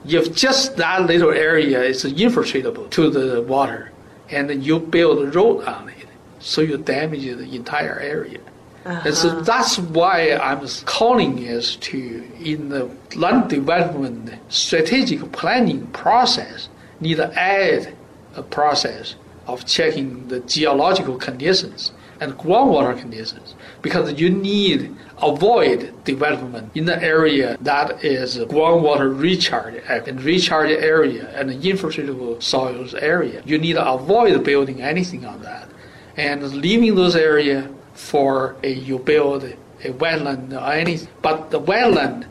If 0.07 0.35
just 0.35 0.79
that 0.79 1.05
little 1.05 1.31
area 1.31 1.83
is 1.83 2.03
infiltratable 2.03 2.89
to 2.89 3.11
the 3.11 3.43
water, 3.43 3.93
and 4.31 4.65
you 4.65 4.79
build 4.79 5.19
a 5.19 5.31
road 5.33 5.67
on 5.67 5.91
it, 5.91 6.09
so 6.39 6.63
you 6.63 6.79
damage 6.79 7.25
the 7.25 7.55
entire 7.55 8.01
area. 8.01 8.41
And 8.87 9.15
so 9.15 9.29
uh-huh. 9.29 9.41
that's 9.43 9.79
why 9.79 10.37
I'm 10.37 10.67
calling 10.87 11.41
is 11.41 11.77
to 11.77 12.27
in 12.41 12.71
the 12.71 12.91
land 13.15 13.51
development 13.51 14.31
strategic 14.49 15.33
planning 15.33 15.87
process 15.89 16.71
need 16.99 17.17
to 17.17 17.31
add 17.39 17.95
a 18.37 18.43
process 18.43 19.17
of 19.47 19.67
checking 19.67 20.29
the 20.29 20.41
geological 20.41 21.19
conditions 21.19 21.93
and 22.21 22.35
groundwater 22.39 22.99
conditions 22.99 23.55
because 23.83 24.21
you 24.21 24.31
need 24.31 24.95
avoid 25.19 25.93
development 26.05 26.71
in 26.75 26.85
the 26.85 27.03
area 27.03 27.57
that 27.61 28.05
is 28.05 28.39
groundwater 28.39 29.19
recharge 29.19 29.75
and 29.89 30.23
recharge 30.23 30.71
area 30.71 31.29
and 31.39 31.51
infiltratable 31.51 32.43
soils 32.43 32.95
area. 32.95 33.43
You 33.45 33.59
need 33.59 33.75
to 33.75 33.87
avoid 33.87 34.45
building 34.45 34.83
anything 34.83 35.25
on 35.25 35.43
that 35.43 35.69
and 36.17 36.43
leaving 36.55 36.95
those 36.95 37.17
area 37.17 37.71
for 37.95 38.57
a 38.63 38.71
you 38.71 38.99
build 38.99 39.45
a 39.45 39.89
wetland 39.93 40.53
or 40.53 40.73
anything. 40.73 41.09
But 41.23 41.51
the 41.51 41.61
wetland 41.61 42.27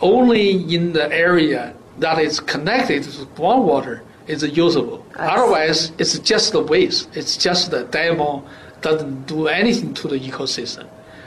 only 0.00 0.74
in 0.74 0.92
the 0.92 1.12
area 1.12 1.74
that 1.98 2.18
is 2.18 2.40
connected 2.40 3.02
to 3.04 3.10
groundwater 3.26 4.02
is 4.26 4.42
usable. 4.56 5.04
Otherwise, 5.16 5.92
it's 5.98 6.18
just 6.18 6.54
a 6.54 6.60
waste. 6.60 7.08
It's 7.16 7.36
just 7.36 7.70
the 7.70 7.84
demo 7.84 8.44
doesn't 8.80 9.26
do 9.26 9.48
anything 9.48 9.94
to 9.94 10.08
the 10.08 10.18
ecosystem. 10.18 10.86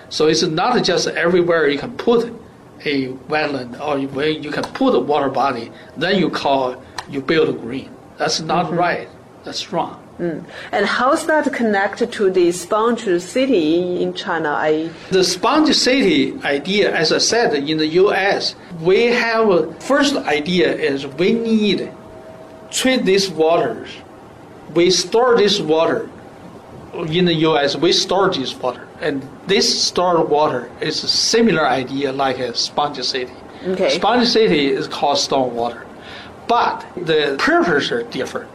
So 0.09 0.27
it's 0.27 0.43
not 0.43 0.83
just 0.83 1.07
everywhere 1.07 1.69
you 1.69 1.79
can 1.79 1.95
put 1.97 2.33
a 2.83 3.07
wetland 3.29 3.79
or 3.79 3.99
where 4.09 4.29
you 4.29 4.51
can 4.51 4.63
put 4.63 4.95
a 4.95 4.99
water 4.99 5.29
body, 5.29 5.71
then 5.97 6.17
you 6.17 6.29
call 6.29 6.81
you 7.09 7.21
build 7.21 7.49
a 7.49 7.53
green. 7.53 7.89
That's 8.17 8.41
not 8.41 8.67
mm-hmm. 8.67 8.75
right. 8.75 9.09
That's 9.43 9.71
wrong. 9.71 9.97
Mm. 10.19 10.45
And 10.71 10.85
how's 10.85 11.25
that 11.27 11.51
connected 11.51 12.11
to 12.13 12.29
the 12.29 12.51
sponge 12.51 13.05
city 13.21 14.03
in 14.03 14.13
China? 14.13 14.49
I 14.49 14.91
The 15.09 15.23
sponge 15.23 15.73
city 15.73 16.39
idea, 16.43 16.93
as 16.93 17.11
I 17.11 17.17
said, 17.17 17.53
in 17.55 17.77
the 17.77 17.87
U.S., 17.87 18.55
we 18.79 19.05
have 19.05 19.49
a 19.49 19.73
first 19.79 20.15
idea 20.15 20.71
is 20.75 21.07
we 21.07 21.33
need 21.33 21.91
treat 22.69 23.03
these 23.03 23.29
waters. 23.29 23.89
We 24.75 24.91
store 24.91 25.37
this 25.37 25.59
water 25.59 26.09
in 26.93 27.25
the 27.25 27.33
U.S. 27.49 27.75
We 27.75 27.91
store 27.93 28.29
this 28.29 28.55
water, 28.55 28.87
and 28.99 29.27
this 29.47 29.83
stored 29.83 30.29
water 30.29 30.69
is 30.81 31.03
a 31.03 31.07
similar 31.07 31.65
idea 31.65 32.11
like 32.11 32.39
a 32.39 32.53
sponge 32.55 33.01
city. 33.03 33.31
Okay. 33.65 33.89
Sponge 33.91 34.27
city 34.27 34.67
is 34.67 34.87
called 34.87 35.17
storm 35.17 35.55
water, 35.55 35.85
but 36.47 36.85
the 36.95 37.35
purpose 37.39 37.91
are 37.91 38.03
different. 38.03 38.49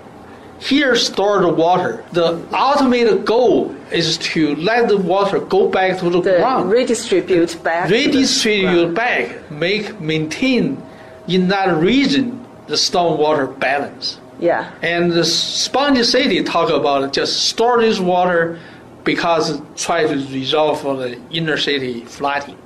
Here, 0.59 0.97
stored 0.97 1.57
water. 1.57 2.05
The 2.13 2.41
ultimate 2.53 3.27
goal 3.27 3.75
is 3.93 4.17
to 4.19 4.57
let 4.57 4.89
the 4.89 4.97
water 4.97 5.39
go 5.39 5.69
back 5.69 5.99
to 5.99 6.09
the, 6.09 6.21
the 6.23 6.39
ground 6.39 6.71
redistribute 6.71 7.63
back. 7.63 7.91
redistribute 7.91 8.95
back, 8.95 9.51
make 9.51 10.01
maintain 10.01 10.83
in 11.29 11.49
that 11.49 11.77
region 11.77 12.47
the 12.69 12.75
stormwater 12.75 13.59
balance. 13.59 14.19
Yeah. 14.39 14.71
And 14.83 15.13
the 15.13 15.25
sponge 15.25 16.05
city 16.05 16.43
talk 16.43 16.71
about 16.71 17.13
just 17.13 17.49
store 17.49 17.81
this 17.81 17.99
water 17.99 18.59
because 19.05 19.61
try 19.77 20.07
to 20.07 20.15
resolve 20.33 20.81
for 20.81 20.97
the 20.97 21.19
inner 21.31 21.57
city 21.57 22.05
flooding. 22.05 22.59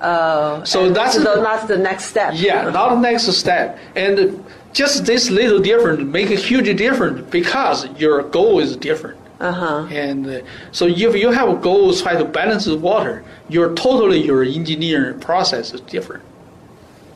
Uh, 0.00 0.64
So 0.64 0.90
that's 0.90 1.16
the, 1.16 1.42
not 1.42 1.68
the 1.68 1.76
next 1.76 2.04
step. 2.04 2.32
Yeah, 2.34 2.70
now 2.70 2.94
the 2.94 3.00
next 3.00 3.24
step. 3.32 3.78
And 3.96 4.42
just 4.72 5.04
this 5.04 5.30
little 5.30 5.58
difference 5.58 6.00
make 6.02 6.30
a 6.30 6.36
huge 6.36 6.74
difference 6.76 7.28
because 7.30 7.86
your 7.98 8.22
goal 8.22 8.60
is 8.60 8.76
different. 8.76 9.18
Uh-huh. 9.40 9.86
And 9.90 10.26
uh, 10.26 10.40
so 10.70 10.86
if 10.86 11.16
you 11.16 11.30
have 11.30 11.48
a 11.48 11.56
goal 11.56 11.94
try 11.94 12.14
to 12.14 12.24
balance 12.24 12.66
the 12.66 12.76
water, 12.76 13.24
your 13.48 13.74
totally 13.74 14.22
your 14.22 14.42
engineering 14.42 15.18
process 15.18 15.72
is 15.72 15.80
different. 15.82 16.22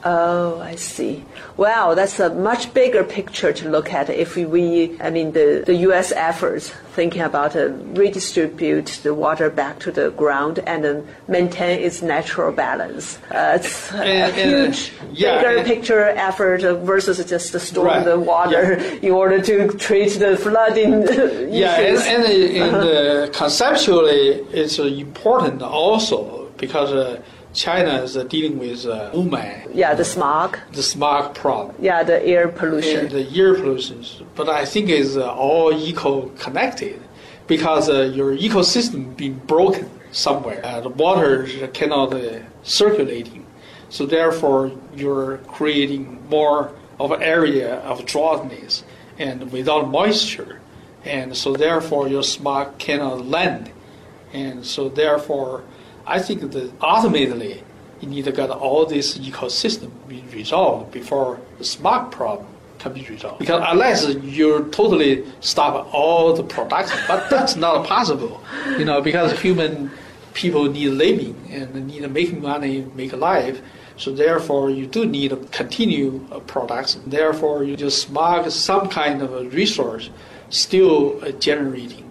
Oh, 0.06 0.60
I 0.60 0.74
see. 0.74 1.24
Wow, 1.56 1.94
that's 1.94 2.20
a 2.20 2.28
much 2.28 2.74
bigger 2.74 3.02
picture 3.04 3.54
to 3.54 3.70
look 3.70 3.90
at 3.92 4.10
if 4.10 4.36
we, 4.36 5.00
I 5.00 5.08
mean, 5.08 5.32
the, 5.32 5.62
the 5.64 5.74
U.S. 5.88 6.12
efforts 6.12 6.68
thinking 6.92 7.22
about 7.22 7.56
uh, 7.56 7.68
redistribute 7.94 9.00
the 9.02 9.14
water 9.14 9.48
back 9.48 9.78
to 9.80 9.90
the 9.90 10.10
ground 10.10 10.58
and 10.66 10.84
uh, 10.84 11.00
maintain 11.26 11.80
its 11.80 12.02
natural 12.02 12.52
balance. 12.52 13.18
Uh, 13.30 13.52
it's 13.58 13.92
a 13.92 13.96
And- 13.96 14.34
and, 14.38 14.74
huge, 14.74 14.92
yeah, 15.12 15.38
bigger 15.38 15.56
and- 15.58 15.66
picture 15.66 16.04
effort 16.04 16.60
versus 16.84 17.24
just 17.24 17.52
to 17.52 17.58
store 17.60 17.86
Right, 17.86 18.04
the 18.04 18.18
water 18.18 18.74
in 19.00 19.10
order 19.12 19.40
to 19.40 19.68
treat 19.78 20.10
the 20.18 20.36
flooding 20.36 20.92
Yeah, 21.50 21.76
and, 21.80 21.96
issues. 21.96 22.06
and, 22.06 22.24
and 22.62 22.74
uh, 22.76 23.32
conceptually, 23.38 24.44
it's 24.52 24.78
uh, 24.78 24.84
important 24.84 25.62
also 25.62 26.50
because 26.58 26.92
uh, 26.92 27.22
China 27.54 28.02
is 28.02 28.16
uh, 28.16 28.24
dealing 28.24 28.58
with 28.58 28.84
uh, 28.84 29.10
yeah, 29.72 29.94
the 29.94 30.04
smog. 30.04 30.58
the 30.72 30.82
smog 30.82 31.34
problem. 31.34 31.76
Yeah, 31.78 32.02
the 32.02 32.22
air 32.24 32.48
pollution. 32.48 33.06
and 33.06 33.10
the 33.10 33.26
air 33.40 33.54
pollution. 33.54 34.04
But 34.34 34.48
I 34.48 34.64
think 34.64 34.90
it's 34.90 35.16
uh, 35.16 35.32
all 35.32 35.72
eco-connected 35.72 37.00
because 37.46 37.88
uh, 37.88 38.02
your 38.02 38.36
ecosystem 38.36 39.16
being 39.16 39.34
broken 39.46 39.88
somewhere. 40.10 40.60
Uh, 40.64 40.80
the 40.80 40.88
water 40.88 41.46
cannot 41.72 42.12
uh, 42.12 42.40
circulating, 42.64 43.46
so 43.88 44.04
therefore 44.04 44.72
you're 44.96 45.38
creating 45.46 46.28
more 46.28 46.74
of 46.98 47.12
an 47.12 47.22
area 47.22 47.76
of 47.80 48.04
dryness 48.04 48.82
and 49.18 49.52
without 49.52 49.88
moisture, 49.88 50.60
and 51.04 51.36
so 51.36 51.54
therefore 51.54 52.08
your 52.08 52.22
smog 52.24 52.78
cannot 52.78 53.26
land, 53.26 53.70
and 54.32 54.66
so 54.66 54.88
therefore 54.88 55.62
I 56.06 56.18
think 56.20 56.52
that 56.52 56.72
ultimately 56.80 57.62
you 58.00 58.08
need 58.08 58.24
to 58.24 58.32
get 58.32 58.50
all 58.50 58.86
this 58.86 59.18
ecosystem 59.18 59.90
be 60.08 60.22
resolved 60.32 60.92
before 60.92 61.40
the 61.58 61.64
smog 61.64 62.12
problem 62.12 62.46
can 62.78 62.92
be 62.92 63.02
resolved. 63.08 63.38
Because 63.38 63.64
unless 63.66 64.06
you 64.22 64.68
totally 64.70 65.24
stop 65.40 65.92
all 65.92 66.34
the 66.34 66.42
production, 66.42 66.98
but 67.08 67.30
that's 67.30 67.56
not 67.56 67.86
possible, 67.86 68.42
you 68.78 68.84
know, 68.84 69.00
because 69.00 69.40
human 69.40 69.90
people 70.34 70.64
need 70.64 70.88
living 70.88 71.36
and 71.50 71.86
need 71.86 72.08
making 72.10 72.42
money, 72.42 72.84
make 72.94 73.12
a 73.12 73.16
life. 73.16 73.60
So 73.96 74.12
therefore, 74.12 74.70
you 74.70 74.86
do 74.86 75.06
need 75.06 75.30
to 75.30 75.36
continue 75.52 76.26
production. 76.48 77.02
Therefore, 77.06 77.62
you 77.62 77.76
just 77.76 78.02
smog 78.02 78.50
some 78.50 78.88
kind 78.88 79.22
of 79.22 79.32
a 79.32 79.44
resource 79.44 80.10
still 80.50 81.24
uh, 81.24 81.30
generating. 81.32 82.10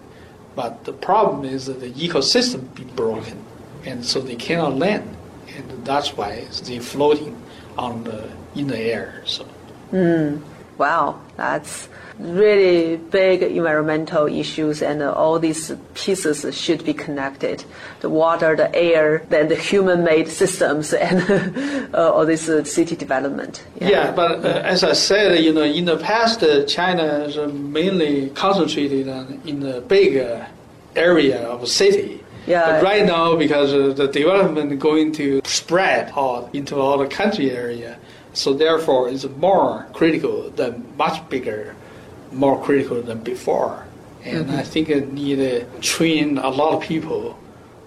But 0.56 0.84
the 0.84 0.92
problem 0.92 1.44
is 1.44 1.66
that 1.66 1.80
the 1.80 1.90
ecosystem 1.90 2.74
be 2.74 2.84
broken, 2.84 3.44
and 3.84 4.04
so 4.04 4.20
they 4.20 4.36
cannot 4.36 4.76
land, 4.76 5.16
and 5.56 5.84
that's 5.84 6.16
why 6.16 6.46
they're 6.64 6.80
floating 6.80 7.40
on 7.76 8.04
the 8.04 8.30
in 8.54 8.66
the 8.68 8.78
air. 8.78 9.22
So. 9.24 9.46
Wow, 10.76 11.20
that's 11.36 11.88
really 12.18 12.96
big 12.96 13.42
environmental 13.42 14.26
issues, 14.26 14.82
and 14.82 15.02
uh, 15.02 15.12
all 15.12 15.38
these 15.38 15.72
pieces 15.94 16.44
should 16.56 16.84
be 16.84 16.92
connected: 16.92 17.64
the 18.00 18.10
water, 18.10 18.56
the 18.56 18.74
air, 18.74 19.24
then 19.28 19.48
the 19.48 19.54
human-made 19.54 20.28
systems, 20.28 20.92
and 21.06 21.94
uh, 21.94 22.12
all 22.12 22.26
this 22.26 22.48
uh, 22.48 22.64
city 22.64 22.96
development. 22.96 23.64
Yeah, 23.80 24.10
but 24.10 24.44
uh, 24.44 24.62
as 24.64 24.82
I 24.82 24.94
said, 24.94 25.44
you 25.44 25.52
know, 25.52 25.62
in 25.62 25.84
the 25.84 25.96
past, 25.96 26.42
uh, 26.42 26.64
China 26.64 27.24
is 27.24 27.38
uh, 27.38 27.46
mainly 27.48 28.30
concentrated 28.30 29.08
on 29.08 29.40
in 29.44 29.60
the 29.60 29.80
big 29.80 30.16
uh, 30.16 30.44
area 30.96 31.46
of 31.46 31.68
city. 31.68 32.23
Yeah. 32.46 32.72
But 32.72 32.82
right 32.82 33.06
now, 33.06 33.36
because 33.36 33.72
the 33.96 34.06
development 34.06 34.78
going 34.78 35.12
to 35.12 35.40
spread 35.44 36.12
out 36.16 36.54
into 36.54 36.76
all 36.76 36.98
the 36.98 37.06
country 37.06 37.50
area, 37.50 37.98
so 38.32 38.52
therefore 38.52 39.08
it's 39.08 39.24
more 39.24 39.86
critical 39.92 40.50
than 40.50 40.84
much 40.96 41.26
bigger, 41.28 41.74
more 42.32 42.62
critical 42.62 43.00
than 43.00 43.20
before. 43.20 43.86
And 44.24 44.50
I 44.50 44.62
think 44.62 44.88
it 44.88 45.12
need 45.12 45.36
to 45.36 45.64
train 45.80 46.38
a 46.38 46.48
lot 46.48 46.72
of 46.74 46.82
people 46.82 47.38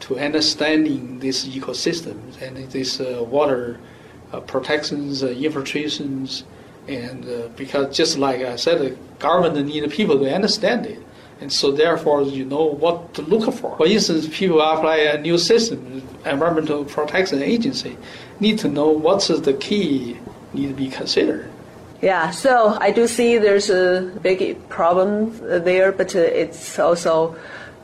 to 0.02 0.20
understanding 0.20 1.20
this 1.20 1.48
ecosystem 1.48 2.40
and 2.42 2.58
this 2.72 3.00
uh, 3.00 3.26
water 3.28 3.80
uh, 4.32 4.40
protections, 4.42 5.24
uh, 5.24 5.28
infiltrations, 5.28 6.44
and 6.88 7.26
uh, 7.26 7.48
because 7.56 7.96
just 7.96 8.18
like 8.18 8.42
I 8.42 8.56
said, 8.56 8.80
the 8.80 8.98
government 9.20 9.68
need 9.68 9.90
people 9.92 10.20
to 10.20 10.34
understand 10.34 10.86
it. 10.86 11.00
And 11.40 11.54
so 11.54 11.72
therefore, 11.72 12.24
you 12.24 12.46
know 12.46 12.64
what 12.64 13.14
to 13.14 13.22
look 13.22 13.54
for. 13.54 13.78
For 13.78 13.86
instance, 13.86 14.28
people 14.32 14.60
apply 14.62 14.98
a 14.98 15.22
new 15.22 15.38
system, 15.38 16.02
Environmental 16.26 16.84
Protection 16.84 17.44
Agency, 17.44 17.98
need 18.40 18.58
to 18.60 18.68
know 18.68 18.90
what's 18.90 19.28
the 19.28 19.54
key 19.54 20.18
need 20.54 20.68
to 20.68 20.74
be 20.74 20.90
considered. 20.90 21.50
Yeah, 22.02 22.30
so 22.30 22.78
I 22.80 22.92
do 22.92 23.08
see 23.08 23.38
there's 23.38 23.70
a 23.70 24.12
big 24.22 24.70
problem 24.70 25.36
there, 25.64 25.92
but 25.92 26.14
it's 26.16 26.78
also 26.78 27.36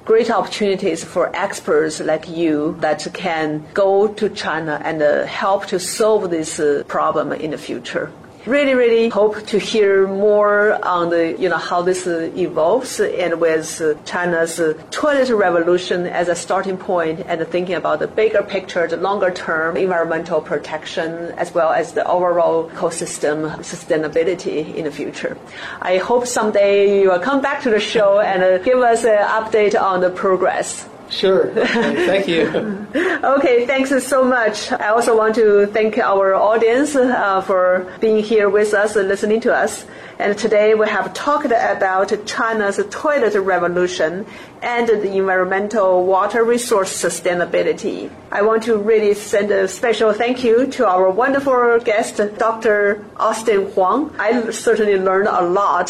great 0.06 0.30
opportunities 0.30 1.04
for 1.04 1.36
experts 1.36 2.00
like 2.00 2.30
you 2.30 2.76
that 2.80 3.08
can 3.14 3.66
go 3.74 4.08
to 4.08 4.30
China 4.30 4.82
and 4.84 5.02
uh, 5.02 5.26
help 5.26 5.66
to 5.68 5.80
solve 5.80 6.30
this 6.30 6.60
uh, 6.60 6.84
problem 6.88 7.32
in 7.32 7.52
the 7.52 7.58
future 7.58 8.12
really, 8.46 8.74
really 8.74 9.10
hope 9.10 9.46
to 9.48 9.58
hear 9.58 10.08
more 10.08 10.78
on 10.86 11.10
the, 11.10 11.36
you 11.40 11.48
know, 11.48 11.58
how 11.58 11.82
this 11.82 12.06
uh, 12.06 12.32
evolves 12.36 13.00
and 13.00 13.40
with 13.40 13.82
uh, 13.82 13.94
China's 14.04 14.60
uh, 14.60 14.74
toilet 14.92 15.30
revolution 15.30 16.06
as 16.06 16.28
a 16.28 16.36
starting 16.36 16.78
point 16.78 17.22
and 17.28 17.46
thinking 17.48 17.76
about 17.76 18.00
the 18.00 18.08
bigger 18.08 18.44
picture, 18.44 18.88
the 18.88 18.98
longer 18.98 19.32
term 19.32 19.78
environmental 19.78 20.42
protection, 20.42 21.32
as 21.38 21.54
well 21.54 21.72
as 21.72 21.94
the 21.94 22.06
overall 22.06 22.70
ecosystem 22.70 23.56
sustainability 23.60 24.76
in 24.76 24.84
the 24.86 24.92
future. 24.92 25.38
I 25.82 25.98
hope 25.98 26.28
someday 26.28 27.02
you 27.02 27.12
will 27.12 27.20
come 27.20 27.42
back 27.42 27.64
to 27.64 27.70
the 27.70 27.80
show 27.80 28.20
and 28.20 28.64
give 28.64 28.80
us 28.80 29.06
an 29.06 29.20
update 29.28 29.80
on 29.80 30.02
the 30.02 30.10
progress. 30.10 30.88
Sure. 31.14 31.48
thank 31.66 32.28
you. 32.28 32.48
okay, 33.24 33.68
thanks 33.68 33.92
so 34.06 34.24
much. 34.24 34.72
I 34.72 34.88
also 34.88 35.16
want 35.16 35.36
to 35.36 35.68
thank 35.68 35.98
our 36.00 36.34
audience 36.34 36.96
uh, 36.96 37.42
for 37.42 37.92
being 38.00 38.24
here 38.24 38.50
with 38.50 38.74
us 38.74 38.96
and 38.96 39.08
listening 39.08 39.40
to 39.42 39.54
us. 39.54 39.86
And 40.20 40.38
today 40.38 40.76
we 40.76 40.88
have 40.88 41.14
talked 41.14 41.48
about 41.48 42.14
China's 42.26 42.80
toilet 42.92 43.34
revolution 43.34 44.26
and 44.62 44.88
the 44.88 45.18
environmental 45.18 46.06
water 46.06 46.44
resource 46.44 46.94
sustainability. 46.94 48.12
I 48.32 48.44
want 48.44 48.64
to 48.64 48.78
really 48.78 49.16
send 49.16 49.52
a 49.52 49.68
special 49.68 50.14
thank 50.14 50.44
you 50.44 50.68
to 50.68 50.88
our 50.88 51.10
wonderful 51.10 51.80
guest, 51.80 52.22
Dr. 52.38 53.04
Austin 53.18 53.72
Huang. 53.72 54.16
I 54.20 54.52
certainly 54.52 54.98
learned 54.98 55.28
a 55.28 55.42
lot 55.42 55.90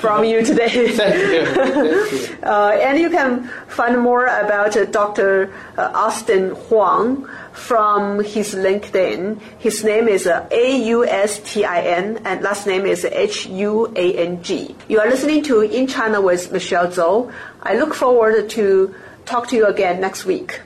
from 0.00 0.24
you 0.24 0.44
today. 0.44 0.88
thank 0.96 1.32
you. 1.32 1.46
Thank 1.54 2.30
you. 2.30 2.46
Uh, 2.46 2.78
and 2.80 2.98
you 2.98 3.10
can 3.10 3.48
find 3.68 4.00
more 4.00 4.26
about 4.26 4.76
Dr. 4.92 5.52
Austin 5.76 6.50
Huang 6.68 7.28
from 7.54 8.22
his 8.22 8.54
LinkedIn. 8.54 9.40
His 9.58 9.82
name 9.84 10.08
is 10.08 10.26
uh, 10.26 10.46
A-U-S-T-I-N 10.50 12.20
and 12.24 12.42
last 12.42 12.66
name 12.66 12.84
is 12.84 13.04
H-U-A-N-G. 13.04 14.76
You 14.88 15.00
are 15.00 15.08
listening 15.08 15.42
to 15.44 15.62
In 15.62 15.86
China 15.86 16.20
with 16.20 16.52
Michelle 16.52 16.88
Zhou. 16.88 17.32
I 17.62 17.76
look 17.76 17.94
forward 17.94 18.50
to 18.50 18.94
talk 19.24 19.48
to 19.48 19.56
you 19.56 19.66
again 19.66 20.00
next 20.00 20.26
week. 20.26 20.60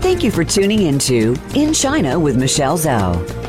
Thank 0.00 0.22
you 0.22 0.30
for 0.30 0.44
tuning 0.44 0.82
into 0.82 1.34
In 1.54 1.72
China 1.72 2.20
with 2.20 2.36
Michelle 2.36 2.78
Zhou. 2.78 3.43